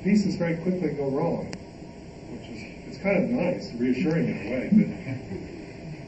pieces 0.02 0.38
very 0.38 0.56
quickly 0.64 0.92
go 0.92 1.10
wrong, 1.10 1.52
which 2.32 2.48
is 2.48 2.64
it's 2.88 2.98
kind 3.00 3.22
of 3.22 3.30
nice, 3.30 3.74
reassuring 3.74 4.30
in 4.30 4.48
a 4.48 4.50
way, 4.50 4.70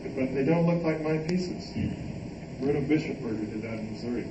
but 0.04 0.16
but 0.16 0.34
they 0.34 0.46
don't 0.46 0.66
look 0.66 0.82
like 0.82 1.02
my 1.02 1.18
pieces. 1.28 1.74
Bruno 2.62 2.80
Bischofberger 2.88 3.52
did 3.52 3.64
that 3.64 3.80
in 3.80 3.92
Missouri, 3.92 4.28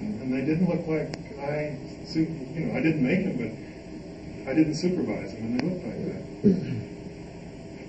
and, 0.00 0.22
and 0.22 0.32
they 0.32 0.40
didn't 0.40 0.70
look 0.70 0.86
like 0.86 1.12
I, 1.38 1.76
you 2.14 2.64
know, 2.64 2.78
I 2.78 2.80
didn't 2.80 3.04
make 3.04 3.24
them, 3.24 3.36
but 3.36 3.65
I 4.46 4.54
didn't 4.54 4.76
supervise 4.76 5.32
them, 5.34 5.44
and 5.44 5.60
they 5.60 5.66
looked 5.68 5.84
like 5.84 6.04
that. 6.06 7.88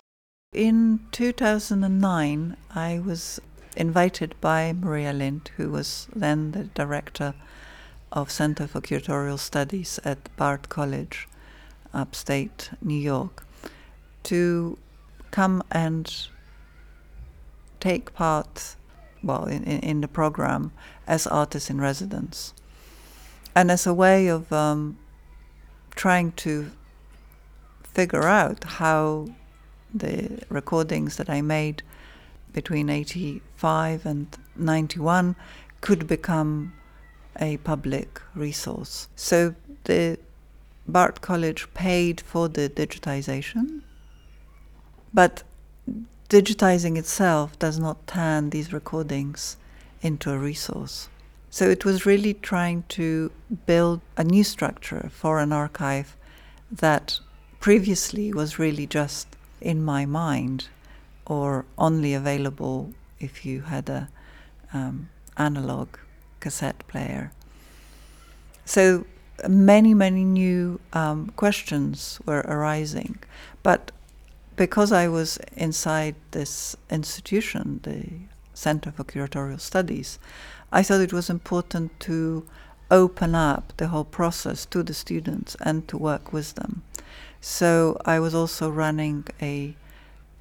In 0.53 1.01
2009, 1.12 2.58
I 2.74 2.99
was 2.99 3.39
invited 3.76 4.34
by 4.41 4.74
Maria 4.74 5.14
Lind, 5.14 5.51
who 5.58 5.70
was 5.70 6.08
then 6.16 6.51
the 6.51 6.64
director 6.64 7.36
of 8.12 8.32
Center 8.32 8.66
for 8.66 8.82
Curatorial 8.82 9.38
Studies 9.38 9.99
at 10.03 10.36
Bard 10.36 10.68
College, 10.68 11.28
upstate 11.93 12.72
New 12.82 12.99
York, 12.99 13.45
to 14.24 14.80
come 15.30 15.62
and 15.70 16.28
take 17.80 18.16
part, 18.16 18.76
well, 19.22 19.45
in, 19.45 19.64
in, 19.64 20.01
the 20.01 20.08
program 20.08 20.72
as 21.05 21.28
artist 21.28 21.70
in 21.70 21.80
residence. 21.80 22.55
And 23.55 23.70
as 23.70 23.86
a 23.86 23.93
way 23.93 24.28
of 24.28 24.51
um, 24.51 24.97
trying 25.98 26.32
to 26.34 26.72
figure 27.84 28.24
out 28.24 28.64
how 28.64 29.28
the 29.93 30.39
recordings 30.50 31.18
that 31.18 31.30
I 31.30 31.41
made 31.41 31.82
between 32.54 32.89
85 32.89 34.06
and 34.06 34.28
91 34.56 35.36
could 35.82 36.08
become 36.08 36.74
a 37.39 37.58
public 37.58 38.22
resource. 38.36 39.08
So 39.16 39.56
the 39.84 40.18
Bard 40.88 41.22
College 41.22 41.68
paid 41.74 42.22
for 42.22 42.48
the 42.48 42.70
digitization, 42.70 43.82
but 45.14 45.43
digitizing 46.30 46.98
itself 46.98 47.58
does 47.60 47.80
not 47.80 48.08
turn 48.08 48.52
these 48.52 48.72
recordings 48.72 49.58
into 50.02 50.32
a 50.32 50.38
resource. 50.38 51.10
So 51.50 51.70
it 51.70 51.86
was 51.86 52.06
really 52.06 52.34
trying 52.34 52.84
to 52.89 53.32
build 53.66 54.02
a 54.18 54.24
new 54.24 54.43
structure 54.43 55.10
for 55.14 55.39
an 55.39 55.52
archive 55.52 56.16
that 56.72 57.20
previously 57.60 58.34
was 58.34 58.60
really 58.60 58.86
just 58.86 59.28
in 59.62 59.84
my 59.84 60.06
mind 60.06 60.68
or 61.26 61.66
only 61.78 62.14
available 62.14 62.93
if 63.20 63.45
you 63.45 63.62
had 63.62 63.89
a 63.89 64.10
um, 64.74 65.10
analog 65.38 65.88
cassette 66.39 66.88
player. 66.88 67.32
So 68.66 69.06
many, 69.48 69.93
many 69.93 70.24
new 70.24 70.80
um, 70.93 71.32
questions 71.36 72.20
were 72.26 72.41
arising. 72.41 73.20
But 73.64 73.91
because 74.56 74.91
I 74.91 75.08
was 75.08 75.38
inside 75.56 76.16
this 76.32 76.76
institution, 76.89 77.80
the 77.84 78.04
Center 78.54 78.91
for 78.91 79.04
Curatorial 79.04 79.60
Studies, 79.60 80.18
I 80.72 80.84
thought 80.84 81.01
it 81.01 81.13
was 81.13 81.30
important 81.30 81.99
to 82.01 82.45
open 82.89 83.36
up 83.36 83.74
the 83.78 83.88
whole 83.88 84.05
process 84.05 84.65
to 84.68 84.84
the 84.84 84.93
students 84.93 85.55
and 85.61 85.88
to 85.88 85.97
work 85.97 86.34
with 86.34 86.55
them. 86.55 86.84
So 87.41 87.97
I 88.05 88.20
was 88.20 88.34
also 88.36 88.70
running 88.70 89.26
a 89.41 89.76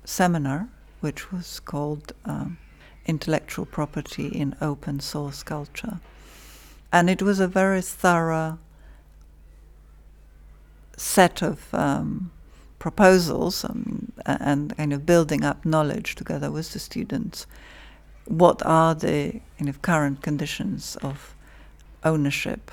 seminar 0.05 0.69
which 1.01 1.31
was 1.31 1.61
called 1.61 2.13
um, 2.25 2.59
Intellectual 3.07 3.67
Property 3.67 4.29
in 4.29 4.57
Open 4.61 5.01
Source 5.01 5.43
Culture. 5.43 6.01
And 6.93 7.11
it 7.11 7.23
was 7.23 7.39
a 7.39 7.49
very 7.49 7.83
thorough 7.83 8.59
set 10.97 11.43
of 11.43 11.73
um, 11.75 12.31
proposals 12.79 13.65
um, 13.65 14.13
and 14.25 14.77
kind 14.77 14.93
of 14.93 15.05
building 15.05 15.45
up 15.45 15.65
knowledge 15.65 16.15
together 16.15 16.51
with 16.51 16.73
the 16.73 16.79
students. 16.79 17.47
What 18.27 18.61
are 18.67 18.95
the 18.95 19.41
kind 19.59 19.69
of 19.69 19.83
current 19.83 20.23
conditions 20.23 20.97
of 21.03 21.35
ownership 22.05 22.71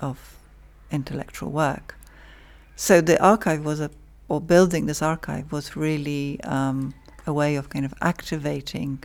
of 0.00 0.36
intellectual 0.90 1.50
work? 1.50 1.96
So 2.76 3.00
the 3.00 3.22
archive 3.22 3.64
was 3.64 3.80
a, 3.80 3.90
or 4.28 4.40
building 4.40 4.86
this 4.86 5.02
archive 5.02 5.52
was 5.52 5.76
really 5.76 6.40
um, 6.44 6.94
a 7.26 7.32
way 7.32 7.56
of 7.56 7.68
kind 7.68 7.84
of 7.84 7.92
activating 8.00 9.04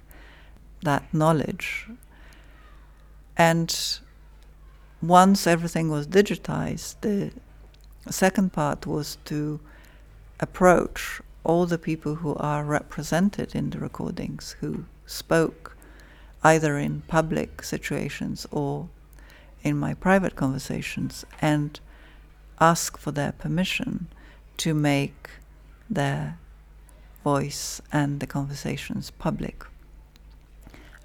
that 0.81 1.13
knowledge. 1.13 1.87
And 3.37 3.99
once 5.01 5.45
everything 5.45 5.89
was 5.89 6.07
digitized, 6.07 6.95
the 7.01 7.31
second 8.09 8.53
part 8.53 8.87
was 8.87 9.17
to 9.25 9.59
approach 10.39 11.21
all 11.43 11.65
the 11.65 11.77
people 11.77 12.15
who 12.15 12.35
are 12.35 12.63
represented 12.63 13.53
in 13.53 13.69
the 13.71 13.79
recordings, 13.79 14.55
who 14.61 14.85
spoke 15.05 15.75
either 16.43 16.77
in 16.77 17.01
public 17.07 17.63
situations 17.63 18.45
or 18.51 18.87
in 19.63 19.77
my 19.77 19.93
private 19.95 20.35
conversations, 20.35 21.25
and 21.41 21.79
ask 22.59 22.97
for 22.97 23.11
their 23.11 23.31
permission 23.31 24.07
to 24.57 24.73
make 24.73 25.29
their 25.89 26.37
voice 27.23 27.81
and 27.91 28.19
the 28.19 28.27
conversations 28.27 29.09
public, 29.09 29.65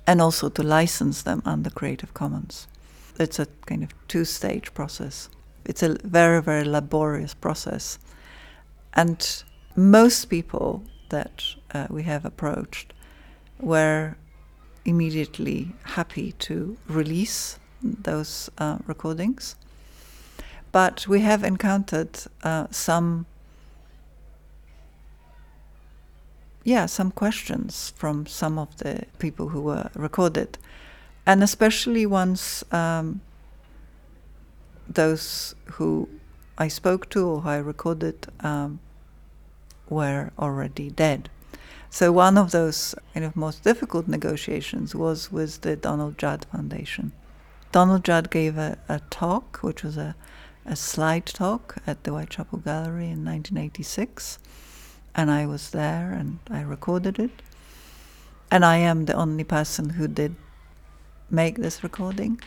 and 0.07 0.21
also 0.21 0.51
to 0.51 0.63
license 0.63 1.23
them 1.23 1.41
under 1.47 1.71
Creative 1.71 2.13
Commons. 2.13 2.69
It's 3.19 3.39
a 3.39 3.47
kind 3.65 3.83
of 3.83 3.95
two 4.09 4.27
stage 4.27 4.75
process. 4.75 5.31
It's 5.65 5.83
a 5.83 5.97
very, 6.05 6.43
very 6.43 6.65
laborious 6.65 7.35
process. 7.35 7.99
And 8.93 9.45
most 9.77 10.27
people 10.27 10.83
that 11.09 11.45
uh, 11.73 11.87
we 11.91 12.03
have 12.05 12.25
approached 12.25 12.93
were 13.63 14.17
immediately 14.85 15.73
happy 15.85 16.33
to 16.33 16.77
release 16.89 17.59
those 17.83 18.51
uh, 18.59 18.79
recordings. 18.87 19.57
But 20.73 21.07
we 21.09 21.21
have 21.21 21.43
encountered 21.45 22.19
uh, 22.43 22.67
some, 22.71 23.27
yeah, 26.65 26.87
some 26.87 27.11
questions 27.11 27.93
from 27.97 28.27
some 28.27 28.59
of 28.59 28.77
the 28.79 29.05
people 29.19 29.49
who 29.49 29.63
were 29.63 29.91
recorded, 29.95 30.59
and 31.27 31.43
especially 31.43 32.07
once 32.07 32.65
um, 32.73 33.21
those 34.89 35.55
who 35.73 36.09
I 36.57 36.69
spoke 36.69 37.09
to 37.11 37.27
or 37.27 37.41
who 37.41 37.49
I 37.49 37.57
recorded 37.57 38.27
um, 38.41 38.81
were 39.89 40.31
already 40.39 40.91
dead. 40.91 41.31
So 41.93 42.13
one 42.13 42.39
of 42.39 42.53
those 42.53 42.95
kind 43.13 43.27
of 43.27 43.35
most 43.35 43.65
difficult 43.65 44.07
negotiations 44.07 44.95
was 44.95 45.33
with 45.33 45.63
the 45.63 45.75
Donald 45.75 46.17
Judd 46.19 46.47
Foundation. 46.53 47.11
Donald 47.73 48.05
Judd 48.05 48.31
gave 48.31 48.57
a, 48.57 48.79
a 48.89 49.01
talk, 49.11 49.59
which 49.59 49.83
was 49.83 49.97
a, 49.97 50.15
a 50.65 50.77
slide 50.77 51.27
talk 51.27 51.77
at 51.89 52.05
the 52.05 52.13
Whitechapel 52.13 52.61
Gallery 52.61 53.07
in 53.07 53.25
1986, 53.25 54.39
and 55.17 55.33
I 55.33 55.47
was 55.47 55.71
there 55.71 56.13
and 56.13 56.39
I 56.49 56.63
recorded 56.63 57.19
it. 57.19 57.43
And 58.53 58.65
I 58.65 58.77
am 58.77 59.07
the 59.07 59.15
only 59.15 59.45
person 59.45 59.91
who 59.91 60.07
did 60.07 60.37
make 61.29 61.57
this 61.57 61.83
recording. 61.83 62.41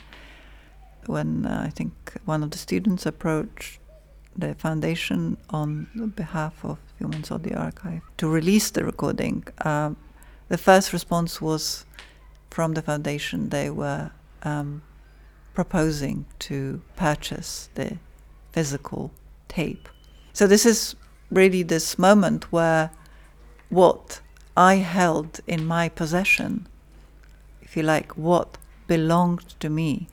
When 1.04 1.44
uh, 1.44 1.64
I 1.66 1.70
think 1.70 2.14
one 2.24 2.42
of 2.42 2.50
the 2.50 2.58
students 2.58 3.04
approached 3.04 3.78
the 4.36 4.54
foundation 4.54 5.36
on 5.50 6.12
behalf 6.16 6.64
of 6.64 6.78
Women's 7.00 7.30
Audio 7.30 7.56
Archive 7.58 8.02
to 8.18 8.28
release 8.28 8.70
the 8.70 8.84
recording, 8.84 9.44
um, 9.64 9.96
the 10.48 10.58
first 10.58 10.92
response 10.92 11.40
was 11.40 11.84
from 12.50 12.74
the 12.74 12.82
foundation. 12.82 13.48
They 13.48 13.70
were 13.70 14.10
um, 14.42 14.82
proposing 15.54 16.26
to 16.40 16.82
purchase 16.96 17.68
the 17.74 17.98
physical 18.52 19.12
tape. 19.48 19.88
So 20.32 20.46
this 20.46 20.66
is 20.66 20.96
really 21.30 21.62
this 21.62 21.98
moment 21.98 22.52
where 22.52 22.90
what 23.68 24.20
I 24.56 24.76
held 24.76 25.40
in 25.46 25.64
my 25.64 25.88
possession, 25.88 26.68
if 27.62 27.76
you 27.76 27.82
like, 27.82 28.16
what 28.16 28.58
belonged 28.86 29.58
to 29.60 29.68
me 29.68 30.08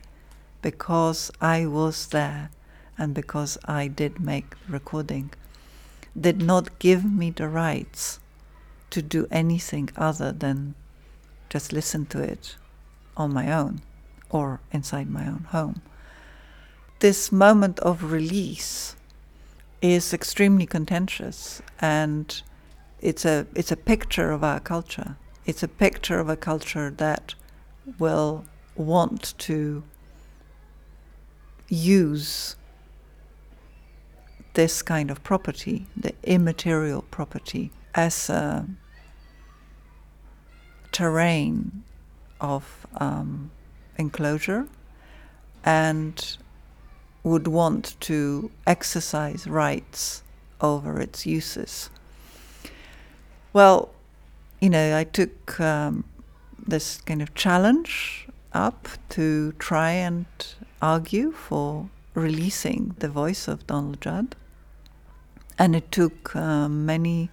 because 0.62 1.30
I 1.40 1.66
was 1.66 2.06
there 2.06 2.50
and 2.96 3.14
because 3.14 3.58
I 3.64 3.88
did 3.88 4.20
make 4.20 4.50
the 4.66 4.72
recording, 4.72 5.32
did 6.18 6.42
not 6.42 6.78
give 6.78 7.04
me 7.04 7.30
the 7.30 7.48
rights 7.48 8.20
to 8.90 9.02
do 9.02 9.26
anything 9.30 9.88
other 9.96 10.32
than 10.32 10.74
just 11.48 11.72
listen 11.72 12.06
to 12.06 12.20
it 12.20 12.56
on 13.16 13.32
my 13.32 13.52
own 13.52 13.80
or 14.30 14.60
inside 14.72 15.08
my 15.10 15.26
own 15.26 15.46
home. 15.50 15.82
This 17.00 17.32
moment 17.32 17.78
of 17.80 18.12
release 18.12 18.96
is 19.80 20.14
extremely 20.14 20.66
contentious 20.66 21.60
and 21.80 22.42
it's 23.00 23.24
a 23.24 23.46
it's 23.54 23.72
a 23.72 23.76
picture 23.76 24.30
of 24.30 24.44
our 24.44 24.60
culture. 24.60 25.16
It's 25.44 25.62
a 25.62 25.68
picture 25.68 26.20
of 26.20 26.28
a 26.28 26.36
culture 26.36 26.90
that 26.90 27.34
will 27.98 28.44
want 28.76 29.34
to 29.38 29.82
use 31.68 32.56
this 34.54 34.82
kind 34.82 35.10
of 35.10 35.22
property, 35.22 35.86
the 35.96 36.14
immaterial 36.22 37.02
property, 37.10 37.70
as 37.94 38.28
a 38.30 38.66
terrain 40.92 41.82
of 42.40 42.86
um, 42.96 43.50
enclosure 43.96 44.66
and 45.64 46.36
would 47.22 47.46
want 47.46 47.96
to 48.00 48.50
exercise 48.66 49.46
rights 49.46 50.22
over 50.60 51.00
its 51.00 51.24
uses. 51.24 51.88
Well, 53.52 53.90
you 54.60 54.70
know, 54.70 54.96
I 54.96 55.04
took 55.04 55.60
um, 55.60 56.04
this 56.66 57.00
kind 57.02 57.22
of 57.22 57.34
challenge 57.34 58.28
up 58.52 58.88
to 59.10 59.52
try 59.52 59.90
and 59.90 60.26
argue 60.80 61.32
for 61.32 61.88
releasing 62.14 62.94
the 62.98 63.08
voice 63.08 63.48
of 63.48 63.66
Donald 63.66 64.00
Judd. 64.00 64.36
And 65.62 65.76
it 65.76 65.92
took 65.92 66.34
uh, 66.34 66.68
many 66.68 67.30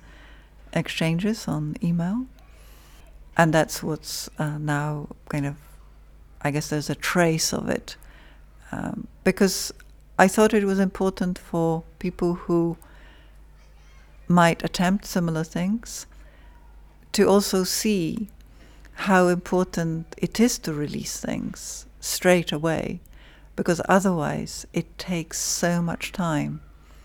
exchanges 0.72 1.48
on 1.48 1.76
email. 1.82 2.28
And 3.36 3.52
that's 3.52 3.82
what's 3.82 4.30
uh, 4.38 4.60
now 4.60 5.08
kind 5.30 5.48
of, 5.48 5.56
I 6.44 6.52
guess 6.52 6.70
there's 6.70 6.92
a 6.92 6.96
trace 6.96 7.52
of 7.52 7.70
it. 7.70 7.98
Um, 8.72 9.08
because 9.24 9.74
I 10.20 10.28
thought 10.28 10.54
it 10.54 10.64
was 10.66 10.78
important 10.78 11.40
for 11.40 11.82
people 11.98 12.36
who 12.36 12.78
might 14.28 14.64
attempt 14.64 15.06
similar 15.06 15.44
things 15.44 16.06
to 17.14 17.28
also 17.28 17.64
see 17.64 18.30
how 19.10 19.28
important 19.28 20.06
it 20.20 20.40
is 20.40 20.60
to 20.60 20.72
release 20.72 21.20
things 21.20 21.88
straight 22.00 22.52
away 22.52 23.00
because 23.56 23.82
otherwise 23.90 24.68
it 24.72 25.00
takes 25.00 25.40
so 25.40 25.82
much 25.82 26.12
time 26.12 26.62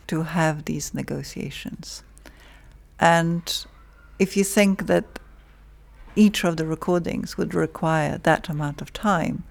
to 0.08 0.22
have 0.22 0.64
these 0.64 0.94
negotiations. 0.94 2.02
And 3.00 3.66
if 4.18 4.36
you 4.36 4.44
think 4.44 4.86
that 4.86 5.18
each 6.16 6.44
of 6.44 6.56
the 6.56 6.66
recordings 6.66 7.36
would 7.36 7.54
require 7.54 8.18
that 8.18 8.48
amount 8.48 8.80
of 8.80 8.92
time, 8.92 9.44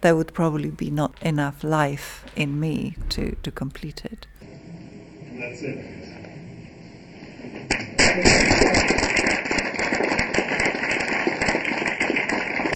there 0.00 0.14
would 0.14 0.32
probably 0.32 0.70
be 0.70 0.90
not 0.90 1.20
enough 1.22 1.64
life 1.64 2.24
in 2.36 2.60
me 2.60 2.96
to, 3.08 3.34
to 3.42 3.50
complete 3.50 4.04
it. 4.04 4.26
That's 5.32 5.62
it. 5.62 5.98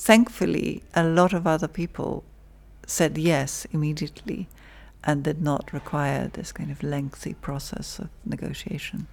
Thankfully, 0.01 0.83
a 0.95 1.05
lot 1.05 1.33
of 1.33 1.47
other 1.47 1.69
people 1.69 2.25
said 2.87 3.17
yes 3.17 3.67
immediately 3.73 4.49
and 5.05 5.25
did 5.25 5.43
not 5.43 5.73
require 5.73 6.29
this 6.33 6.53
kind 6.53 6.71
of 6.71 6.83
lengthy 6.83 7.35
process 7.35 7.99
of 7.99 8.09
negotiation. 8.25 9.07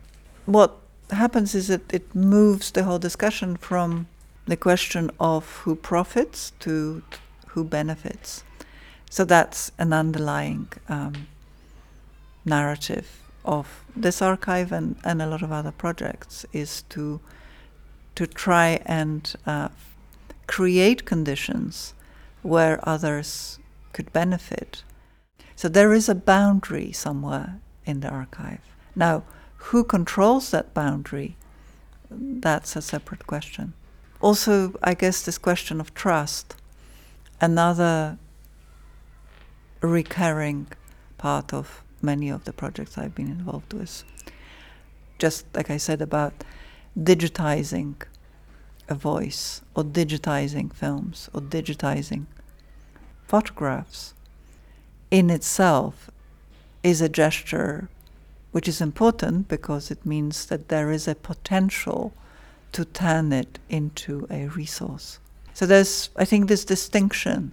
What 0.45 0.77
happens 1.09 1.55
is 1.55 1.67
that 1.67 1.93
it 1.93 2.13
moves 2.13 2.71
the 2.71 2.83
whole 2.83 2.99
discussion 2.99 3.57
from 3.57 4.07
the 4.45 4.57
question 4.57 5.11
of 5.19 5.49
who 5.63 5.75
profits 5.75 6.51
to 6.59 7.01
who 7.49 7.63
benefits. 7.63 8.43
So 9.09 9.25
that's 9.25 9.71
an 9.77 9.93
underlying 9.93 10.67
um, 10.87 11.27
narrative 12.45 13.07
of 13.45 13.83
this 13.95 14.21
archive 14.21 14.71
and, 14.71 14.95
and 15.03 15.21
a 15.21 15.27
lot 15.27 15.41
of 15.41 15.51
other 15.51 15.71
projects 15.71 16.45
is 16.53 16.83
to 16.89 17.19
to 18.15 18.27
try 18.27 18.81
and 18.85 19.33
uh, 19.45 19.69
create 20.45 21.05
conditions 21.05 21.93
where 22.41 22.77
others 22.83 23.59
could 23.93 24.11
benefit. 24.11 24.83
So 25.60 25.68
there 25.68 25.91
is 25.91 26.07
a 26.07 26.16
boundary 26.16 26.93
somewhere 26.93 27.60
in 27.86 27.99
the 27.99 28.07
archive. 28.07 28.62
Now, 28.95 29.24
who 29.57 29.84
controls 29.84 30.51
that 30.51 30.74
boundary? 30.74 31.36
That's 32.10 32.78
a 32.78 32.82
separate 32.82 33.28
question. 33.28 33.74
Also, 34.22 34.80
I 34.82 34.93
guess 34.93 35.22
this 35.22 35.38
question 35.38 35.82
of 35.82 35.93
trust, 35.93 36.55
another 37.41 38.18
recurring 39.82 40.68
part 41.18 41.53
of 41.53 41.84
many 42.01 42.30
of 42.30 42.45
the 42.45 42.53
projects 42.53 42.97
I've 42.97 43.14
been 43.14 43.28
involved 43.28 43.74
with. 43.74 44.05
Just 45.18 45.45
like 45.53 45.70
I 45.70 45.76
said 45.76 46.01
about 46.01 46.45
digitizing 46.97 47.95
a 48.88 48.95
voice, 48.95 49.62
or 49.76 49.84
digitizing 49.84 50.74
films, 50.74 51.30
or 51.34 51.41
digitizing 51.41 52.28
photographs, 53.28 54.14
in 55.12 55.30
itself 55.30 56.10
is 56.84 57.01
a 57.01 57.10
gesture 57.10 57.89
which 58.51 58.68
is 58.68 58.82
important 58.82 59.47
because 59.47 59.91
it 59.91 60.05
means 60.05 60.45
that 60.47 60.70
there 60.70 60.91
is 60.91 61.07
a 61.07 61.16
potential 61.16 62.14
to 62.72 62.86
turn 62.86 63.32
it 63.32 63.60
into 63.70 64.28
a 64.30 64.47
resource. 64.47 65.20
So 65.53 65.66
there's, 65.66 66.10
I 66.16 66.26
think, 66.26 66.47
this 66.47 66.66
distinction 66.66 67.51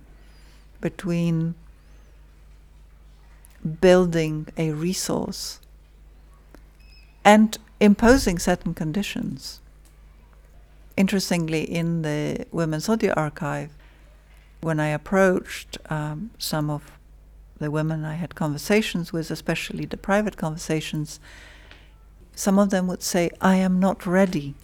between 0.81 1.55
building 3.81 4.47
a 4.57 4.71
resource 4.73 5.61
and 7.25 7.59
imposing 7.81 8.39
certain 8.39 8.75
conditions. 8.75 9.61
Interestingly, 10.97 11.63
in 11.63 12.03
the 12.03 12.47
Women's 12.53 12.89
Audio 12.89 13.13
Archive, 13.15 13.71
when 14.61 14.81
I 14.81 14.89
approached 14.89 15.77
um, 15.91 16.31
some 16.39 16.71
of 16.71 16.96
the 17.59 17.71
women 17.71 18.05
I 18.05 18.15
had 18.15 18.35
conversations 18.35 19.13
with, 19.13 19.31
especially 19.31 19.87
the 19.87 19.97
private 19.97 20.37
conversations, 20.37 21.21
some 22.35 22.59
of 22.59 22.71
them 22.71 22.87
would 22.87 23.03
say, 23.03 23.31
I 23.41 23.57
am 23.57 23.81
not 23.81 24.07
ready. 24.07 24.55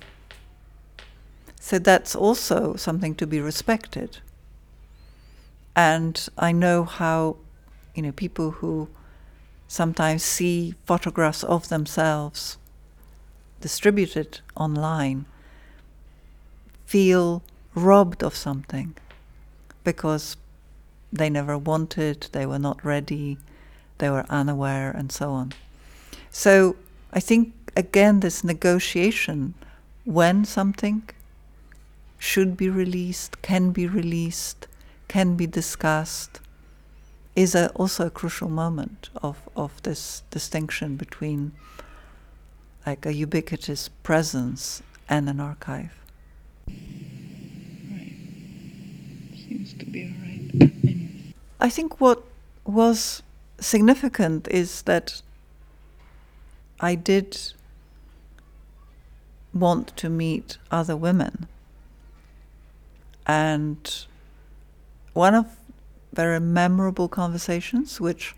So 1.61 1.79
that's 1.79 2.15
also 2.15 2.77
something 2.77 3.15
to 3.17 3.27
be 3.27 3.41
respected. 3.41 4.19
And 5.75 6.29
I 6.37 6.53
know 6.53 6.85
how 6.85 7.37
you 7.95 8.03
know, 8.03 8.13
people 8.13 8.53
who 8.53 8.89
sometimes 9.69 10.23
see 10.23 10.75
photographs 10.85 11.43
of 11.45 11.69
themselves 11.69 12.59
distributed 13.61 14.41
online 14.57 15.25
feel 16.87 17.43
robbed 17.75 18.23
of 18.23 18.35
something 18.35 18.95
because 19.85 20.37
they 21.13 21.29
never 21.31 21.59
wanted, 21.59 22.29
they 22.33 22.47
were 22.47 22.59
not 22.59 22.85
ready, 22.85 23.39
they 23.99 24.11
were 24.11 24.25
unaware, 24.29 24.91
and 24.91 25.13
so 25.13 25.31
on. 25.33 25.53
So 26.31 26.77
I 27.13 27.21
think, 27.21 27.53
again, 27.77 28.21
this 28.21 28.43
negotiation 28.43 29.55
when 30.05 30.45
something 30.45 31.03
should 32.19 32.57
be 32.57 32.69
released, 32.69 33.43
can 33.43 33.73
be 33.73 33.87
released, 33.87 34.67
can 35.09 35.37
be 35.37 35.47
discussed, 35.47 36.41
is 37.35 37.55
a, 37.55 37.69
also 37.71 38.07
a 38.07 38.11
crucial 38.11 38.49
moment 38.49 39.11
of, 39.23 39.49
of 39.57 39.83
this 39.83 40.23
distinction 40.31 40.97
between 40.97 41.53
like 42.87 43.07
a 43.07 43.13
ubiquitous 43.13 43.89
presence 44.03 44.83
and 45.09 45.29
an 45.29 45.41
archive. 45.41 45.93
Right. 46.69 48.17
Seems 49.37 49.73
to 49.75 49.87
be 49.87 50.05
all 50.05 50.11
right. 50.23 50.99
I 51.63 51.71
think 51.71 52.01
what 52.01 52.25
was 52.65 53.23
significant 53.61 54.49
is 54.49 54.83
that 54.83 55.23
I 56.81 56.97
did 56.97 57.39
want 59.55 59.97
to 59.99 60.09
meet 60.09 60.59
other 60.73 60.97
women. 60.97 61.47
And 63.29 63.79
one 65.13 65.37
of 65.37 65.47
very 66.13 66.41
memorable 66.41 67.07
conversations, 67.07 68.01
which 68.01 68.35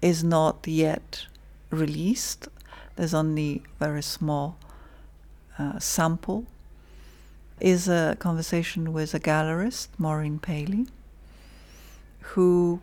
is 0.00 0.22
not 0.22 0.64
yet 0.64 1.26
released. 1.70 2.46
There's 2.94 3.12
only 3.12 3.64
very 3.80 4.04
small 4.04 4.56
uh, 5.58 5.80
sample 5.80 6.46
is 7.58 7.88
a 7.88 8.16
conversation 8.20 8.92
with 8.92 9.14
a 9.14 9.20
gallerist, 9.20 9.88
Maureen 9.98 10.38
Paley, 10.38 10.86
who 12.22 12.80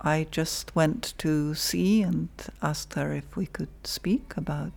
I 0.00 0.26
just 0.30 0.74
went 0.74 1.14
to 1.18 1.54
see 1.54 2.02
and 2.02 2.28
asked 2.60 2.94
her 2.94 3.12
if 3.12 3.36
we 3.36 3.46
could 3.46 3.68
speak 3.84 4.34
about 4.36 4.72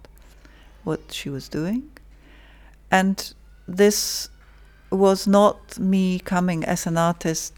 what 0.83 1.11
she 1.11 1.29
was 1.29 1.49
doing. 1.49 1.89
And 2.89 3.33
this 3.67 4.29
was 4.89 5.27
not 5.27 5.77
me 5.77 6.19
coming 6.19 6.63
as 6.63 6.87
an 6.87 6.97
artist 6.97 7.53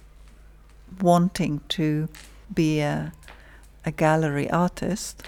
wanting 1.00 1.62
to 1.70 2.10
be 2.54 2.80
a, 2.80 3.14
a 3.86 3.92
gallery 3.92 4.50
artist. 4.50 5.24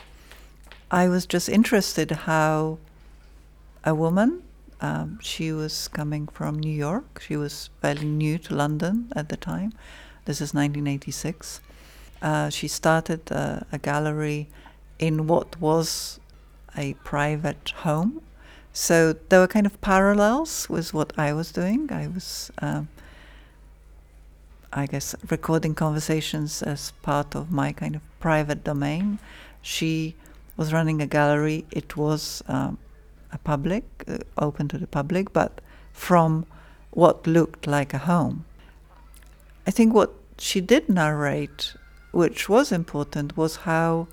I 0.90 1.08
was 1.08 1.28
just 1.28 1.48
interested 1.48 2.12
how 2.12 2.80
a 3.84 3.94
woman, 3.94 4.42
um, 4.82 5.20
she 5.22 5.52
was 5.52 5.88
coming 5.88 6.28
from 6.28 6.60
New 6.60 6.74
York, 6.74 7.22
she 7.26 7.38
was 7.38 7.70
fairly 7.82 8.06
new 8.06 8.40
to 8.40 8.56
London 8.56 9.12
at 9.16 9.30
the 9.30 9.38
time. 9.38 9.74
This 10.26 10.38
is 10.38 10.54
1986. 10.54 11.62
Uh, 12.22 12.50
she 12.50 12.68
started 12.68 13.32
a, 13.32 13.66
a 13.72 13.80
gallery 13.80 14.48
in 15.00 15.26
what 15.26 15.60
was 15.60 16.20
a 16.78 16.94
private 17.04 17.74
home. 17.78 18.22
So 18.72 19.14
there 19.30 19.40
were 19.40 19.48
kind 19.48 19.66
of 19.66 19.82
parallels 19.82 20.70
with 20.70 20.94
what 20.94 21.12
I 21.18 21.34
was 21.34 21.52
doing. 21.52 21.92
I 21.92 22.08
was, 22.08 22.52
um, 22.60 22.88
I 24.72 24.86
guess, 24.86 25.16
recording 25.30 25.76
conversations 25.76 26.62
as 26.62 26.92
part 27.02 27.36
of 27.36 27.52
my 27.52 27.74
kind 27.74 27.96
of 27.96 28.02
private 28.20 28.64
domain. 28.64 29.20
She 29.62 30.16
was 30.56 30.72
running 30.72 31.02
a 31.02 31.08
gallery. 31.08 31.66
It 31.72 31.98
was 31.98 32.44
um, 32.48 32.78
a 33.34 33.40
public, 33.40 33.84
uh, 34.08 34.20
open 34.38 34.68
to 34.70 34.78
the 34.78 34.88
public, 34.88 35.34
but 35.34 35.60
from 35.92 36.46
what 36.92 37.26
looked 37.26 37.66
like 37.68 37.94
a 37.94 38.00
home. 38.00 38.46
I 39.66 39.72
think 39.72 39.94
what 39.94 40.14
she 40.38 40.60
did 40.60 40.90
narrate, 40.90 41.76
which 42.12 42.50
was 42.50 42.72
important, 42.72 43.38
was 43.38 43.58
how 43.58 44.08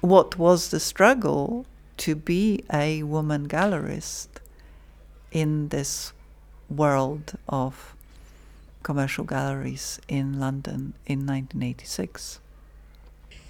what 0.00 0.38
was 0.38 0.70
the 0.70 0.78
struggle 0.78 1.66
to 1.98 2.14
be 2.14 2.64
a 2.72 3.02
woman 3.02 3.48
gallerist 3.48 4.28
in 5.32 5.68
this 5.68 6.12
world 6.70 7.36
of 7.48 7.96
commercial 8.82 9.24
galleries 9.24 10.00
in 10.06 10.38
London 10.38 10.94
in 11.06 11.26
1986. 11.26 12.40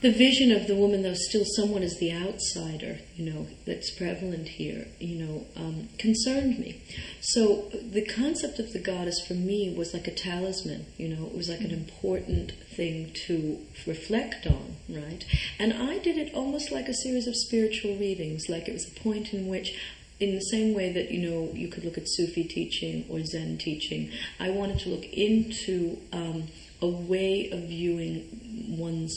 The 0.01 0.13
vision 0.13 0.53
of 0.53 0.69
the 0.69 0.77
woman, 0.77 1.03
though, 1.03 1.15
still 1.15 1.45
someone 1.45 1.83
as 1.83 1.99
the 1.99 2.13
outsider, 2.13 2.99
you 3.17 3.33
know, 3.33 3.49
that's 3.67 3.91
prevalent 3.91 4.47
here, 4.47 4.87
you 5.01 5.17
know, 5.17 5.47
um, 5.57 5.89
concerned 5.99 6.61
me. 6.61 6.81
So 7.21 7.69
the 7.73 8.05
concept 8.05 8.61
of 8.61 8.73
the 8.73 8.79
goddess 8.79 9.21
for 9.27 9.35
me 9.35 9.75
was 9.77 9.93
like 9.93 10.07
a 10.07 10.15
talisman, 10.15 10.87
you 10.99 11.09
know, 11.09 11.27
it 11.27 11.35
was 11.35 11.49
like 11.49 11.63
an 11.63 11.73
important 11.73 12.53
thing 12.53 13.11
to 13.27 13.59
reflect 13.89 14.47
on, 14.47 14.77
right? 14.89 15.25
And 15.59 15.73
I 15.73 15.99
did 15.99 16.17
it 16.17 16.33
almost 16.33 16.71
like 16.71 16.87
a 16.87 16.95
series 16.95 17.27
of 17.27 17.35
spiritual 17.35 17.97
readings, 17.97 18.49
like 18.49 18.69
it 18.69 18.75
was 18.75 18.87
a 18.87 19.01
point 19.01 19.35
in 19.35 19.49
which 19.49 19.77
in 20.21 20.35
the 20.35 20.41
same 20.41 20.75
way 20.75 20.93
that 20.93 21.11
you 21.11 21.29
know 21.29 21.53
you 21.55 21.69
could 21.69 21.85
look 21.85 21.99
at 21.99 22.09
Sufi 22.09 22.45
teaching 22.45 23.05
or 23.09 23.25
Zen 23.25 23.59
teaching, 23.59 24.11
I 24.41 24.51
wanted 24.51 24.81
to 24.81 24.89
look 24.89 25.05
into 25.13 25.99
um, 26.13 26.49
a 26.81 26.89
way 26.89 27.51
of 27.51 27.69
viewing 27.69 28.77
one's 28.79 29.17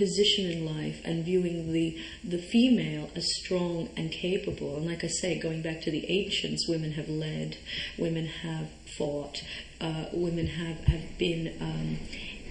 position 0.00 0.50
in 0.50 0.64
life 0.64 1.02
and 1.04 1.24
viewing 1.24 1.72
the 1.72 1.96
the 2.24 2.38
female 2.38 3.10
as 3.14 3.26
strong 3.42 3.88
and 3.96 4.10
capable. 4.10 4.76
And 4.76 4.86
like 4.86 5.04
I 5.04 5.08
say, 5.08 5.38
going 5.38 5.62
back 5.62 5.82
to 5.82 5.90
the 5.90 6.04
ancients, 6.10 6.66
women 6.66 6.92
have 6.92 7.08
led, 7.08 7.58
women 7.98 8.26
have 8.26 8.68
fought, 8.96 9.42
uh, 9.80 10.06
women 10.12 10.46
have 10.46 10.78
have 10.84 11.18
been. 11.18 11.44
Um, 11.60 11.98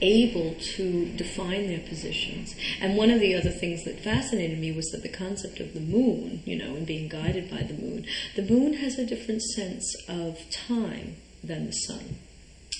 able 0.01 0.55
to 0.55 1.05
define 1.17 1.67
their 1.67 1.85
positions. 1.85 2.55
And 2.79 2.95
one 2.95 3.11
of 3.11 3.19
the 3.19 3.35
other 3.35 3.49
things 3.49 3.83
that 3.83 3.99
fascinated 3.99 4.57
me 4.57 4.71
was 4.71 4.85
that 4.91 5.03
the 5.03 5.09
concept 5.09 5.59
of 5.59 5.73
the 5.73 5.81
moon, 5.81 6.41
you 6.45 6.57
know, 6.57 6.73
and 6.77 6.87
being 6.87 7.09
guided 7.09 7.51
by 7.51 7.63
the 7.63 7.73
moon, 7.73 8.05
the 8.37 8.43
moon 8.43 8.75
has 8.75 8.97
a 8.97 9.05
different 9.05 9.41
sense 9.41 9.93
of 10.07 10.39
time 10.49 11.17
than 11.43 11.65
the 11.65 11.73
sun. 11.73 12.15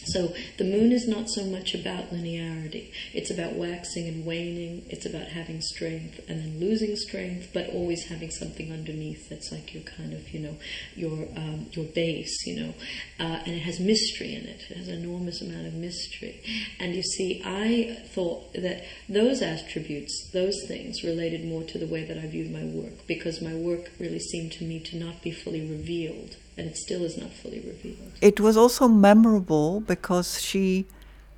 So 0.06 0.34
the 0.58 0.64
moon 0.64 0.92
is 0.92 1.08
not 1.08 1.30
so 1.30 1.46
much 1.46 1.74
about 1.74 2.12
linearity. 2.12 2.92
It's 3.14 3.30
about 3.30 3.54
waxing 3.54 4.08
and 4.08 4.26
waning. 4.26 4.86
It's 4.90 5.06
about 5.06 5.28
having 5.28 5.62
strength 5.62 6.20
and 6.28 6.40
then 6.40 6.60
losing 6.60 6.96
strength, 6.96 7.50
but 7.54 7.70
always 7.70 8.08
having 8.08 8.32
something 8.32 8.72
underneath 8.72 9.30
that's 9.30 9.52
like 9.52 9.74
your 9.74 9.84
kind 9.84 10.14
of, 10.14 10.30
you 10.34 10.40
know, 10.40 10.56
your 10.96 11.28
um, 11.36 11.68
your 11.74 11.86
base, 11.86 12.46
you 12.46 12.60
know. 12.60 12.74
Uh, 13.20 13.42
and 13.46 13.56
it 13.56 13.62
has 13.62 13.80
mystery 13.80 14.36
in 14.36 14.46
it. 14.46 14.62
It 14.70 14.78
has 14.78 14.88
an 14.88 15.04
enormous 15.04 15.42
amount 15.42 15.68
of 15.68 15.74
mystery. 15.74 16.42
And 16.80 16.96
you 16.96 17.04
see, 17.04 17.42
I 17.46 17.98
thought 18.14 18.54
that 18.54 18.84
those 19.08 19.42
attributes, 19.42 20.30
those 20.34 20.56
things, 20.68 21.04
related 21.04 21.46
more 21.46 21.64
to 21.64 21.78
the 21.78 21.88
way 21.88 22.04
that 22.06 22.18
I 22.18 22.28
viewed 22.28 22.52
my 22.52 22.64
work 22.64 23.08
because 23.08 23.42
my 23.42 23.54
work 23.54 23.92
really 24.00 24.20
seemed 24.20 24.52
to 24.54 24.64
me 24.64 24.80
to 24.80 24.98
not 24.98 25.22
be 25.22 25.32
fully 25.32 25.62
revealed 25.62 26.36
and 26.60 26.68
it 26.72 26.78
still 26.78 27.04
is 27.04 27.18
not 27.18 27.32
fully 27.32 27.62
revealed. 27.62 28.12
It 28.22 28.40
was 28.42 28.58
also 28.58 28.88
memorable 28.90 29.80
because 29.80 30.42
she 30.42 30.86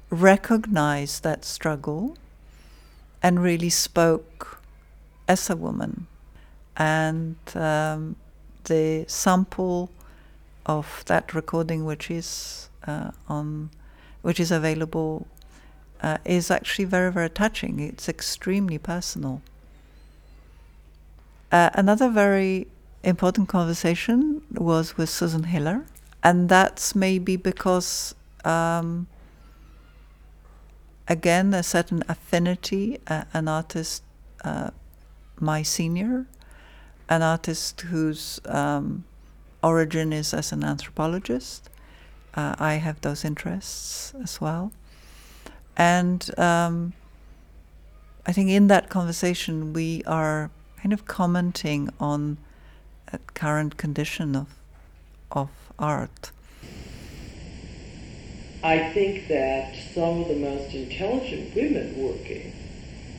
recognized 0.09 1.21
that 1.23 1.45
struggle 1.45 2.17
and 3.21 3.41
really 3.41 3.69
spoke 3.69 4.61
as 5.27 5.47
a 5.49 5.55
woman. 5.55 6.07
And 6.75 7.37
um, 7.53 8.15
the 8.63 9.05
sample 9.07 9.91
of 10.65 11.03
that 11.05 11.35
recording, 11.35 11.85
which 11.85 12.09
is 12.09 12.69
uh, 12.87 13.11
on, 13.29 13.69
which 14.23 14.39
is 14.39 14.51
available, 14.51 15.27
uh, 16.01 16.17
is 16.25 16.49
actually 16.49 16.85
very, 16.85 17.11
very 17.11 17.29
touching. 17.29 17.79
It's 17.79 18.09
extremely 18.09 18.79
personal. 18.79 19.43
Uh, 21.51 21.69
another 21.75 22.09
very 22.09 22.67
important 23.03 23.49
conversation 23.49 24.41
was 24.51 24.97
with 24.97 25.09
Susan 25.09 25.43
Hiller, 25.43 25.85
and 26.23 26.49
that's 26.49 26.95
maybe 26.95 27.35
because, 27.35 28.15
um, 28.45 29.07
again, 31.07 31.53
a 31.53 31.63
certain 31.63 32.03
affinity, 32.07 32.99
uh, 33.07 33.23
an 33.33 33.47
artist, 33.47 34.03
uh, 34.43 34.71
my 35.39 35.63
senior, 35.63 36.27
an 37.09 37.21
artist 37.21 37.81
whose 37.81 38.39
um, 38.45 39.03
origin 39.63 40.13
is 40.13 40.33
as 40.33 40.51
an 40.51 40.63
anthropologist. 40.63 41.69
Uh, 42.33 42.55
I 42.59 42.75
have 42.75 43.01
those 43.01 43.25
interests 43.25 44.13
as 44.21 44.39
well. 44.39 44.71
And 45.75 46.29
um, 46.39 46.93
I 48.25 48.31
think 48.31 48.49
in 48.49 48.67
that 48.67 48.89
conversation, 48.89 49.73
we 49.73 50.03
are 50.05 50.51
kind 50.77 50.93
of 50.93 51.05
commenting 51.05 51.89
on 51.99 52.37
current 53.19 53.77
condition 53.77 54.35
of 54.35 54.47
of 55.31 55.49
art? 55.79 56.31
I 58.63 58.91
think 58.93 59.27
that 59.27 59.73
some 59.93 60.21
of 60.21 60.27
the 60.27 60.35
most 60.35 60.73
intelligent 60.73 61.55
women 61.55 61.95
working 61.97 62.53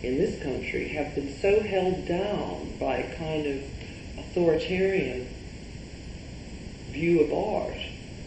in 0.02 0.18
this 0.18 0.40
country 0.42 0.88
have 0.88 1.14
been 1.14 1.36
so 1.40 1.60
held 1.60 2.06
down 2.06 2.76
by 2.78 2.96
a 2.98 3.16
kind 3.16 3.46
of 3.46 3.62
authoritarian 4.18 5.28
view 6.90 7.20
of 7.22 7.32
art 7.32 7.78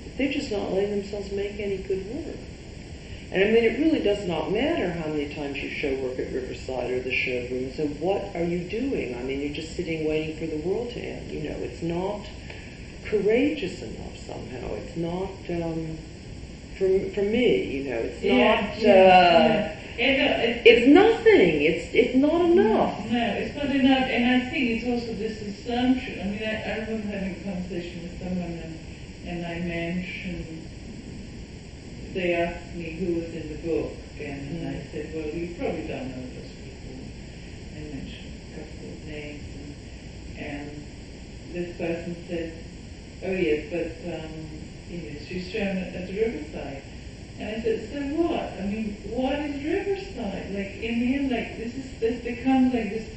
that 0.03 0.17
they're 0.17 0.33
just 0.33 0.51
not 0.51 0.73
letting 0.73 0.91
themselves 0.91 1.31
make 1.31 1.59
any 1.59 1.77
good 1.77 2.05
work. 2.13 2.35
And 3.31 3.43
I 3.43 3.51
mean, 3.51 3.63
it 3.63 3.79
really 3.79 4.01
does 4.01 4.27
not 4.27 4.51
matter 4.51 4.91
how 4.91 5.07
many 5.07 5.33
times 5.33 5.57
you 5.57 5.69
show 5.69 5.93
work 5.95 6.19
at 6.19 6.31
Riverside 6.31 6.91
or 6.91 6.99
the 7.01 7.11
showroom. 7.11 7.73
So 7.73 7.87
what 7.99 8.35
are 8.35 8.43
you 8.43 8.59
doing? 8.69 9.17
I 9.17 9.23
mean, 9.23 9.41
you're 9.41 9.53
just 9.53 9.75
sitting 9.75 10.07
waiting 10.07 10.37
for 10.37 10.45
the 10.45 10.61
world 10.61 10.91
to 10.91 10.99
end. 10.99 11.31
You 11.31 11.49
know, 11.49 11.55
it's 11.57 11.81
not 11.81 12.21
courageous 13.03 13.81
enough 13.81 14.17
somehow. 14.17 14.75
It's 14.75 14.95
not, 14.95 15.31
um, 15.49 15.97
for, 16.77 16.87
for 17.11 17.23
me, 17.23 17.63
you 17.63 17.89
know, 17.89 17.97
it's 17.97 18.21
yeah, 18.21 18.61
not, 18.61 18.77
yeah, 18.79 18.89
uh, 18.89 19.75
yeah. 19.97 20.37
It's, 20.41 20.61
it's 20.65 20.87
nothing. 20.87 21.61
It's, 21.61 21.93
it's 21.93 22.15
not 22.15 22.41
enough. 22.41 22.99
No, 23.09 23.25
it's 23.37 23.55
not 23.55 23.75
enough. 23.75 24.07
And 24.07 24.41
I 24.43 24.49
think 24.49 24.69
it's 24.69 24.85
also 24.85 25.13
this 25.15 25.41
assumption. 25.41 26.21
I 26.21 26.23
mean, 26.25 26.43
I, 26.43 26.61
I 26.61 26.77
remember 26.85 27.07
having 27.07 27.35
a 27.39 27.43
conversation 27.43 28.03
with 28.03 28.19
someone 28.19 28.59
and, 28.59 28.79
and 29.25 29.45
I 29.45 29.59
mentioned 29.65 30.54
they 32.15 32.33
asked 32.33 32.73
me 32.75 32.91
who 32.91 33.19
was 33.19 33.35
in 33.35 33.49
the 33.49 33.59
book, 33.67 33.91
and 34.17 34.41
mm-hmm. 34.41 34.67
I 34.71 34.91
said, 34.91 35.13
well, 35.13 35.27
you 35.27 35.53
probably 35.59 35.85
don't 35.85 36.09
know 36.09 36.23
those 36.31 36.55
people. 36.63 36.95
I 37.75 37.79
mentioned 37.91 38.31
a 38.39 38.55
couple 38.55 38.87
of 38.87 39.05
names, 39.05 39.43
and, 39.59 40.39
and 40.39 40.85
this 41.51 41.77
person 41.77 42.15
said, 42.27 42.63
oh 43.25 43.31
yes, 43.31 43.67
but 43.69 43.91
um, 44.15 44.31
you 44.89 44.97
know, 44.97 45.19
she's 45.27 45.51
shown 45.51 45.77
at, 45.77 45.93
at 45.93 46.09
Riverside. 46.09 46.83
And 47.37 47.49
I 47.49 47.61
said, 47.61 47.89
so 47.91 47.99
what? 48.23 48.63
I 48.63 48.65
mean, 48.65 48.95
what 49.11 49.35
is 49.39 49.61
Riverside? 49.61 50.55
Like, 50.55 50.79
in 50.81 50.99
the 51.01 51.15
end, 51.15 51.31
like, 51.31 51.57
this 51.57 51.75
is, 51.75 51.99
this 51.99 52.23
becomes 52.23 52.73
like 52.73 52.91
this 52.91 53.09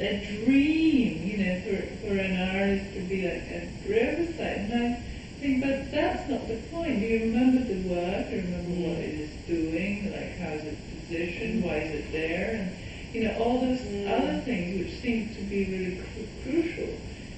a 0.00 0.42
dream, 0.44 1.28
you 1.28 1.36
know, 1.44 1.60
for, 1.60 1.76
for 2.00 2.18
an 2.18 2.58
artist 2.58 2.94
to 2.94 3.00
be 3.02 3.22
like 3.22 3.44
a 3.52 3.68
riverside. 3.86 4.70
And 4.70 4.94
I 4.96 5.02
think, 5.40 5.60
but 5.62 5.90
that's 5.90 6.28
not 6.28 6.46
the 6.48 6.56
point. 6.70 7.00
Do 7.00 7.06
you 7.06 7.20
remember 7.32 7.64
the 7.64 7.80
work? 7.88 8.28
Do 8.30 8.36
you 8.36 8.42
remember 8.42 8.88
what 8.88 8.98
it 8.98 9.14
is 9.14 9.30
doing? 9.48 10.12
Like, 10.12 10.38
how's 10.38 10.62
it 10.64 10.78
positioned? 11.00 11.64
Why 11.64 11.76
is 11.78 11.90
it 11.94 12.12
there? 12.12 12.54
And, 12.60 12.70
you 13.14 13.24
know, 13.24 13.34
all 13.38 13.60
those 13.60 13.80
Mm. 13.80 14.06
other 14.06 14.40
things 14.42 14.78
which 14.78 15.00
seem 15.00 15.34
to 15.34 15.42
be 15.42 15.64
really 15.64 15.96
cru- 15.96 16.28
crucial. 16.44 16.88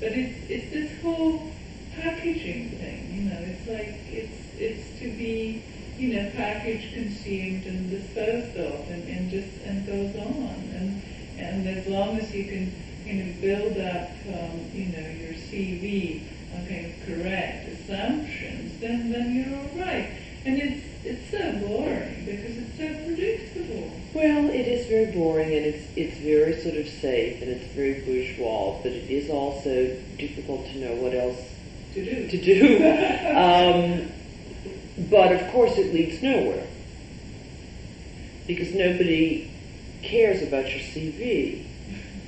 But 0.01 0.13
it's, 0.13 0.37
it's 0.51 0.71
this 0.73 0.91
whole 1.01 1.51
packaging 1.95 2.71
thing, 2.79 3.01
you 3.15 3.23
know, 3.31 3.39
it's 3.47 3.67
like, 3.69 3.95
it's, 4.11 4.39
it's 4.59 4.99
to 4.99 5.07
be, 5.17 5.63
you 5.99 6.09
know, 6.15 6.31
packaged, 6.35 6.95
consumed, 6.95 7.67
and 7.67 7.91
disposed 7.91 8.57
of, 8.57 8.89
and, 8.91 9.07
and 9.09 9.31
just, 9.31 9.61
and 9.65 9.87
goes 9.87 10.17
on. 10.17 10.71
And, 10.75 11.03
and 11.39 11.69
as 11.69 11.87
long 11.87 12.19
as 12.19 12.35
you 12.35 12.45
can, 12.45 12.73
you 13.07 13.15
know, 13.23 13.33
build 13.41 13.79
up, 13.79 14.11
um, 14.29 14.61
you 14.75 14.87
know, 14.87 15.07
your 15.21 15.35
CV 15.35 16.23
of 16.55 17.07
correct 17.07 17.69
assumptions, 17.69 18.79
then, 18.81 19.11
then 19.11 19.35
you're 19.35 19.57
all 19.59 19.87
right. 19.87 20.09
And 20.45 20.59
it's, 20.59 20.85
it's 21.05 21.31
so 21.31 21.53
boring 21.67 22.25
because 22.25 22.57
it's 22.59 22.77
so 22.77 23.05
predictable. 23.07 23.91
Well, 24.15 24.51
it 24.51 24.67
is 24.69 24.87
very 24.89 25.07
boring 25.13 25.47
and 25.55 25.65
it's 25.65 25.87
it's 25.97 26.19
very 26.19 26.55
sort 26.61 26.77
of 26.77 26.87
safe 26.87 27.41
and 27.41 27.51
it's 27.51 27.65
very 27.73 28.01
bourgeois, 28.01 28.79
but 28.83 28.93
it 28.93 29.09
is 29.11 29.31
also 29.31 29.97
difficult 30.19 30.67
to 30.67 30.79
know 30.79 30.95
what 30.97 31.15
else 31.15 31.39
To 31.95 32.05
do. 32.05 32.29
to 32.29 32.37
do. 32.45 32.77
um, 33.37 35.09
but 35.11 35.33
of 35.33 35.51
course, 35.53 35.79
it 35.79 35.95
leads 35.95 36.23
nowhere 36.23 36.67
because 38.47 38.75
nobody 38.75 39.51
cares 40.03 40.43
about 40.43 40.69
your 40.69 40.81
CV, 40.81 41.65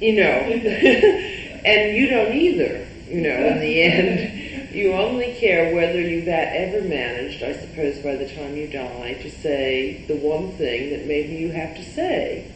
you 0.01 0.15
know, 0.15 0.23
and 1.65 1.97
you 1.97 2.07
don't 2.09 2.35
either. 2.35 2.87
You 3.09 3.21
know, 3.21 3.37
in 3.37 3.61
the 3.61 3.83
end, 3.83 4.75
you 4.75 4.93
only 4.93 5.35
care 5.35 5.75
whether 5.75 6.01
you've 6.01 6.27
ever 6.29 6.81
managed, 6.87 7.43
I 7.43 7.53
suppose, 7.53 7.99
by 7.99 8.17
the 8.17 8.29
time 8.35 8.57
you 8.57 8.67
die, 8.67 9.15
to 9.23 9.31
say 9.31 10.05
the 10.09 10.17
one 10.17 10.53
thing 10.53 10.91
that 10.91 11.07
maybe 11.07 11.35
you 11.35 11.53
have 11.53 11.77
to 11.77 11.85
say, 11.85 12.51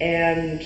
and 0.00 0.60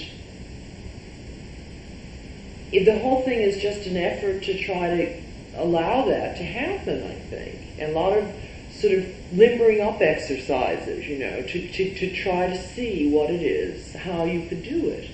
the 2.71 2.99
whole 3.01 3.23
thing 3.23 3.41
is 3.41 3.61
just 3.61 3.87
an 3.87 3.97
effort 3.97 4.43
to 4.45 4.59
try 4.59 4.97
to 4.97 5.23
allow 5.57 6.05
that 6.07 6.37
to 6.37 6.45
happen, 6.45 7.03
I 7.03 7.15
think. 7.15 7.59
And 7.79 7.93
a 7.93 7.95
lot 7.99 8.17
of 8.17 8.33
sort 8.71 8.95
of 8.95 9.07
limbering 9.33 9.81
up 9.81 10.01
exercises, 10.01 11.07
you 11.07 11.19
know, 11.19 11.43
to, 11.43 11.69
to, 11.73 11.95
to 11.95 12.15
try 12.15 12.47
to 12.47 12.57
see 12.57 13.11
what 13.11 13.31
it 13.31 13.43
is, 13.43 13.95
how 13.95 14.25
you 14.25 14.49
could 14.49 14.63
do 14.63 14.89
it. 14.89 15.11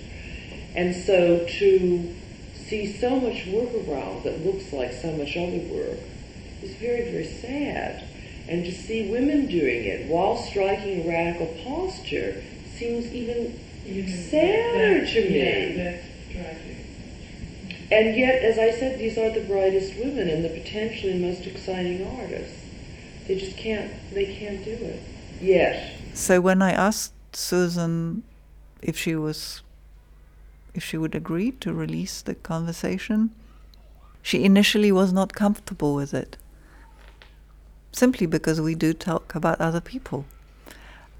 And 0.74 0.94
so 0.94 1.46
to 1.58 2.14
see 2.74 2.98
so 2.98 3.20
much 3.20 3.46
work 3.46 3.70
around 3.86 4.24
that 4.24 4.44
looks 4.44 4.72
like 4.72 4.92
so 4.92 5.12
much 5.12 5.36
other 5.36 5.58
work 5.72 5.98
is 6.62 6.74
very, 6.76 7.10
very 7.10 7.26
sad. 7.26 8.04
And 8.48 8.64
to 8.64 8.72
see 8.72 9.10
women 9.10 9.46
doing 9.46 9.84
it 9.84 10.08
while 10.08 10.36
striking 10.36 11.04
a 11.04 11.08
radical 11.08 11.46
posture 11.64 12.42
seems 12.76 13.06
even 13.12 13.58
sadder 14.08 15.06
to 15.06 15.30
me. 15.30 15.76
Yeah, 15.76 16.00
tragic. 16.32 16.76
And 17.90 18.16
yet, 18.16 18.42
as 18.42 18.58
I 18.58 18.70
said, 18.78 18.98
these 18.98 19.16
are 19.18 19.30
the 19.30 19.46
brightest 19.46 19.96
women 19.98 20.28
and 20.28 20.44
the 20.44 20.48
potentially 20.48 21.18
most 21.18 21.46
exciting 21.46 22.06
artists. 22.20 22.58
They 23.28 23.38
just 23.38 23.56
can't, 23.56 23.92
they 24.12 24.34
can't 24.36 24.64
do 24.64 24.72
it. 24.72 25.02
Yet. 25.40 25.92
So 26.14 26.40
when 26.40 26.60
I 26.60 26.72
asked 26.72 27.12
Susan 27.36 28.24
if 28.82 28.98
she 28.98 29.14
was 29.14 29.62
if 30.74 30.82
she 30.84 30.96
would 30.96 31.14
agree 31.14 31.52
to 31.52 31.72
release 31.72 32.20
the 32.22 32.34
conversation, 32.34 33.30
she 34.22 34.44
initially 34.44 34.90
was 34.90 35.12
not 35.12 35.34
comfortable 35.34 35.94
with 35.94 36.12
it. 36.12 36.36
Simply 37.92 38.26
because 38.26 38.60
we 38.60 38.74
do 38.74 38.92
talk 38.92 39.34
about 39.34 39.60
other 39.60 39.80
people. 39.80 40.24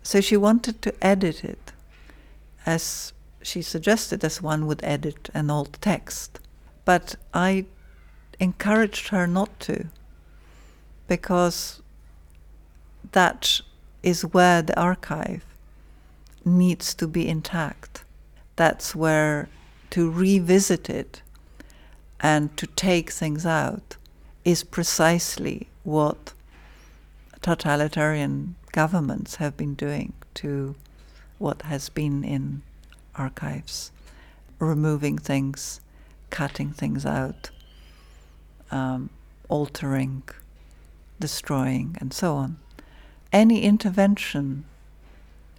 So 0.02 0.20
she 0.20 0.36
wanted 0.36 0.82
to 0.82 0.94
edit 1.04 1.44
it 1.44 1.72
as 2.66 3.12
she 3.42 3.62
suggested 3.62 4.24
as 4.24 4.42
one 4.42 4.66
would 4.66 4.82
edit 4.82 5.30
an 5.34 5.50
old 5.50 5.78
text. 5.80 6.40
But 6.84 7.16
I 7.32 7.66
encouraged 8.40 9.08
her 9.08 9.26
not 9.26 9.60
to 9.60 9.86
because 11.06 11.82
that 13.12 13.60
is 14.02 14.22
where 14.22 14.62
the 14.62 14.78
archive 14.78 15.44
needs 16.44 16.94
to 16.94 17.06
be 17.06 17.28
intact. 17.28 18.03
That's 18.56 18.94
where 18.94 19.48
to 19.90 20.10
revisit 20.10 20.88
it 20.88 21.22
and 22.20 22.56
to 22.56 22.66
take 22.66 23.10
things 23.10 23.44
out 23.44 23.96
is 24.44 24.64
precisely 24.64 25.68
what 25.82 26.32
totalitarian 27.42 28.54
governments 28.72 29.36
have 29.36 29.56
been 29.56 29.74
doing 29.74 30.12
to 30.34 30.74
what 31.38 31.62
has 31.62 31.88
been 31.88 32.24
in 32.24 32.62
archives, 33.14 33.92
removing 34.58 35.18
things, 35.18 35.80
cutting 36.30 36.70
things 36.72 37.04
out, 37.04 37.50
um, 38.70 39.10
altering, 39.48 40.22
destroying, 41.20 41.96
and 42.00 42.12
so 42.12 42.34
on. 42.34 42.56
Any 43.32 43.62
intervention 43.62 44.64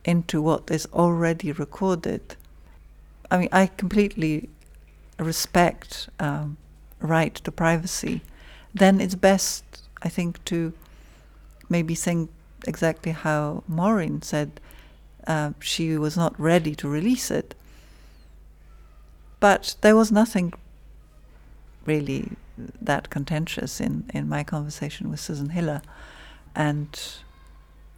into 0.04 0.41
what 0.41 0.70
is 0.70 0.88
already 0.93 1.52
recorded. 1.52 2.36
I 3.32 3.38
mean, 3.38 3.49
I 3.51 3.67
completely 3.67 4.49
respect 5.19 6.09
um, 6.19 6.57
right 6.99 7.34
to 7.36 7.51
privacy. 7.51 8.21
Then 8.73 8.99
it's 9.01 9.15
best, 9.15 9.63
I 10.01 10.09
think, 10.09 10.43
to 10.45 10.73
maybe 11.69 11.95
think 11.95 12.30
exactly 12.67 13.11
how 13.11 13.63
Maureen 13.67 14.21
said 14.21 14.59
uh, 15.28 15.51
she 15.59 15.97
was 15.97 16.15
not 16.17 16.39
ready 16.39 16.76
to 16.76 16.88
release 16.88 17.32
it. 17.32 17.55
But 19.39 19.76
there 19.82 19.95
was 19.95 20.11
nothing 20.11 20.53
really 21.86 22.32
that 22.82 23.09
contentious 23.09 23.82
in, 23.82 24.09
in 24.13 24.30
my 24.30 24.43
conversation 24.43 25.09
with 25.09 25.19
Susan 25.19 25.49
Hiller. 25.49 25.82
And 26.55 26.99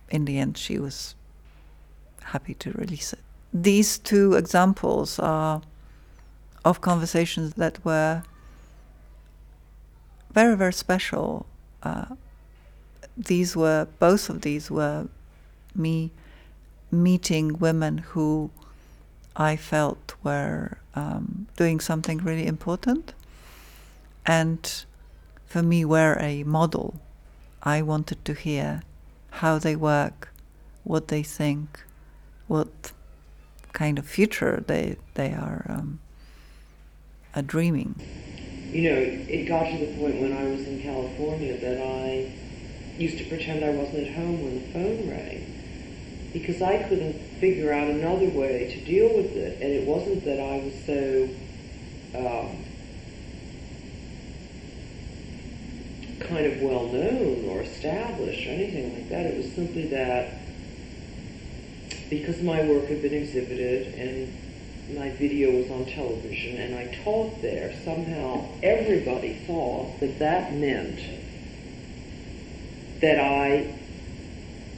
in 0.10 0.26
the 0.26 0.40
end, 0.40 0.58
she 0.58 0.80
was 0.80 1.16
happy 2.24 2.54
to 2.56 2.72
release 2.72 3.14
it. 3.14 3.20
These 3.54 3.98
two 4.00 4.34
examples 4.34 5.20
are 5.20 5.62
of 6.66 6.82
conversations 6.82 7.54
that 7.54 7.84
were 7.86 8.24
very, 10.34 10.56
very 10.56 10.74
special. 10.74 11.46
Uh, 11.82 12.16
these 13.16 13.56
were, 13.56 13.88
both 14.00 14.30
of 14.30 14.42
these 14.42 14.70
were 14.70 15.08
me 15.74 16.12
meeting 16.92 17.58
women 17.60 18.00
who 18.00 18.50
I 19.36 19.56
felt 19.56 20.16
were 20.24 20.78
um, 20.96 21.48
doing 21.56 21.80
something 21.80 22.20
really 22.20 22.48
important 22.48 23.14
and 24.26 24.86
for 25.46 25.64
me 25.64 25.86
were 25.86 26.18
a 26.20 26.44
model. 26.44 27.00
I 27.64 27.82
wanted 27.82 28.24
to 28.26 28.34
hear 28.34 28.82
how 29.32 29.58
they 29.58 29.76
work, 29.76 30.34
what 30.84 31.08
they 31.08 31.24
think, 31.24 31.84
what 32.48 32.92
kind 33.78 34.00
of 34.00 34.08
future 34.08 34.64
they 34.66 34.96
they 35.14 35.34
are, 35.34 35.64
um, 35.70 36.00
dreaming. 37.46 37.94
You 38.74 38.90
know, 38.90 38.98
it 38.98 39.48
got 39.48 39.70
to 39.70 39.78
the 39.78 39.94
point 40.00 40.20
when 40.20 40.34
I 40.34 40.44
was 40.46 40.68
in 40.68 40.82
California 40.82 41.56
that 41.60 41.80
I 41.80 42.34
used 43.00 43.20
to 43.20 43.26
pretend 43.26 43.64
I 43.64 43.70
wasn't 43.70 44.08
at 44.08 44.14
home 44.16 44.44
when 44.44 44.56
the 44.56 44.68
phone 44.74 45.10
rang 45.12 46.34
because 46.34 46.60
I 46.64 46.82
couldn't 46.90 47.14
figure 47.40 47.72
out 47.72 47.88
another 47.88 48.30
way 48.30 48.74
to 48.74 48.84
deal 48.84 49.16
with 49.16 49.36
it. 49.36 49.62
And 49.62 49.72
it 49.72 49.88
wasn't 49.88 50.26
that 50.26 50.40
I 50.40 50.58
was 50.66 50.74
so 50.86 51.30
um, 52.18 52.64
kind 56.28 56.48
of 56.48 56.62
well 56.64 56.88
known 56.88 57.48
or 57.50 57.62
established 57.62 58.48
or 58.48 58.50
anything 58.50 58.96
like 58.96 59.10
that. 59.10 59.28
It 59.28 59.38
was 59.38 59.52
simply 59.54 59.88
that 59.90 60.47
because 62.10 62.42
my 62.42 62.62
work 62.64 62.88
had 62.88 63.02
been 63.02 63.14
exhibited 63.14 63.94
and 63.96 64.34
my 64.98 65.10
video 65.12 65.52
was 65.52 65.70
on 65.70 65.86
television 65.86 66.58
and 66.58 66.76
I 66.76 66.96
taught 67.04 67.42
there, 67.42 67.74
somehow 67.84 68.46
everybody 68.64 69.34
thought 69.46 70.00
that 70.00 70.20
that 70.20 70.54
meant 70.54 71.00
that 73.02 73.20
I 73.20 73.74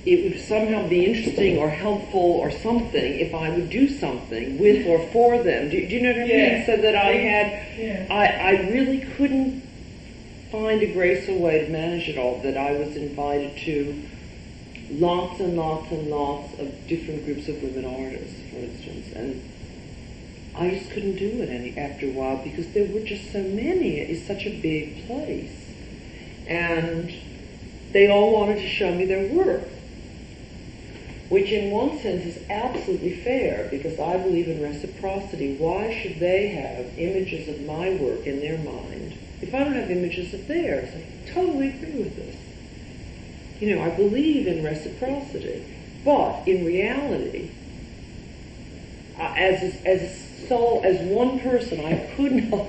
it 0.05 0.24
would 0.24 0.39
somehow 0.39 0.88
be 0.88 1.05
interesting 1.05 1.57
or 1.57 1.70
helpful 1.70 2.20
or 2.22 2.49
something 2.49 3.20
if 3.20 3.34
I 3.36 3.49
would 3.49 3.70
do 3.70 3.88
something 3.89 4.57
with 4.57 4.88
or 4.88 4.99
for 5.07 5.43
them. 5.43 5.70
Do, 5.70 5.88
do 5.88 5.95
you 5.95 6.01
know 6.01 6.14
what 6.14 6.22
I 6.22 6.26
Yeah. 6.26 6.55
mean? 6.57 6.66
So 6.66 6.78
that 6.78 6.95
I 6.95 7.12
had, 7.12 7.78
Yeah. 7.78 8.05
I, 8.10 8.26
I 8.28 8.51
really 8.72 8.99
couldn't 9.18 9.62
find 10.51 10.82
a 10.82 10.91
graceful 10.93 11.38
way 11.38 11.66
to 11.66 11.70
manage 11.70 12.07
it 12.07 12.18
all. 12.18 12.39
That 12.41 12.55
I 12.57 12.72
was 12.72 12.95
invited 12.95 13.57
to 13.66 14.01
lots 14.91 15.39
and 15.39 15.55
lots 15.57 15.91
and 15.91 16.09
lots 16.09 16.59
of 16.59 16.87
different 16.87 17.25
groups 17.25 17.47
of 17.47 17.61
women 17.61 17.85
artists, 17.85 18.39
for 18.49 18.57
instance, 18.57 19.07
and 19.15 19.41
I 20.55 20.71
just 20.71 20.91
couldn't 20.91 21.15
do 21.15 21.41
it 21.41 21.49
any 21.49 21.77
after 21.77 22.07
a 22.07 22.11
while 22.11 22.43
because 22.43 22.67
there 22.73 22.85
were 22.85 22.99
just 22.99 23.31
so 23.31 23.41
many. 23.41 23.99
It's 23.99 24.27
such 24.27 24.45
a 24.45 24.59
big 24.59 25.07
place. 25.07 25.55
And 26.47 27.13
they 27.91 28.09
all 28.09 28.33
wanted 28.33 28.57
to 28.57 28.67
show 28.67 28.93
me 28.93 29.05
their 29.05 29.31
work. 29.31 29.63
Which 31.29 31.51
in 31.51 31.71
one 31.71 31.99
sense 31.99 32.25
is 32.25 32.49
absolutely 32.49 33.21
fair 33.23 33.69
because 33.69 33.99
I 33.99 34.17
believe 34.17 34.47
in 34.49 34.61
reciprocity. 34.61 35.55
Why 35.57 35.93
should 36.01 36.19
they 36.19 36.47
have 36.49 36.97
images 36.97 37.47
of 37.47 37.61
my 37.61 37.91
work 37.91 38.25
in 38.25 38.39
their 38.39 38.57
mind 38.57 39.13
if 39.41 39.53
I 39.53 39.63
don't 39.63 39.75
have 39.75 39.91
images 39.91 40.33
of 40.33 40.47
theirs? 40.47 40.89
I 40.93 41.31
totally 41.31 41.69
agree 41.69 42.03
with 42.03 42.15
this. 42.15 42.48
You 43.60 43.76
know, 43.76 43.84
I 43.84 43.89
believe 43.89 44.47
in 44.47 44.64
reciprocity. 44.64 45.66
But 46.05 46.47
in 46.47 46.66
reality, 46.66 47.51
uh, 49.18 49.34
as 49.36 49.62
a, 49.62 49.88
as 49.88 50.01
a 50.01 50.47
soul, 50.47 50.82
as 50.84 50.99
one 51.01 51.39
person, 51.39 51.80
I 51.86 52.10
could 52.16 52.49
not, 52.49 52.68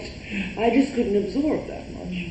I 0.58 0.70
just 0.70 0.94
couldn't 0.94 1.16
absorb 1.16 1.66
that 1.68 1.90
much. 1.92 2.30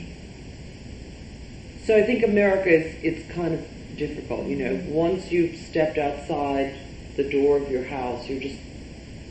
So 1.86 1.98
I 1.98 2.04
think 2.04 2.24
America 2.24 2.70
is 2.70 2.96
it's 3.02 3.32
kind 3.34 3.54
of 3.54 3.66
difficult. 3.98 4.46
You 4.46 4.58
know, 4.58 4.84
once 4.90 5.32
you've 5.32 5.58
stepped 5.58 5.98
outside 5.98 6.76
the 7.16 7.30
door 7.30 7.58
of 7.58 7.72
your 7.72 7.86
house, 7.86 8.28
you're 8.28 8.42
just 8.42 8.60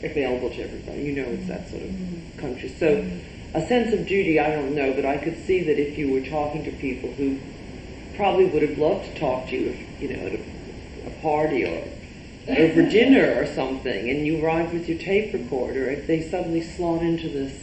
available 0.03 0.51
to 0.51 0.62
everybody. 0.62 1.03
You 1.03 1.12
know, 1.12 1.29
it's 1.29 1.47
that 1.49 1.68
sort 1.68 1.83
of 1.83 1.91
country. 2.39 2.68
So 2.68 3.09
a 3.55 3.66
sense 3.66 3.93
of 3.93 4.07
duty, 4.07 4.41
I 4.41 4.51
don't 4.51 4.74
know, 4.74 4.93
but 4.93 5.05
I 5.05 5.18
could 5.18 5.45
see 5.45 5.62
that 5.64 5.79
if 5.79 5.99
you 5.99 6.12
were 6.12 6.20
talking 6.20 6.64
to 6.64 6.72
people 6.72 7.12
who 7.12 7.39
probably 8.18 8.46
would 8.46 8.62
have 8.62 8.76
loved 8.76 9.04
to 9.04 9.20
talk 9.20 9.46
to 9.48 9.56
you, 9.56 9.70
if, 9.70 10.02
you 10.02 10.08
know, 10.14 10.26
at 10.26 10.32
a, 10.34 11.06
a 11.06 11.10
party 11.22 11.64
or 11.64 11.84
over 12.48 12.82
dinner 12.90 13.40
or 13.40 13.46
something, 13.46 14.10
and 14.10 14.26
you 14.26 14.44
arrived 14.44 14.74
with 14.74 14.88
your 14.88 14.98
tape 14.98 15.32
recorder, 15.32 15.88
if 15.88 16.06
they 16.08 16.28
suddenly 16.28 16.60
slot 16.60 17.00
into 17.00 17.28
this 17.28 17.54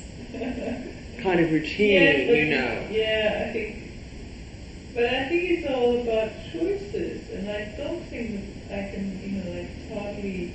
kind 1.22 1.42
of 1.42 1.52
routine, 1.52 2.02
Yeah, 2.02 2.34
you 2.34 2.46
know. 2.46 2.88
Yeah, 2.90 3.46
I 3.48 3.52
think. 3.52 3.84
But 4.94 5.04
I 5.04 5.28
think 5.28 5.44
it's 5.52 5.70
all 5.70 6.02
about 6.02 6.32
choices, 6.54 7.30
and 7.32 7.52
I 7.52 7.66
don't 7.76 8.02
think 8.06 8.70
that 8.70 8.80
I 8.80 8.92
can, 8.92 9.20
you 9.22 9.44
know, 9.44 9.60
like 9.60 9.90
totally 9.90 10.54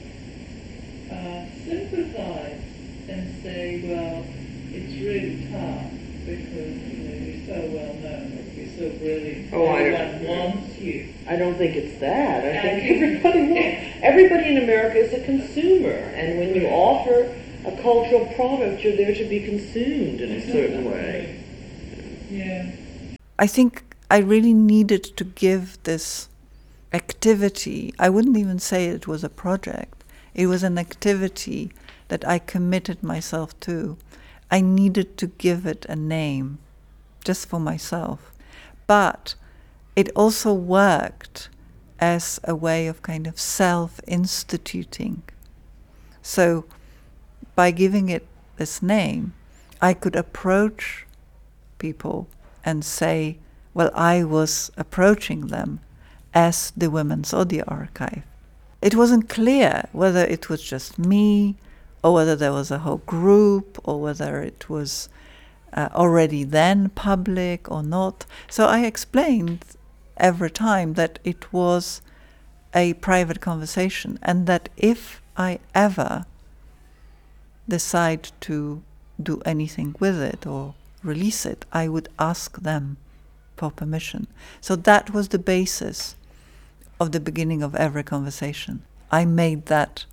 uh, 1.12 1.44
sympathize 1.68 2.62
and 3.06 3.42
say, 3.42 3.82
well, 3.84 4.24
it's 4.72 4.94
really 4.96 5.46
tough 5.52 5.92
because 6.24 6.76
you 6.88 6.96
know 7.04 7.16
you're 7.20 7.44
so 7.44 7.68
well 7.68 7.94
known, 8.00 8.49
so 8.80 8.88
brilliant. 8.98 9.52
Oh, 9.52 9.68
I 9.68 9.90
don't. 9.90 10.22
wants 10.24 10.78
you. 10.78 11.12
I 11.28 11.36
don't 11.36 11.56
think 11.56 11.76
it's 11.76 12.00
that. 12.00 12.44
I 12.44 12.58
I 12.58 12.62
think 12.62 12.82
think- 12.82 13.24
everybody 13.24 13.52
wants, 13.52 13.98
everybody 14.02 14.56
in 14.56 14.62
America 14.62 14.98
is 14.98 15.12
a 15.12 15.22
consumer, 15.24 15.90
and 15.90 16.38
when 16.38 16.54
you 16.54 16.66
offer 16.68 17.36
a 17.66 17.82
cultural 17.82 18.24
product, 18.34 18.82
you're 18.82 18.96
there 18.96 19.14
to 19.14 19.24
be 19.28 19.40
consumed 19.40 20.22
in 20.22 20.32
a 20.32 20.52
certain 20.52 20.90
way. 20.90 21.44
Yeah. 22.30 22.70
I 23.38 23.46
think 23.46 23.84
I 24.10 24.18
really 24.18 24.54
needed 24.54 25.04
to 25.18 25.24
give 25.24 25.82
this 25.82 26.30
activity, 26.92 27.92
I 27.98 28.08
wouldn't 28.08 28.36
even 28.38 28.58
say 28.58 28.86
it 28.86 29.06
was 29.06 29.22
a 29.22 29.28
project, 29.28 30.02
it 30.34 30.46
was 30.46 30.62
an 30.62 30.78
activity 30.78 31.70
that 32.08 32.26
I 32.26 32.38
committed 32.38 33.02
myself 33.02 33.58
to. 33.60 33.98
I 34.50 34.60
needed 34.62 35.16
to 35.18 35.26
give 35.28 35.66
it 35.66 35.86
a 35.88 35.94
name 35.94 36.58
just 37.24 37.46
for 37.46 37.60
myself. 37.60 38.32
But 38.90 39.36
it 39.94 40.08
also 40.16 40.52
worked 40.52 41.48
as 42.00 42.40
a 42.42 42.56
way 42.56 42.88
of 42.88 43.02
kind 43.02 43.28
of 43.28 43.38
self 43.38 44.00
instituting. 44.08 45.22
So 46.22 46.64
by 47.54 47.70
giving 47.70 48.08
it 48.08 48.26
this 48.56 48.82
name, 48.82 49.32
I 49.80 49.94
could 49.94 50.16
approach 50.16 51.06
people 51.78 52.26
and 52.64 52.84
say, 52.84 53.38
well, 53.74 53.92
I 53.94 54.24
was 54.24 54.72
approaching 54.76 55.46
them 55.46 55.78
as 56.34 56.72
the 56.76 56.90
Women's 56.90 57.32
Audio 57.32 57.62
Archive. 57.68 58.24
It 58.82 58.96
wasn't 58.96 59.28
clear 59.28 59.88
whether 59.92 60.24
it 60.24 60.48
was 60.48 60.64
just 60.64 60.98
me, 60.98 61.54
or 62.02 62.12
whether 62.12 62.34
there 62.34 62.52
was 62.52 62.72
a 62.72 62.80
whole 62.80 63.02
group, 63.06 63.78
or 63.84 64.00
whether 64.00 64.40
it 64.40 64.68
was 64.68 65.08
uh, 65.72 65.88
already 65.94 66.44
then 66.44 66.88
public 66.90 67.70
or 67.70 67.82
not. 67.82 68.26
So 68.48 68.66
I 68.66 68.80
explained 68.84 69.64
every 70.16 70.50
time 70.50 70.94
that 70.94 71.18
it 71.24 71.52
was 71.52 72.02
a 72.74 72.94
private 72.94 73.40
conversation, 73.40 74.18
and 74.22 74.46
that 74.46 74.68
if 74.76 75.20
I 75.36 75.58
ever 75.74 76.24
decide 77.68 78.30
to 78.42 78.82
do 79.20 79.42
anything 79.44 79.96
with 79.98 80.20
it 80.20 80.46
or 80.46 80.74
release 81.02 81.44
it, 81.46 81.64
I 81.72 81.88
would 81.88 82.08
ask 82.18 82.60
them 82.60 82.96
for 83.56 83.70
permission. 83.70 84.26
So 84.60 84.76
that 84.76 85.12
was 85.12 85.28
the 85.28 85.38
basis 85.38 86.14
of 87.00 87.12
the 87.12 87.20
beginning 87.20 87.62
of 87.62 87.74
every 87.74 88.02
conversation. 88.02 88.82
I 89.10 89.24
made 89.24 89.66
that 89.66 90.04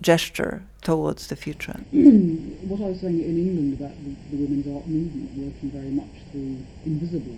gesture 0.00 0.62
towards 0.82 1.28
the 1.28 1.36
future. 1.36 1.80
what 1.92 2.80
I 2.80 2.88
was 2.90 3.00
saying 3.00 3.20
in 3.20 3.36
England 3.36 3.80
about 3.80 3.96
the, 3.96 4.36
the 4.36 4.42
women's 4.44 4.66
art 4.68 4.86
movement 4.86 5.30
working 5.36 5.70
very 5.70 5.90
much 5.90 6.14
through 6.30 6.58
invisible, 6.84 7.36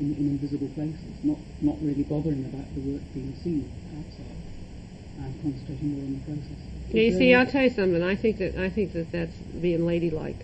in, 0.00 0.14
in 0.14 0.38
invisible 0.38 0.68
places, 0.74 1.24
not, 1.24 1.38
not 1.60 1.76
really 1.82 2.04
bothering 2.04 2.44
about 2.46 2.68
the 2.74 2.80
work 2.92 3.02
being 3.14 3.34
seen 3.42 3.66
outside 3.98 4.38
and 5.24 5.34
concentrating 5.42 5.94
more 5.94 6.04
on 6.06 6.14
the 6.14 6.24
process. 6.24 6.60
Yeah, 6.94 7.02
you 7.02 7.18
see, 7.18 7.34
I'll 7.34 7.46
tell 7.46 7.62
you 7.64 7.70
something. 7.70 8.02
I 8.02 8.16
think 8.16 8.38
that 8.38 8.56
I 8.56 8.70
think 8.70 8.92
that 8.94 9.12
that's 9.12 9.36
being 9.60 9.84
ladylike. 9.84 10.40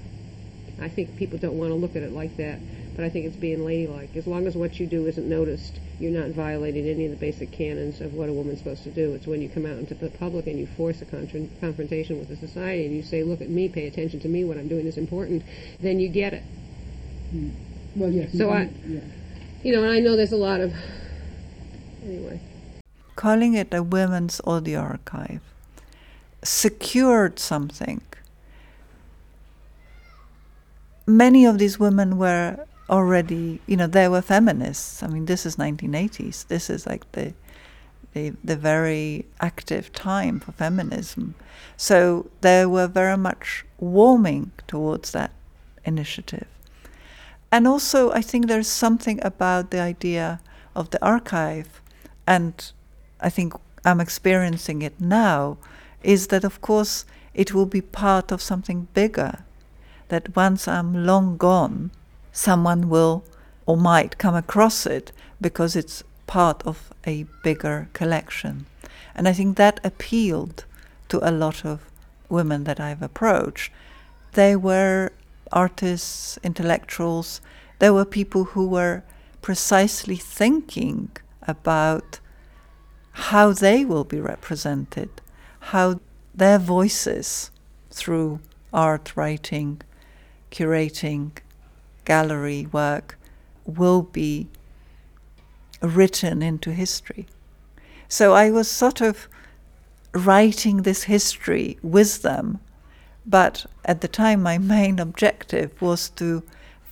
I 0.80 0.88
think 0.88 1.16
people 1.16 1.38
don't 1.38 1.56
want 1.56 1.70
to 1.70 1.74
look 1.74 1.96
at 1.96 2.02
it 2.02 2.12
like 2.12 2.36
that, 2.36 2.58
but 2.94 3.04
I 3.04 3.08
think 3.10 3.26
it's 3.26 3.36
being 3.36 3.64
ladylike. 3.64 4.16
As 4.16 4.26
long 4.26 4.46
as 4.46 4.54
what 4.54 4.78
you 4.78 4.86
do 4.86 5.06
isn't 5.06 5.28
noticed, 5.28 5.78
you're 5.98 6.12
not 6.12 6.30
violating 6.30 6.86
any 6.88 7.06
of 7.06 7.10
the 7.10 7.16
basic 7.16 7.50
canons 7.50 8.00
of 8.00 8.14
what 8.14 8.28
a 8.28 8.32
woman's 8.32 8.58
supposed 8.58 8.84
to 8.84 8.90
do. 8.90 9.14
It's 9.14 9.26
when 9.26 9.42
you 9.42 9.48
come 9.48 9.66
out 9.66 9.78
into 9.78 9.94
the 9.94 10.10
public 10.10 10.46
and 10.46 10.58
you 10.58 10.66
force 10.66 11.02
a 11.02 11.04
contra- 11.04 11.48
confrontation 11.60 12.18
with 12.18 12.28
the 12.28 12.36
society 12.36 12.86
and 12.86 12.94
you 12.94 13.02
say, 13.02 13.22
"Look 13.22 13.40
at 13.40 13.50
me, 13.50 13.68
pay 13.68 13.86
attention 13.86 14.20
to 14.20 14.28
me. 14.28 14.44
What 14.44 14.58
I'm 14.58 14.68
doing 14.68 14.86
is 14.86 14.96
important." 14.96 15.42
Then 15.80 15.98
you 15.98 16.08
get 16.08 16.34
it. 16.34 16.42
Hmm. 17.30 17.50
Well, 17.96 18.10
yes. 18.10 18.32
So 18.36 18.50
I- 18.50 18.70
yeah. 18.88 19.00
You 19.62 19.72
know, 19.72 19.82
and 19.82 19.92
I 19.92 20.00
know 20.00 20.14
there's 20.16 20.32
a 20.32 20.36
lot 20.36 20.60
of 20.60 20.72
anyway. 22.04 22.40
Calling 23.16 23.54
it 23.54 23.72
a 23.72 23.82
women's 23.82 24.40
audio 24.44 24.80
archive 24.80 25.40
secured 26.42 27.38
something. 27.38 28.02
Many 31.06 31.44
of 31.46 31.58
these 31.58 31.78
women 31.78 32.18
were 32.18 32.66
already, 32.88 33.60
you 33.66 33.76
know, 33.76 33.86
there 33.86 34.10
were 34.10 34.22
feminists. 34.22 35.02
I 35.02 35.06
mean, 35.06 35.26
this 35.26 35.46
is 35.46 35.56
1980s. 35.56 36.46
This 36.48 36.70
is 36.70 36.86
like 36.86 37.10
the 37.12 37.34
the, 38.14 38.32
the 38.42 38.56
very 38.56 39.26
active 39.40 39.92
time 39.92 40.40
for 40.40 40.52
feminism. 40.52 41.34
So 41.76 42.30
they 42.40 42.64
were 42.64 42.86
very 42.86 43.16
much 43.16 43.64
warming 43.78 44.52
towards 44.66 45.10
that 45.10 45.32
initiative. 45.84 46.46
And 47.52 47.68
also, 47.68 48.10
I 48.12 48.22
think 48.22 48.46
there's 48.46 48.68
something 48.68 49.20
about 49.24 49.70
the 49.70 49.80
idea 49.80 50.40
of 50.74 50.90
the 50.90 51.04
archive, 51.04 51.80
and 52.26 52.72
I 53.20 53.30
think 53.30 53.54
I'm 53.84 54.00
experiencing 54.00 54.82
it 54.82 55.00
now, 55.00 55.58
is 56.02 56.28
that 56.28 56.44
of 56.44 56.60
course 56.60 57.04
it 57.32 57.54
will 57.54 57.66
be 57.66 57.80
part 57.80 58.32
of 58.32 58.42
something 58.42 58.88
bigger. 58.94 59.44
That 60.08 60.34
once 60.36 60.66
I'm 60.66 61.06
long 61.06 61.36
gone, 61.36 61.90
someone 62.34 62.90
will 62.90 63.24
or 63.64 63.78
might 63.78 64.18
come 64.18 64.34
across 64.34 64.84
it 64.84 65.12
because 65.40 65.74
it's 65.74 66.02
part 66.26 66.62
of 66.66 66.92
a 67.06 67.24
bigger 67.42 67.88
collection. 67.94 68.66
And 69.14 69.26
I 69.26 69.32
think 69.32 69.56
that 69.56 69.80
appealed 69.82 70.64
to 71.08 71.26
a 71.26 71.30
lot 71.30 71.64
of 71.64 71.88
women 72.28 72.64
that 72.64 72.80
I've 72.80 73.02
approached. 73.02 73.72
They 74.32 74.56
were 74.56 75.12
artists, 75.52 76.38
intellectuals, 76.42 77.40
there 77.78 77.94
were 77.94 78.04
people 78.04 78.44
who 78.44 78.66
were 78.66 79.04
precisely 79.40 80.16
thinking 80.16 81.10
about 81.42 82.18
how 83.12 83.52
they 83.52 83.84
will 83.84 84.04
be 84.04 84.20
represented, 84.20 85.10
how 85.60 86.00
their 86.34 86.58
voices 86.58 87.50
through 87.90 88.40
art, 88.72 89.12
writing, 89.14 89.80
curating, 90.50 91.30
gallery 92.04 92.66
work 92.72 93.18
will 93.64 94.02
be 94.02 94.48
written 95.80 96.42
into 96.42 96.72
history. 96.72 97.26
So 98.08 98.34
I 98.34 98.50
was 98.50 98.70
sort 98.70 99.00
of 99.00 99.28
writing 100.12 100.82
this 100.82 101.04
history 101.04 101.78
with 101.82 102.22
them, 102.22 102.60
but 103.26 103.66
at 103.84 104.00
the 104.00 104.08
time 104.08 104.42
my 104.42 104.58
main 104.74 104.98
objective 104.98 105.80
was 105.80 106.10
to 106.10 106.42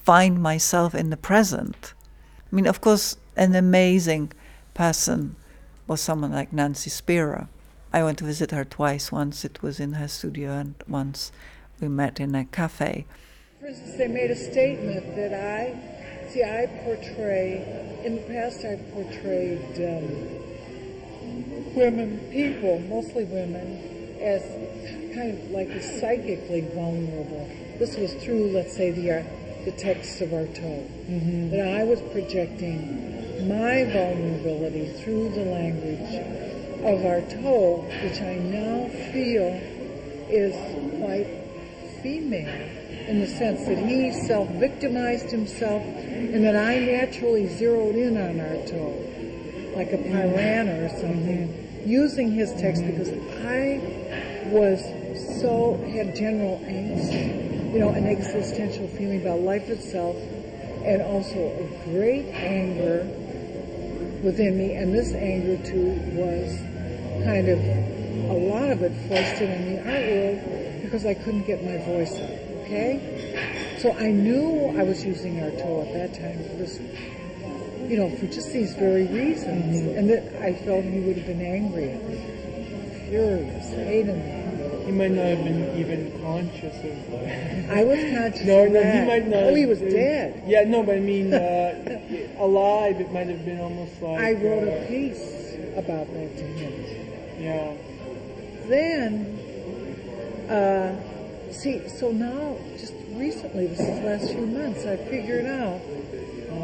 find 0.02 0.42
myself 0.42 0.94
in 0.94 1.10
the 1.10 1.16
present. 1.16 1.94
I 2.50 2.56
mean, 2.56 2.66
of 2.66 2.80
course, 2.80 3.16
an 3.36 3.54
amazing 3.54 4.32
person 4.74 5.36
was 5.86 6.00
someone 6.00 6.32
like 6.32 6.52
Nancy 6.52 6.90
Spero, 6.90 7.48
I 7.92 8.02
went 8.02 8.18
to 8.18 8.24
visit 8.24 8.52
her 8.52 8.64
twice. 8.64 9.12
Once 9.12 9.44
it 9.44 9.62
was 9.62 9.78
in 9.78 9.94
her 9.94 10.08
studio, 10.08 10.52
and 10.52 10.74
once 10.88 11.30
we 11.78 11.88
met 11.88 12.20
in 12.20 12.34
a 12.34 12.46
cafe. 12.46 13.04
For 13.62 13.68
instance, 13.68 13.94
they 13.96 14.08
made 14.08 14.32
a 14.32 14.34
statement 14.34 15.14
that 15.14 15.32
I 15.32 15.78
see. 16.30 16.42
I 16.42 16.66
portray 16.82 18.02
in 18.04 18.16
the 18.16 18.22
past. 18.22 18.64
I've 18.64 18.90
portrayed 18.90 19.62
um, 19.78 21.72
women, 21.76 22.18
people, 22.32 22.80
mostly 22.80 23.22
women, 23.22 24.18
as 24.20 24.42
kind 25.14 25.38
of 25.38 25.50
like 25.52 25.80
psychically 25.80 26.62
vulnerable. 26.74 27.48
This 27.78 27.96
was 27.96 28.12
through, 28.14 28.50
let's 28.50 28.76
say, 28.76 28.90
the 28.90 29.20
uh, 29.20 29.22
the 29.64 29.70
text 29.70 30.20
of 30.20 30.30
Artaud. 30.30 30.88
Mm-hmm. 31.06 31.50
That 31.50 31.68
I 31.68 31.84
was 31.84 32.00
projecting 32.10 33.46
my 33.46 33.84
vulnerability 33.84 34.88
through 35.04 35.28
the 35.36 35.44
language 35.44 36.16
of 36.82 36.98
Artaud, 37.06 37.86
which 38.02 38.20
I 38.22 38.38
now 38.38 38.88
feel 39.12 39.54
is 40.28 40.56
quite 40.98 41.28
female 42.02 42.81
in 43.12 43.20
the 43.20 43.26
sense 43.26 43.66
that 43.66 43.76
he 43.76 44.10
self-victimized 44.10 45.30
himself 45.30 45.82
and 45.82 46.42
that 46.46 46.56
I 46.56 46.78
naturally 46.78 47.46
zeroed 47.46 47.94
in 47.94 48.16
on 48.16 48.40
Artaud, 48.40 49.76
like 49.76 49.92
a 49.92 49.98
piranha 49.98 50.86
or 50.86 50.88
something, 50.88 51.84
using 51.84 52.32
his 52.32 52.50
text 52.54 52.82
because 52.86 53.10
I 53.44 54.46
was 54.46 54.80
so, 55.42 55.76
had 55.92 56.16
general 56.16 56.58
angst, 56.64 57.12
you 57.74 57.80
know, 57.80 57.90
an 57.90 58.06
existential 58.06 58.88
feeling 58.88 59.20
about 59.20 59.40
life 59.40 59.68
itself 59.68 60.16
and 60.16 61.02
also 61.02 61.36
a 61.36 61.84
great 61.84 62.28
anger 62.28 63.04
within 64.24 64.56
me, 64.56 64.72
and 64.72 64.94
this 64.94 65.12
anger 65.12 65.62
too 65.66 66.00
was 66.14 66.56
kind 67.26 67.46
of 67.48 67.58
a 67.60 68.38
lot 68.48 68.70
of 68.70 68.80
it 68.80 68.92
foisted 69.06 69.50
on 69.50 69.64
the 69.66 69.78
art 69.80 70.06
world 70.08 70.82
because 70.82 71.04
I 71.04 71.12
couldn't 71.12 71.46
get 71.46 71.62
my 71.62 71.76
voice 71.84 72.18
up. 72.18 72.51
Okay, 72.72 73.76
so 73.80 73.92
I 73.98 74.10
knew 74.12 74.72
I 74.78 74.82
was 74.82 75.04
using 75.04 75.34
Artaud 75.40 75.88
at 75.88 75.92
that 75.92 76.18
time 76.18 76.38
for 76.48 76.56
this, 76.56 76.80
you 77.86 77.98
know, 77.98 78.08
for 78.16 78.26
just 78.28 78.50
these 78.50 78.72
very 78.76 79.04
reasons, 79.08 79.76
Mm-hmm. 79.76 79.98
and 79.98 80.08
that 80.08 80.24
I 80.42 80.54
felt 80.54 80.82
he 80.82 81.00
would 81.00 81.18
have 81.18 81.26
been 81.26 81.42
angry 81.42 81.90
at 81.90 82.02
me, 82.08 82.16
furious, 83.10 83.68
hated 83.74 84.16
me. 84.16 84.86
He 84.86 84.92
might 84.92 85.10
not 85.10 85.26
have 85.26 85.44
been 85.44 85.76
even 85.78 86.18
conscious 86.22 86.74
of. 86.82 87.70
I 87.76 87.84
was 87.84 87.98
conscious 88.16 88.46
No, 88.46 88.66
no, 88.66 88.82
he 88.82 89.06
might 89.06 89.28
not. 89.28 89.42
Oh, 89.44 89.54
he 89.54 89.66
was 89.66 89.82
uh, 89.82 89.90
dead. 89.90 90.42
Yeah, 90.46 90.64
no, 90.64 90.82
but 90.82 90.94
I 90.96 91.00
mean, 91.00 91.34
uh, 91.34 92.00
alive. 92.38 93.02
It 93.02 93.12
might 93.12 93.28
have 93.28 93.44
been 93.44 93.60
almost 93.60 94.00
like. 94.00 94.18
I 94.18 94.32
wrote 94.32 94.66
uh, 94.66 94.80
a 94.80 94.86
piece 94.88 95.56
about 95.76 96.10
that 96.14 96.36
to 96.38 96.42
him. 96.42 96.72
Yeah. 97.38 97.74
Then, 98.64 99.38
uh, 100.48 100.96
see, 101.52 101.88
so 101.88 102.10
now, 102.10 102.56
just 102.78 102.94
recently, 103.12 103.66
this 103.66 103.80
is 103.80 104.00
the 104.00 104.06
last 104.06 104.30
few 104.32 104.46
months, 104.46 104.84
I 104.86 104.96
figured 104.96 105.46
out 105.46 105.80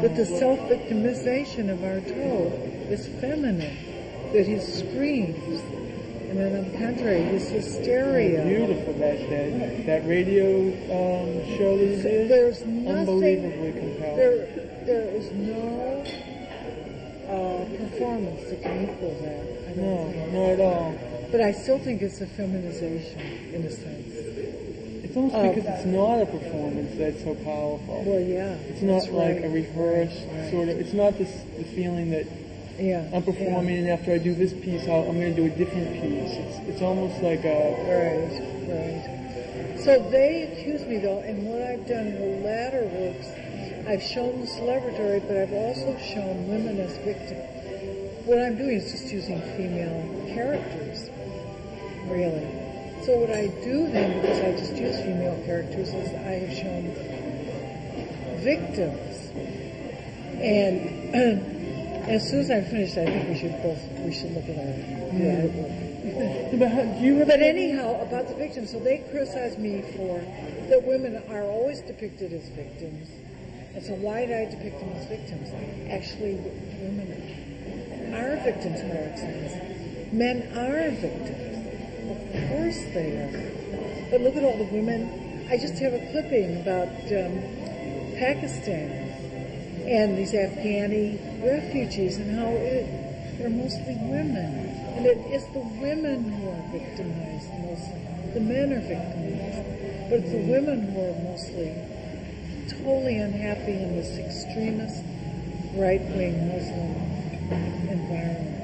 that 0.01 0.15
the 0.15 0.25
self-victimization 0.25 1.69
of 1.69 1.79
Artaud 1.79 2.89
is 2.89 3.07
feminine, 3.21 3.77
that 4.33 4.45
he 4.47 4.59
screams, 4.59 5.61
and 6.29 6.37
then 6.37 6.55
on 6.57 6.71
the 6.71 6.77
contrary, 6.77 7.21
his 7.23 7.49
hysteria. 7.49 8.43
Beautiful 8.45 8.93
that 8.93 9.17
that 9.29 9.85
that 9.87 10.07
radio 10.07 10.67
um, 10.93 11.57
show 11.57 11.75
did. 11.77 12.29
There's 12.29 12.61
nothing. 12.65 12.87
Unbelievably 12.87 13.71
compelling. 13.73 14.15
There, 14.15 14.45
there 14.85 15.09
is 15.09 15.31
no 15.31 16.03
uh, 17.25 17.65
performance 17.77 18.47
that 18.49 18.61
can 18.61 18.83
equal 18.83 19.17
that. 19.23 19.69
I 19.69 19.73
don't 19.73 19.77
No, 19.77 20.11
think. 20.11 20.33
not 20.33 20.49
at 20.49 20.59
all. 20.61 20.93
But 21.31 21.41
I 21.41 21.51
still 21.51 21.79
think 21.79 22.01
it's 22.03 22.21
a 22.21 22.27
feminization, 22.27 23.19
in 23.53 23.63
a 23.65 23.71
sense. 23.71 24.08
It's 25.25 25.35
Uh, 25.35 25.49
because 25.49 25.65
it's 25.65 25.85
not 25.85 26.21
a 26.21 26.25
performance 26.25 26.91
that's 26.97 27.23
so 27.23 27.35
powerful. 27.35 28.03
Well, 28.05 28.19
yeah, 28.19 28.55
It's 28.69 28.81
not 28.81 29.03
like 29.11 29.35
right. 29.37 29.45
a 29.45 29.49
rehearsed 29.49 30.23
sort 30.51 30.69
of. 30.69 30.79
It's 30.79 30.93
not 30.93 31.17
this 31.17 31.31
the 31.57 31.63
feeling 31.65 32.11
that 32.11 32.25
Yeah, 32.79 33.03
I'm 33.13 33.23
performing, 33.23 33.79
and 33.79 33.89
after 33.89 34.13
I 34.13 34.17
do 34.19 34.33
this 34.33 34.53
piece, 34.53 34.87
I'll, 34.87 35.03
I'm 35.09 35.19
going 35.19 35.35
to 35.35 35.41
do 35.41 35.45
a 35.47 35.55
different 35.57 35.91
piece. 36.01 36.31
It's 36.37 36.57
it's 36.69 36.81
almost 36.81 37.21
like 37.21 37.43
a. 37.43 37.59
Right, 37.83 38.31
right. 38.71 39.79
So 39.83 39.99
they 40.09 40.43
accuse 40.43 40.85
me 40.85 40.97
though, 40.99 41.19
and 41.19 41.43
what 41.47 41.61
I've 41.61 41.85
done 41.87 42.07
in 42.07 42.15
the 42.15 42.47
latter 42.47 42.83
works, 42.87 43.27
I've 43.87 44.03
shown 44.03 44.39
the 44.41 44.47
celebratory, 44.47 45.19
but 45.27 45.35
I've 45.37 45.53
also 45.53 45.97
shown 45.99 46.47
women 46.47 46.79
as 46.79 46.95
victims. 46.99 47.43
What 48.25 48.39
I'm 48.39 48.57
doing 48.57 48.77
is 48.77 48.91
just 48.91 49.11
using 49.11 49.41
female 49.57 49.99
characters, 50.33 51.09
really. 52.07 52.47
So 53.05 53.17
what 53.17 53.31
I 53.31 53.47
do 53.63 53.87
then, 53.87 54.21
because 54.21 54.39
I 54.39 54.51
just 54.57 54.75
use 54.75 54.97
female 54.97 55.41
characters, 55.45 55.89
is 55.89 56.09
I 56.13 56.43
have 56.43 56.53
shown 56.53 56.91
victims. 58.43 59.29
And 60.39 61.15
as 62.09 62.29
soon 62.29 62.39
as 62.41 62.51
I'm 62.51 62.65
finished, 62.65 62.97
I 62.97 63.05
think 63.05 63.29
we 63.29 63.37
should 63.37 63.61
both, 63.63 63.81
we 63.99 64.13
should 64.13 64.31
look 64.31 64.45
at 64.45 64.57
our, 64.57 64.73
the 65.15 65.25
artwork. 66.51 66.59
but 66.59 66.71
how, 66.71 66.83
do 66.83 67.05
you 67.05 67.17
have 67.19 67.27
But 67.27 67.41
anyhow, 67.41 68.01
about 68.01 68.27
the 68.27 68.35
victims, 68.35 68.71
so 68.71 68.79
they 68.79 68.99
criticize 69.09 69.57
me 69.57 69.81
for 69.95 70.19
that 70.69 70.83
women 70.83 71.23
are 71.29 71.43
always 71.43 71.81
depicted 71.81 72.33
as 72.33 72.47
victims. 72.49 73.09
And 73.75 73.83
so 73.83 73.93
why 73.93 74.25
did 74.25 74.35
I 74.35 74.51
depict 74.51 74.79
them 74.79 74.89
as 74.93 75.05
victims? 75.05 75.49
Actually, 75.89 76.35
women 76.81 78.13
are 78.13 78.35
victims 78.43 78.79
of 78.81 78.91
our. 78.91 80.13
Men 80.13 80.57
are 80.57 80.89
victims. 80.91 81.48
Of 82.09 82.49
course 82.49 82.81
they 82.93 83.21
are. 83.21 84.09
But 84.09 84.21
look 84.21 84.35
at 84.35 84.43
all 84.43 84.57
the 84.57 84.63
women. 84.73 85.47
I 85.49 85.57
just 85.57 85.77
have 85.77 85.93
a 85.93 85.99
clipping 86.11 86.61
about 86.61 86.89
um, 87.13 87.37
Pakistan 88.17 88.89
and 89.85 90.17
these 90.17 90.33
Afghani 90.33 91.17
refugees 91.43 92.17
and 92.17 92.37
how 92.37 92.49
it, 92.49 93.37
they're 93.37 93.49
mostly 93.49 93.95
women. 94.01 94.73
And 94.97 95.05
it 95.05 95.17
is 95.31 95.45
the 95.53 95.59
women 95.59 96.31
who 96.31 96.49
are 96.49 96.71
victimized 96.71 97.49
mostly. 97.61 98.01
The 98.33 98.41
men 98.41 98.73
are 98.73 98.81
victimized. 98.81 100.09
But 100.09 100.19
it's 100.19 100.31
the 100.31 100.51
women 100.51 100.89
who 100.89 101.01
are 101.01 101.19
mostly 101.29 101.75
totally 102.69 103.17
unhappy 103.17 103.73
in 103.73 103.95
this 103.95 104.17
extremist 104.17 105.03
right-wing 105.75 106.47
Muslim 106.47 106.95
environment. 107.89 108.58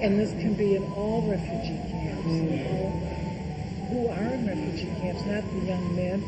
And 0.00 0.18
this 0.18 0.30
can 0.32 0.54
be 0.54 0.76
in 0.76 0.84
all 0.94 1.22
refugee 1.22 1.78
camps. 1.90 2.26
Mm. 2.26 2.70
all 2.72 2.90
who 3.90 4.06
are 4.08 4.32
in 4.34 4.46
refugee 4.46 4.90
camps, 5.00 5.24
not 5.26 5.42
the 5.52 5.66
young 5.66 5.96
men, 5.96 6.22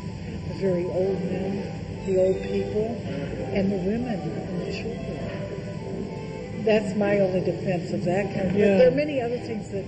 the 0.49 0.53
very 0.55 0.83
old 0.85 1.19
men, 1.31 1.63
the 2.05 2.17
old 2.19 2.41
people, 2.43 2.87
and 3.53 3.71
the 3.71 3.77
women 3.77 4.19
and 4.19 4.61
the 4.61 4.71
children. 4.73 5.19
That's 6.65 6.95
my 6.97 7.19
only 7.19 7.39
defense 7.41 7.91
of 7.93 8.03
that 8.05 8.33
kind 8.35 8.49
of. 8.49 8.55
Yeah. 8.55 8.65
But 8.73 8.77
there 8.77 8.87
are 8.89 8.95
many 8.95 9.21
other 9.21 9.39
things 9.39 9.69
that 9.69 9.85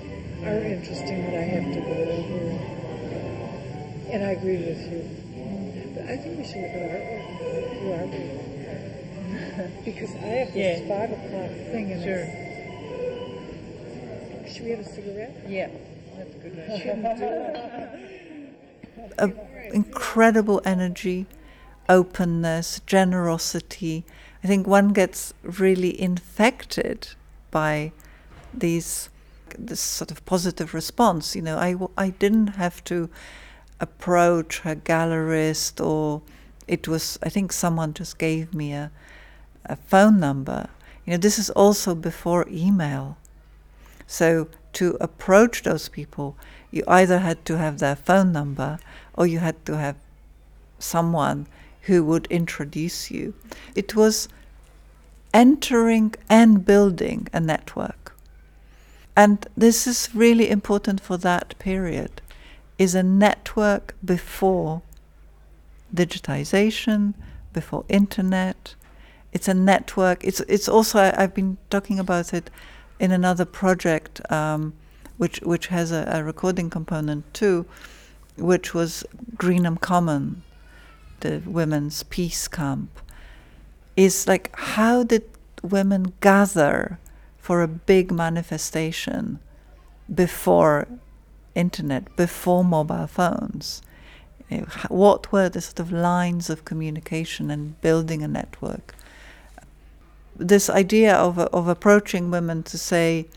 are 0.47 0.59
interesting 0.63 1.25
that 1.25 1.35
I 1.35 1.43
have 1.43 1.73
to 1.73 1.79
go 1.81 1.91
over. 1.91 2.59
And 4.11 4.23
I 4.23 4.31
agree 4.31 4.57
with 4.57 4.81
you. 4.91 5.03
But 5.95 6.05
I 6.09 6.17
think 6.17 6.37
we 6.39 6.45
should 6.45 6.61
look 6.61 6.71
at 6.71 6.91
artwork. 6.91 7.25
Do 7.79 7.85
artwork. 7.91 9.85
because 9.85 10.15
I 10.15 10.27
have 10.43 10.53
this 10.53 10.79
Yeah. 10.81 10.87
five 10.87 11.11
o'clock 11.11 11.51
thing 11.71 11.91
and 11.91 12.03
Sure. 12.03 12.27
It's- 14.55 14.57
Should 14.57 14.65
we 14.65 14.71
have 14.71 14.79
a 14.79 14.83
cigarette? 14.83 15.45
Yeah, 15.49 15.69
that's 16.17 16.33
a 16.35 16.37
good 16.37 16.57
one. 16.67 16.79
Shouldn't 16.79 17.17
do 17.17 17.25
it. 17.25 19.11
a 19.17 19.31
incredible 19.73 20.61
energy, 20.65 21.25
openness, 21.89 22.81
generosity. 22.85 24.05
I 24.43 24.47
think 24.47 24.67
one 24.67 24.89
gets 24.89 25.33
really 25.43 25.99
infected 25.99 27.09
by 27.51 27.91
these 28.53 29.09
this 29.57 29.79
sort 29.79 30.11
of 30.11 30.25
positive 30.25 30.73
response. 30.73 31.35
You 31.35 31.41
know, 31.41 31.57
I 31.57 31.71
w- 31.73 31.91
I 31.97 32.09
didn't 32.09 32.47
have 32.55 32.83
to 32.85 33.09
approach 33.79 34.61
a 34.65 34.75
gallerist 34.75 35.85
or 35.85 36.21
it 36.67 36.87
was 36.87 37.17
I 37.23 37.29
think 37.29 37.51
someone 37.53 37.93
just 37.93 38.17
gave 38.17 38.53
me 38.53 38.73
a 38.73 38.91
a 39.65 39.75
phone 39.75 40.19
number. 40.19 40.67
You 41.05 41.11
know, 41.11 41.17
this 41.17 41.39
is 41.39 41.49
also 41.51 41.95
before 41.95 42.45
email. 42.49 43.17
So 44.07 44.47
to 44.73 44.97
approach 44.99 45.63
those 45.63 45.89
people, 45.89 46.37
you 46.71 46.83
either 46.87 47.19
had 47.19 47.45
to 47.45 47.57
have 47.57 47.79
their 47.79 47.95
phone 47.95 48.31
number 48.31 48.79
or 49.13 49.25
you 49.25 49.39
had 49.39 49.65
to 49.65 49.77
have 49.77 49.95
someone 50.79 51.47
who 51.81 52.03
would 52.03 52.27
introduce 52.27 53.11
you. 53.11 53.33
It 53.75 53.95
was 53.95 54.27
entering 55.33 56.13
and 56.29 56.65
building 56.65 57.27
a 57.33 57.39
network. 57.39 58.15
And 59.15 59.47
this 59.55 59.87
is 59.87 60.09
really 60.13 60.49
important 60.49 60.99
for 60.99 61.17
that 61.17 61.57
period 61.59 62.21
is 62.77 62.95
a 62.95 63.03
network 63.03 63.95
before 64.03 64.81
digitization, 65.93 67.13
before 67.53 67.85
internet. 67.87 68.75
It's 69.31 69.47
a 69.47 69.53
network. 69.53 70.23
It's 70.23 70.41
it's 70.41 70.67
also 70.67 71.13
I've 71.17 71.33
been 71.33 71.57
talking 71.69 71.99
about 71.99 72.33
it 72.33 72.49
in 72.99 73.11
another 73.11 73.45
project 73.45 74.21
um, 74.31 74.73
which 75.17 75.39
which 75.41 75.67
has 75.67 75.91
a, 75.91 76.07
a 76.11 76.23
recording 76.23 76.69
component 76.69 77.33
too, 77.33 77.65
which 78.37 78.73
was 78.73 79.03
Greenham 79.35 79.79
Common, 79.79 80.43
the 81.21 81.41
women's 81.45 82.03
peace 82.03 82.47
camp, 82.47 82.89
is 83.95 84.27
like 84.27 84.53
how 84.55 85.03
did 85.03 85.23
women 85.61 86.13
gather 86.21 86.99
for 87.37 87.61
a 87.61 87.67
big 87.67 88.11
manifestation 88.11 89.39
before 90.13 90.87
internet, 91.53 92.15
before 92.15 92.63
mobile 92.63 93.07
phones? 93.07 93.81
What 94.89 95.31
were 95.31 95.49
the 95.49 95.61
sort 95.61 95.79
of 95.79 95.91
lines 95.91 96.49
of 96.49 96.65
communication 96.65 97.49
and 97.49 97.79
building 97.81 98.21
a 98.21 98.27
network? 98.27 98.93
This 100.37 100.69
idea 100.69 101.15
of 101.15 101.39
of 101.39 101.67
approaching 101.67 102.31
women 102.31 102.63
to 102.63 102.77
say, 102.77 103.27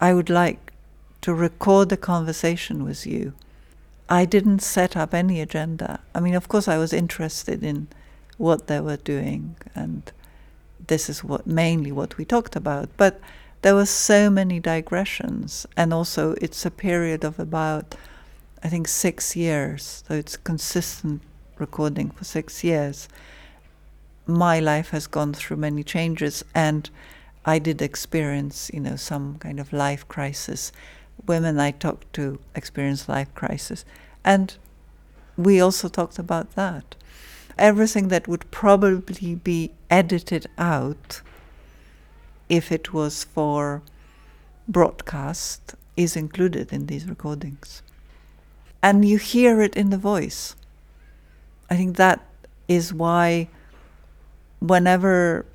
"I 0.00 0.12
would 0.12 0.30
like 0.30 0.72
to 1.22 1.34
record 1.34 1.88
the 1.88 1.96
conversation 1.96 2.84
with 2.84 3.06
you." 3.06 3.32
I 4.08 4.24
didn't 4.24 4.62
set 4.62 4.96
up 4.96 5.14
any 5.14 5.40
agenda. 5.40 5.98
I 6.14 6.20
mean, 6.20 6.34
of 6.34 6.48
course, 6.48 6.68
I 6.68 6.78
was 6.78 6.92
interested 6.92 7.64
in 7.64 7.88
what 8.38 8.66
they 8.66 8.80
were 8.80 8.98
doing, 8.98 9.56
and 9.74 10.12
this 10.86 11.08
is 11.08 11.24
what 11.24 11.46
mainly 11.46 11.90
what 11.90 12.16
we 12.16 12.24
talked 12.24 12.54
about. 12.56 12.88
But 12.96 13.20
there 13.62 13.74
were 13.74 13.86
so 13.86 14.30
many 14.30 14.60
digressions, 14.60 15.66
and 15.76 15.92
also 15.92 16.36
it's 16.40 16.64
a 16.64 16.70
period 16.70 17.24
of 17.24 17.40
about, 17.40 17.96
I 18.62 18.68
think, 18.68 18.86
six 18.86 19.34
years. 19.34 20.04
So 20.06 20.14
it's 20.14 20.36
consistent 20.36 21.22
recording 21.58 22.10
for 22.10 22.24
six 22.24 22.62
years. 22.62 23.08
My 24.26 24.58
life 24.58 24.90
has 24.90 25.06
gone 25.06 25.34
through 25.34 25.58
many 25.58 25.84
changes, 25.84 26.44
and 26.54 26.90
I 27.44 27.60
did 27.60 27.80
experience, 27.80 28.70
you 28.74 28.80
know, 28.80 28.96
some 28.96 29.38
kind 29.38 29.60
of 29.60 29.72
life 29.72 30.06
crisis. 30.08 30.72
Women 31.26 31.60
I 31.60 31.70
talked 31.70 32.12
to 32.14 32.40
experienced 32.54 33.08
life 33.08 33.32
crisis, 33.34 33.84
and 34.24 34.56
we 35.36 35.60
also 35.60 35.88
talked 35.88 36.18
about 36.18 36.54
that. 36.56 36.96
Everything 37.56 38.08
that 38.08 38.26
would 38.26 38.50
probably 38.50 39.36
be 39.36 39.70
edited 39.90 40.46
out 40.58 41.22
if 42.48 42.72
it 42.72 42.92
was 42.92 43.24
for 43.24 43.82
broadcast 44.68 45.74
is 45.96 46.16
included 46.16 46.72
in 46.72 46.86
these 46.86 47.08
recordings. 47.08 47.82
And 48.82 49.04
you 49.04 49.18
hear 49.18 49.62
it 49.62 49.76
in 49.76 49.90
the 49.90 49.98
voice. 49.98 50.54
I 51.70 51.76
think 51.76 51.96
that 51.96 52.24
is 52.68 52.92
why 52.92 53.48
whenever 54.68 55.46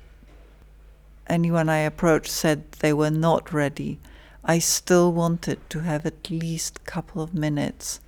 anyone 1.26 1.68
I 1.68 1.78
approached 1.78 2.30
said 2.30 2.70
they 2.80 2.92
were 2.92 3.10
not 3.10 3.52
ready, 3.52 3.98
I 4.44 4.58
still 4.58 5.12
wanted 5.12 5.58
to 5.70 5.80
have 5.80 6.04
at 6.04 6.30
least 6.30 6.78
a 6.78 6.90
couple 6.90 7.22
of 7.22 7.32
minutes 7.32 8.00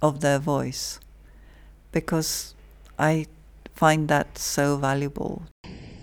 of 0.00 0.20
their 0.20 0.38
voice 0.38 0.98
because 1.92 2.54
I 2.98 3.26
find 3.74 4.08
that 4.08 4.38
so 4.38 4.76
valuable. 4.76 5.42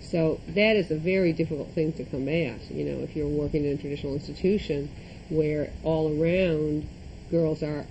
So 0.01 0.39
that 0.49 0.75
is 0.75 0.91
a 0.91 0.97
very 0.97 1.33
difficult 1.33 1.71
thing 1.73 1.93
to 1.93 2.05
come 2.05 2.29
at, 2.29 2.71
You 2.71 2.85
know, 2.85 3.03
if 3.03 3.15
you're 3.15 3.27
working 3.27 3.65
in 3.65 3.73
a 3.73 3.77
traditional 3.77 4.13
institution 4.13 4.89
where 5.29 5.73
all 5.83 6.21
around 6.21 6.87
girls 7.31 7.63
are 7.63 7.85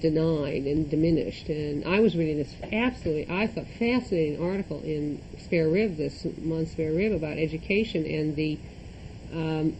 denied 0.00 0.64
and 0.64 0.88
diminished. 0.88 1.48
And 1.48 1.84
I 1.84 2.00
was 2.00 2.16
reading 2.16 2.38
this 2.38 2.54
absolutely, 2.72 3.28
I 3.28 3.46
thought, 3.46 3.66
fascinating 3.78 4.42
article 4.42 4.80
in 4.82 5.20
Spare 5.38 5.68
Rib 5.68 5.96
this 5.96 6.26
month, 6.38 6.72
Spare 6.72 6.92
Rib, 6.92 7.12
about 7.12 7.38
education 7.38 8.04
and 8.06 8.36
the 8.36 8.58
um, 9.32 9.76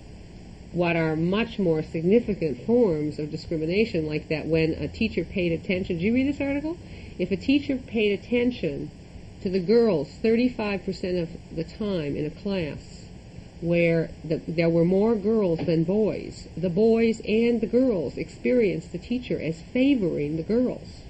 what 0.73 0.97
are 0.97 1.17
much 1.17 1.59
more 1.59 1.83
significant 1.83 2.67
forms 2.67 3.19
of 3.19 3.31
discrimination, 3.31 4.07
like 4.07 4.29
that 4.29 4.47
when 4.47 4.73
a 4.73 4.89
teacher 4.89 5.25
paid 5.25 5.53
attention. 5.53 5.97
Did 5.97 6.03
you 6.03 6.13
read 6.13 6.29
this 6.29 6.41
article? 6.41 6.77
If 7.19 7.31
a 7.31 7.37
teacher 7.37 7.77
paid 7.77 8.19
attention 8.19 8.91
to 9.43 9.49
the 9.49 9.61
girls 9.61 10.09
35% 10.23 11.23
of 11.23 11.29
the 11.55 11.65
time 11.65 12.17
in 12.17 12.27
a 12.27 12.31
class 12.31 12.96
where 13.61 14.11
the, 14.23 14.41
there 14.47 14.69
were 14.69 14.85
more 14.85 15.15
girls 15.15 15.61
than 15.61 15.85
boys, 15.85 16.49
the 16.57 16.71
boys 16.71 17.21
and 17.27 17.61
the 17.61 17.67
girls 17.67 18.17
experienced 18.17 18.93
the 18.93 18.99
teacher 18.99 19.41
as 19.41 19.63
favoring 19.73 20.37
the 20.37 20.43
girls. 20.43 21.03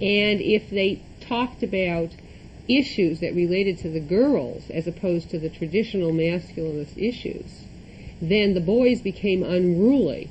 And 0.00 0.40
if 0.40 0.70
they 0.70 1.02
talked 1.20 1.62
about 1.62 2.12
issues 2.68 3.20
that 3.20 3.34
related 3.34 3.78
to 3.78 3.88
the 3.88 4.00
girls 4.00 4.70
as 4.70 4.86
opposed 4.86 5.30
to 5.30 5.38
the 5.38 5.50
traditional 5.50 6.12
masculinist 6.12 6.96
issues, 6.96 7.64
then 8.20 8.54
the 8.54 8.60
boys 8.60 9.02
became 9.02 9.42
unruly, 9.42 10.30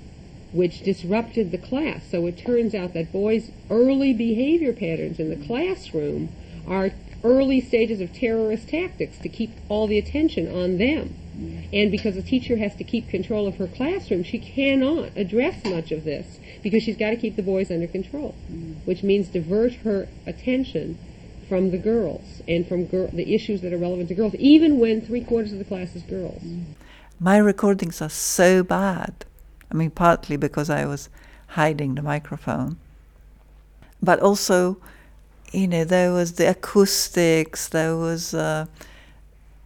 which 0.51 0.81
disrupted 0.81 1.51
the 1.51 1.57
class. 1.57 2.05
So 2.09 2.25
it 2.25 2.37
turns 2.37 2.73
out 2.73 2.93
that 2.93 3.11
boys' 3.11 3.51
early 3.69 4.13
behavior 4.13 4.73
patterns 4.73 5.19
in 5.19 5.29
the 5.29 5.45
classroom 5.45 6.29
are 6.67 6.91
early 7.23 7.61
stages 7.61 8.01
of 8.01 8.13
terrorist 8.13 8.69
tactics 8.69 9.17
to 9.19 9.29
keep 9.29 9.51
all 9.69 9.87
the 9.87 9.97
attention 9.97 10.47
on 10.53 10.77
them. 10.77 11.15
Mm-hmm. 11.35 11.73
And 11.73 11.91
because 11.91 12.17
a 12.17 12.21
teacher 12.21 12.57
has 12.57 12.75
to 12.75 12.83
keep 12.83 13.09
control 13.09 13.47
of 13.47 13.55
her 13.57 13.67
classroom, 13.67 14.23
she 14.23 14.39
cannot 14.39 15.15
address 15.15 15.63
much 15.65 15.91
of 15.91 16.03
this 16.03 16.39
because 16.61 16.83
she's 16.83 16.97
got 16.97 17.11
to 17.11 17.15
keep 17.15 17.35
the 17.35 17.43
boys 17.43 17.71
under 17.71 17.87
control, 17.87 18.35
mm-hmm. 18.51 18.73
which 18.85 19.03
means 19.03 19.27
divert 19.29 19.73
her 19.75 20.07
attention 20.25 20.97
from 21.47 21.71
the 21.71 21.77
girls 21.77 22.41
and 22.47 22.67
from 22.67 22.85
gir- 22.85 23.07
the 23.07 23.33
issues 23.33 23.61
that 23.61 23.73
are 23.73 23.77
relevant 23.77 24.09
to 24.09 24.15
girls, 24.15 24.35
even 24.35 24.79
when 24.79 25.01
three 25.01 25.23
quarters 25.23 25.51
of 25.51 25.59
the 25.59 25.65
class 25.65 25.95
is 25.95 26.03
girls. 26.03 26.41
Mm-hmm. 26.41 26.71
My 27.19 27.37
recordings 27.37 28.01
are 28.01 28.09
so 28.09 28.63
bad. 28.63 29.25
I 29.71 29.75
mean, 29.75 29.91
partly 29.91 30.37
because 30.37 30.69
I 30.69 30.85
was 30.85 31.09
hiding 31.49 31.95
the 31.95 32.01
microphone, 32.01 32.77
but 34.01 34.19
also, 34.19 34.77
you 35.51 35.67
know, 35.67 35.83
there 35.83 36.11
was 36.11 36.33
the 36.33 36.49
acoustics, 36.49 37.67
there 37.67 37.95
was. 37.95 38.33
Uh, 38.33 38.65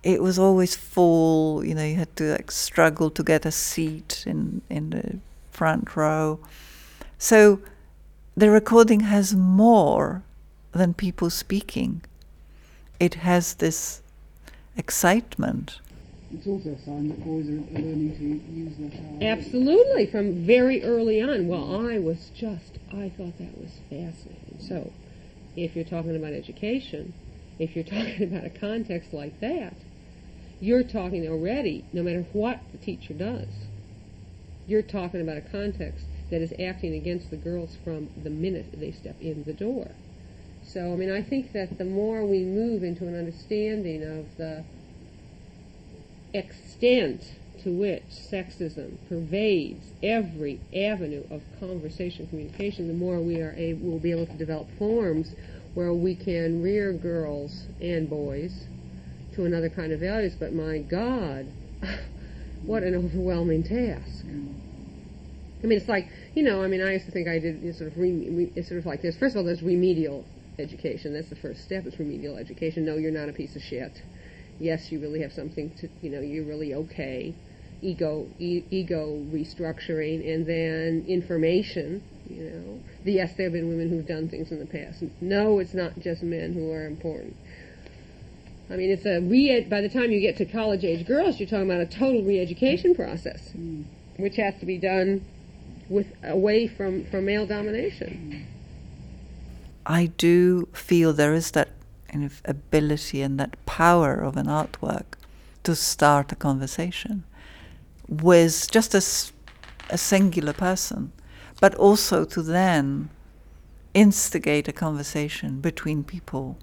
it 0.04 0.22
was 0.22 0.38
always 0.38 0.76
full. 0.76 1.64
You 1.64 1.76
know, 1.76 1.84
you 1.84 1.96
had 1.96 2.16
to 2.18 2.32
like 2.32 2.52
struggle 2.52 3.10
to 3.10 3.24
get 3.24 3.46
a 3.46 3.52
seat 3.52 4.24
in 4.26 4.62
in 4.70 4.92
the 4.92 5.20
front 5.52 5.96
row. 5.96 6.40
So, 7.18 7.60
the 8.36 8.50
recording 8.50 9.02
has 9.02 9.36
more 9.36 10.24
than 10.72 10.94
people 10.94 11.30
speaking. 11.30 12.02
It 13.00 13.16
has 13.16 13.56
this 13.56 14.02
excitement. 14.78 15.80
It's 16.34 16.48
also 16.48 16.72
a 16.72 16.80
sign 16.80 17.08
that 17.10 17.24
boys 17.24 17.48
are 17.48 17.80
learning 17.80 18.18
to 18.18 18.54
use 18.54 18.76
their 18.78 18.90
power. 18.90 19.20
Absolutely, 19.22 20.06
from 20.08 20.46
very 20.46 20.84
early 20.84 21.22
on. 21.22 21.48
Well, 21.48 21.88
I 21.88 21.98
was 22.00 22.32
just, 22.36 22.78
I 22.92 23.10
thought 23.10 23.38
that 23.38 23.58
was 23.58 23.72
fascinating. 23.90 24.60
So, 24.60 24.92
if 25.56 25.76
you're 25.76 25.86
talking 25.86 26.16
about 26.16 26.34
education, 26.34 27.14
if 27.60 27.76
you're 27.76 27.86
talking 27.98 28.24
about 28.24 28.46
a 28.46 28.50
context 28.50 29.14
like 29.14 29.40
that, 29.40 29.76
you're 30.60 30.84
talking 30.84 31.28
already, 31.28 31.86
no 31.94 32.04
matter 32.04 32.26
what 32.34 32.60
the 32.72 32.78
teacher 32.78 33.14
does, 33.14 33.48
you're 34.68 34.82
talking 34.82 35.22
about 35.22 35.38
a 35.38 35.42
context 35.42 36.06
that 36.32 36.42
is 36.42 36.54
acting 36.60 36.94
against 36.94 37.30
the 37.30 37.38
girls 37.38 37.78
from 37.84 38.10
the 38.24 38.30
minute 38.30 38.80
they 38.80 38.92
step 38.92 39.16
in 39.22 39.44
the 39.44 39.54
door. 39.54 39.92
So, 40.64 40.94
I 40.94 40.96
mean, 40.96 41.12
I 41.12 41.22
think 41.22 41.54
that 41.54 41.78
the 41.78 41.86
more 41.86 42.26
we 42.26 42.40
move 42.40 42.84
into 42.84 43.08
an 43.08 43.16
understanding 43.16 44.04
of 44.04 44.38
the 44.38 44.64
extent 46.34 47.36
to 47.66 47.72
which 47.72 48.04
sexism 48.32 48.96
pervades 49.10 49.84
every 50.04 50.62
avenue 50.74 51.24
of 51.32 51.42
conversation 51.60 52.28
communication, 52.28 52.88
the 52.88 52.94
more 52.94 53.20
we 53.20 53.42
are 53.42 53.54
able, 53.58 53.90
we'll 53.90 54.00
be 54.00 54.12
able 54.12 54.28
to 54.28 54.38
develop 54.38 54.68
forms 54.78 55.34
where 55.74 55.92
we 55.92 56.16
can 56.16 56.62
rear 56.62 56.94
girls 56.94 57.66
and 57.82 58.08
boys 58.08 58.66
to 59.34 59.46
another 59.46 59.68
kind 59.68 59.92
of 59.92 60.00
values. 60.00 60.36
But 60.40 60.54
my 60.54 60.78
God, 60.78 61.48
what 62.66 62.84
an 62.84 62.94
overwhelming 62.94 63.64
task. 63.64 64.26
Mm-hmm. 64.26 64.54
I 65.64 65.68
mean, 65.68 65.80
it's 65.80 65.90
like 65.90 66.08
you 66.36 66.44
know. 66.44 66.64
I 66.64 66.68
mean, 66.68 66.84
I 66.84 66.94
used 66.94 67.08
to 67.08 67.12
think 67.12 67.28
I 67.28 67.40
did 67.40 67.62
you 67.62 67.72
know, 67.72 67.78
sort 67.78 67.92
of 67.92 67.98
re, 67.98 68.30
re, 68.30 68.52
it's 68.56 68.68
sort 68.68 68.80
of 68.80 68.86
like 68.86 69.02
this. 69.02 69.18
First 69.18 69.36
of 69.36 69.40
all, 69.40 69.46
there's 69.46 69.64
remedial 69.64 70.24
education. 70.60 71.14
That's 71.14 71.30
the 71.30 71.36
first 71.36 71.64
step. 71.64 71.88
Is 71.88 71.98
remedial 71.98 72.38
education. 72.38 72.86
No, 72.86 72.98
you're 72.98 73.12
not 73.12 73.30
a 73.30 73.34
piece 73.34 73.56
of 73.56 73.64
shit. 73.64 74.04
Yes, 74.60 74.92
you 74.92 75.00
really 75.00 75.22
have 75.24 75.34
something 75.34 75.72
to. 75.80 75.90
You 76.04 76.12
know, 76.12 76.20
you're 76.20 76.46
really 76.46 76.76
okay. 76.76 77.34
Ego, 77.86 78.28
e- 78.40 78.64
ego 78.72 79.24
restructuring, 79.32 80.34
and 80.34 80.46
then 80.46 81.06
information. 81.08 82.02
You 82.30 82.44
know, 82.44 82.80
the, 83.04 83.14
yes, 83.14 83.34
there 83.38 83.46
have 83.46 83.54
been 83.54 83.70
women 83.70 83.90
who've 83.90 84.08
done 84.08 84.28
things 84.30 84.52
in 84.52 84.60
the 84.60 84.66
past. 84.66 85.04
No, 85.22 85.60
it's 85.60 85.74
not 85.74 86.00
just 86.00 86.24
men 86.24 86.54
who 86.54 86.72
are 86.72 86.88
important. 86.88 87.36
I 88.70 88.76
mean, 88.76 88.90
it's 88.90 89.06
a 89.06 89.20
re. 89.20 89.62
By 89.62 89.82
the 89.82 89.90
time 89.90 90.12
you 90.12 90.20
get 90.20 90.38
to 90.38 90.46
college 90.46 90.84
age 90.84 91.06
girls, 91.06 91.40
you're 91.40 91.48
talking 91.48 91.70
about 91.70 91.82
a 91.82 91.86
total 91.86 92.24
re-education 92.24 92.96
process, 92.96 93.52
mm. 93.56 93.84
which 94.18 94.38
has 94.38 94.56
to 94.60 94.66
be 94.66 94.78
done 94.80 95.24
with 95.88 96.08
away 96.24 96.68
from 96.68 97.06
from 97.06 97.26
male 97.26 97.46
domination. 97.46 98.48
I 99.86 100.08
do 100.18 100.68
feel 100.74 101.14
there 101.14 101.36
is 101.36 101.52
that 101.52 101.70
kind 102.08 102.26
of 102.26 102.42
ability 102.46 103.22
and 103.22 103.40
that 103.40 103.64
power 103.68 104.16
of 104.16 104.36
an 104.36 104.48
artwork 104.48 105.06
to 105.64 105.76
start 105.76 106.32
a 106.32 106.36
conversation. 106.36 107.24
With 108.08 108.70
just 108.72 108.94
as 108.96 109.32
a 109.90 109.98
singular 109.98 110.54
person, 110.54 111.12
but 111.60 111.76
also 111.76 112.26
to 112.26 112.42
then 112.42 113.10
instigate 113.94 114.68
a 114.68 114.74
conversation 114.74 115.62
between 115.62 116.04
people 116.04 116.58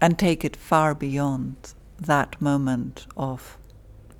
and 0.00 0.18
take 0.18 0.44
it 0.44 0.56
far 0.56 0.94
beyond 0.94 1.74
that 1.98 2.40
moment 2.40 3.06
of 3.16 3.56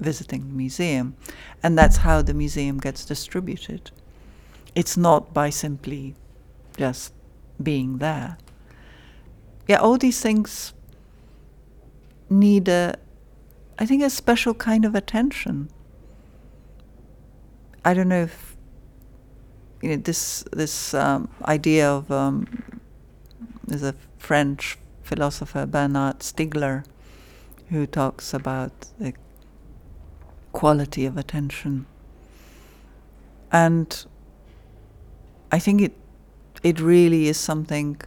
visiting 0.01 0.49
the 0.49 0.55
museum. 0.55 1.17
And 1.63 1.77
that's 1.77 1.99
how 1.99 2.23
the 2.23 2.35
museum 2.35 2.79
gets 2.79 3.05
distributed. 3.05 3.91
It's 4.75 4.97
not 4.97 5.35
by 5.35 5.51
simply 5.51 6.15
just 6.77 7.13
being 7.63 7.99
there. 7.99 8.39
Yeah, 9.67 9.77
all 9.77 9.97
these 9.97 10.21
things 10.21 10.73
need 12.29 12.69
a, 12.69 12.97
I 13.79 13.87
think, 13.87 14.03
a 14.03 14.11
special 14.11 14.55
kind 14.55 14.85
of 14.85 14.95
attention. 14.95 15.71
I 17.87 17.93
don't 17.93 18.09
know 18.09 18.23
if 18.23 18.57
you 19.83 19.91
know 19.91 19.97
this 19.97 20.43
this 20.53 20.95
um, 20.95 21.29
idea 21.45 21.91
of 21.91 22.11
um, 22.11 22.47
there's 23.67 23.83
a 23.83 23.95
French 24.17 24.79
philosopher 25.03 25.67
Bernard 25.67 26.21
Stiegler 26.21 26.85
who 27.69 27.87
talks 27.87 28.33
about 28.33 28.73
the 28.99 29.13
quality 30.53 31.05
of 31.05 31.19
attention, 31.19 31.85
and 33.53 34.07
I 35.53 35.59
think 35.59 35.83
it 35.83 35.93
it 36.63 36.81
really 36.81 37.29
is 37.29 37.37
something 37.37 38.01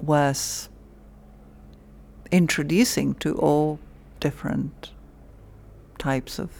worth 0.00 0.68
introducing 2.32 3.14
to 3.14 3.34
all 3.36 3.78
different 4.18 4.90
types 5.98 6.40
of 6.40 6.50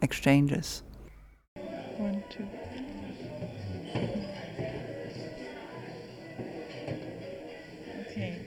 exchanges. 0.00 0.84
One, 2.00 2.24
two. 2.30 2.48
Okay. 8.00 8.40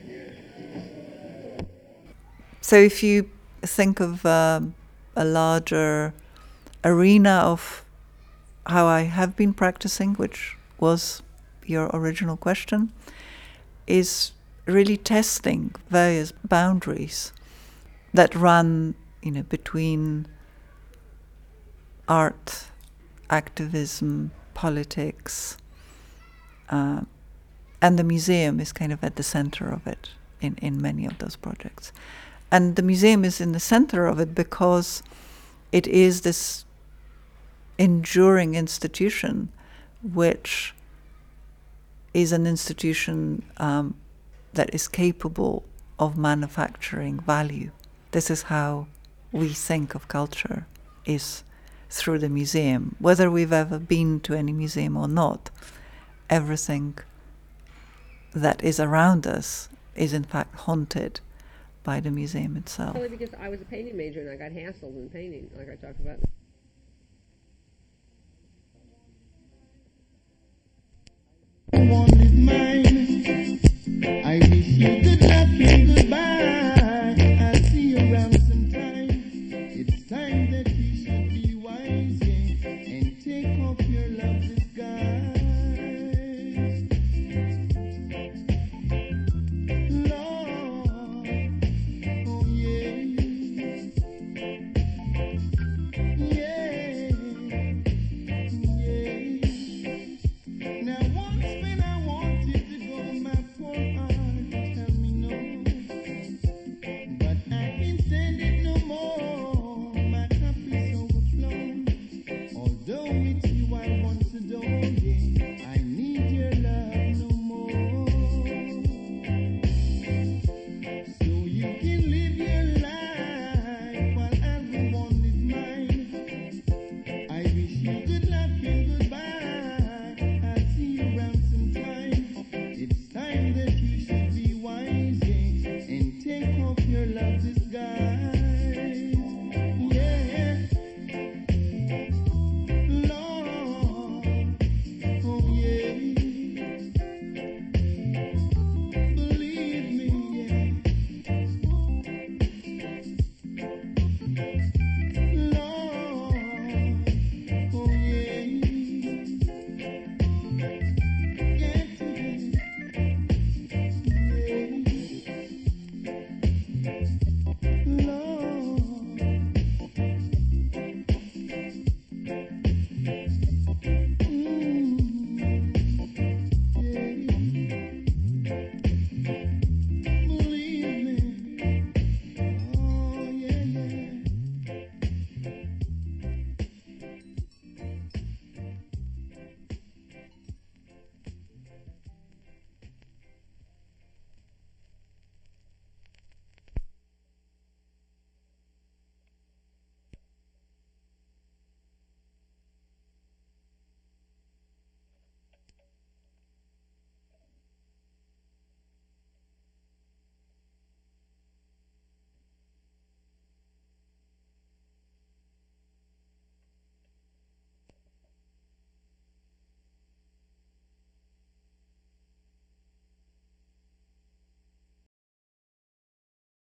So 2.60 2.74
if 2.74 3.04
you 3.04 3.30
think 3.62 4.00
of 4.00 4.26
um, 4.26 4.74
a 5.14 5.24
larger 5.24 6.12
arena 6.82 7.42
of 7.44 7.84
how 8.66 8.86
I 8.86 9.02
have 9.02 9.36
been 9.36 9.54
practicing, 9.54 10.14
which 10.14 10.56
was 10.80 11.22
your 11.64 11.90
original 11.94 12.36
question, 12.36 12.92
is 13.86 14.32
really 14.66 14.96
testing 14.96 15.72
various 15.90 16.32
boundaries 16.42 17.32
that 18.12 18.34
run, 18.34 18.96
you 19.22 19.30
know, 19.30 19.42
between 19.44 20.26
art, 22.08 22.66
activism, 23.30 24.30
politics, 24.54 25.56
uh, 26.70 27.02
and 27.82 27.98
the 27.98 28.04
museum 28.04 28.60
is 28.60 28.72
kind 28.72 28.92
of 28.92 29.04
at 29.04 29.16
the 29.16 29.22
center 29.22 29.68
of 29.68 29.86
it 29.86 30.10
in, 30.40 30.56
in 30.62 30.80
many 30.80 31.06
of 31.06 31.18
those 31.18 31.36
projects. 31.36 31.92
And 32.50 32.76
the 32.76 32.82
museum 32.82 33.24
is 33.24 33.40
in 33.40 33.52
the 33.52 33.60
center 33.60 34.06
of 34.06 34.20
it 34.20 34.34
because 34.34 35.02
it 35.72 35.86
is 35.86 36.20
this 36.20 36.64
enduring 37.78 38.54
institution 38.54 39.48
which 40.02 40.74
is 42.12 42.30
an 42.32 42.46
institution 42.46 43.42
um, 43.56 43.96
that 44.52 44.72
is 44.72 44.86
capable 44.86 45.64
of 45.98 46.16
manufacturing 46.16 47.18
value. 47.20 47.70
This 48.12 48.30
is 48.30 48.42
how 48.42 48.86
we 49.32 49.48
think 49.48 49.94
of 49.94 50.06
culture 50.06 50.66
is 51.04 51.42
through 51.94 52.18
the 52.18 52.28
museum. 52.28 52.96
Whether 52.98 53.30
we've 53.30 53.52
ever 53.52 53.78
been 53.78 54.18
to 54.20 54.34
any 54.34 54.52
museum 54.52 54.96
or 54.96 55.06
not, 55.06 55.48
everything 56.28 56.98
that 58.34 58.62
is 58.64 58.80
around 58.80 59.28
us 59.28 59.68
is 59.94 60.12
in 60.12 60.24
fact 60.24 60.56
haunted 60.56 61.20
by 61.84 62.00
the 62.00 62.10
museum 62.10 62.56
itself. 62.56 62.96
Only 62.96 63.10
because 63.10 63.30
I 63.40 63.48
was 63.48 63.60
a 63.60 63.64
painting 63.64 63.96
major 63.96 64.20
and 64.20 64.30
I 64.30 64.36
got 64.36 64.50
hassled 64.50 64.96
in 64.96 65.08
painting, 65.08 65.48
like 65.56 65.68
I 65.70 65.76
talked 65.76 66.00
about. 66.00 66.18
one 71.70 72.20
is 72.20 72.32
mine. 72.32 73.60
I 74.24 74.38
wish 74.38 74.66
you 74.66 75.02
good 75.02 75.20
luck 75.22 75.48
and 75.60 76.03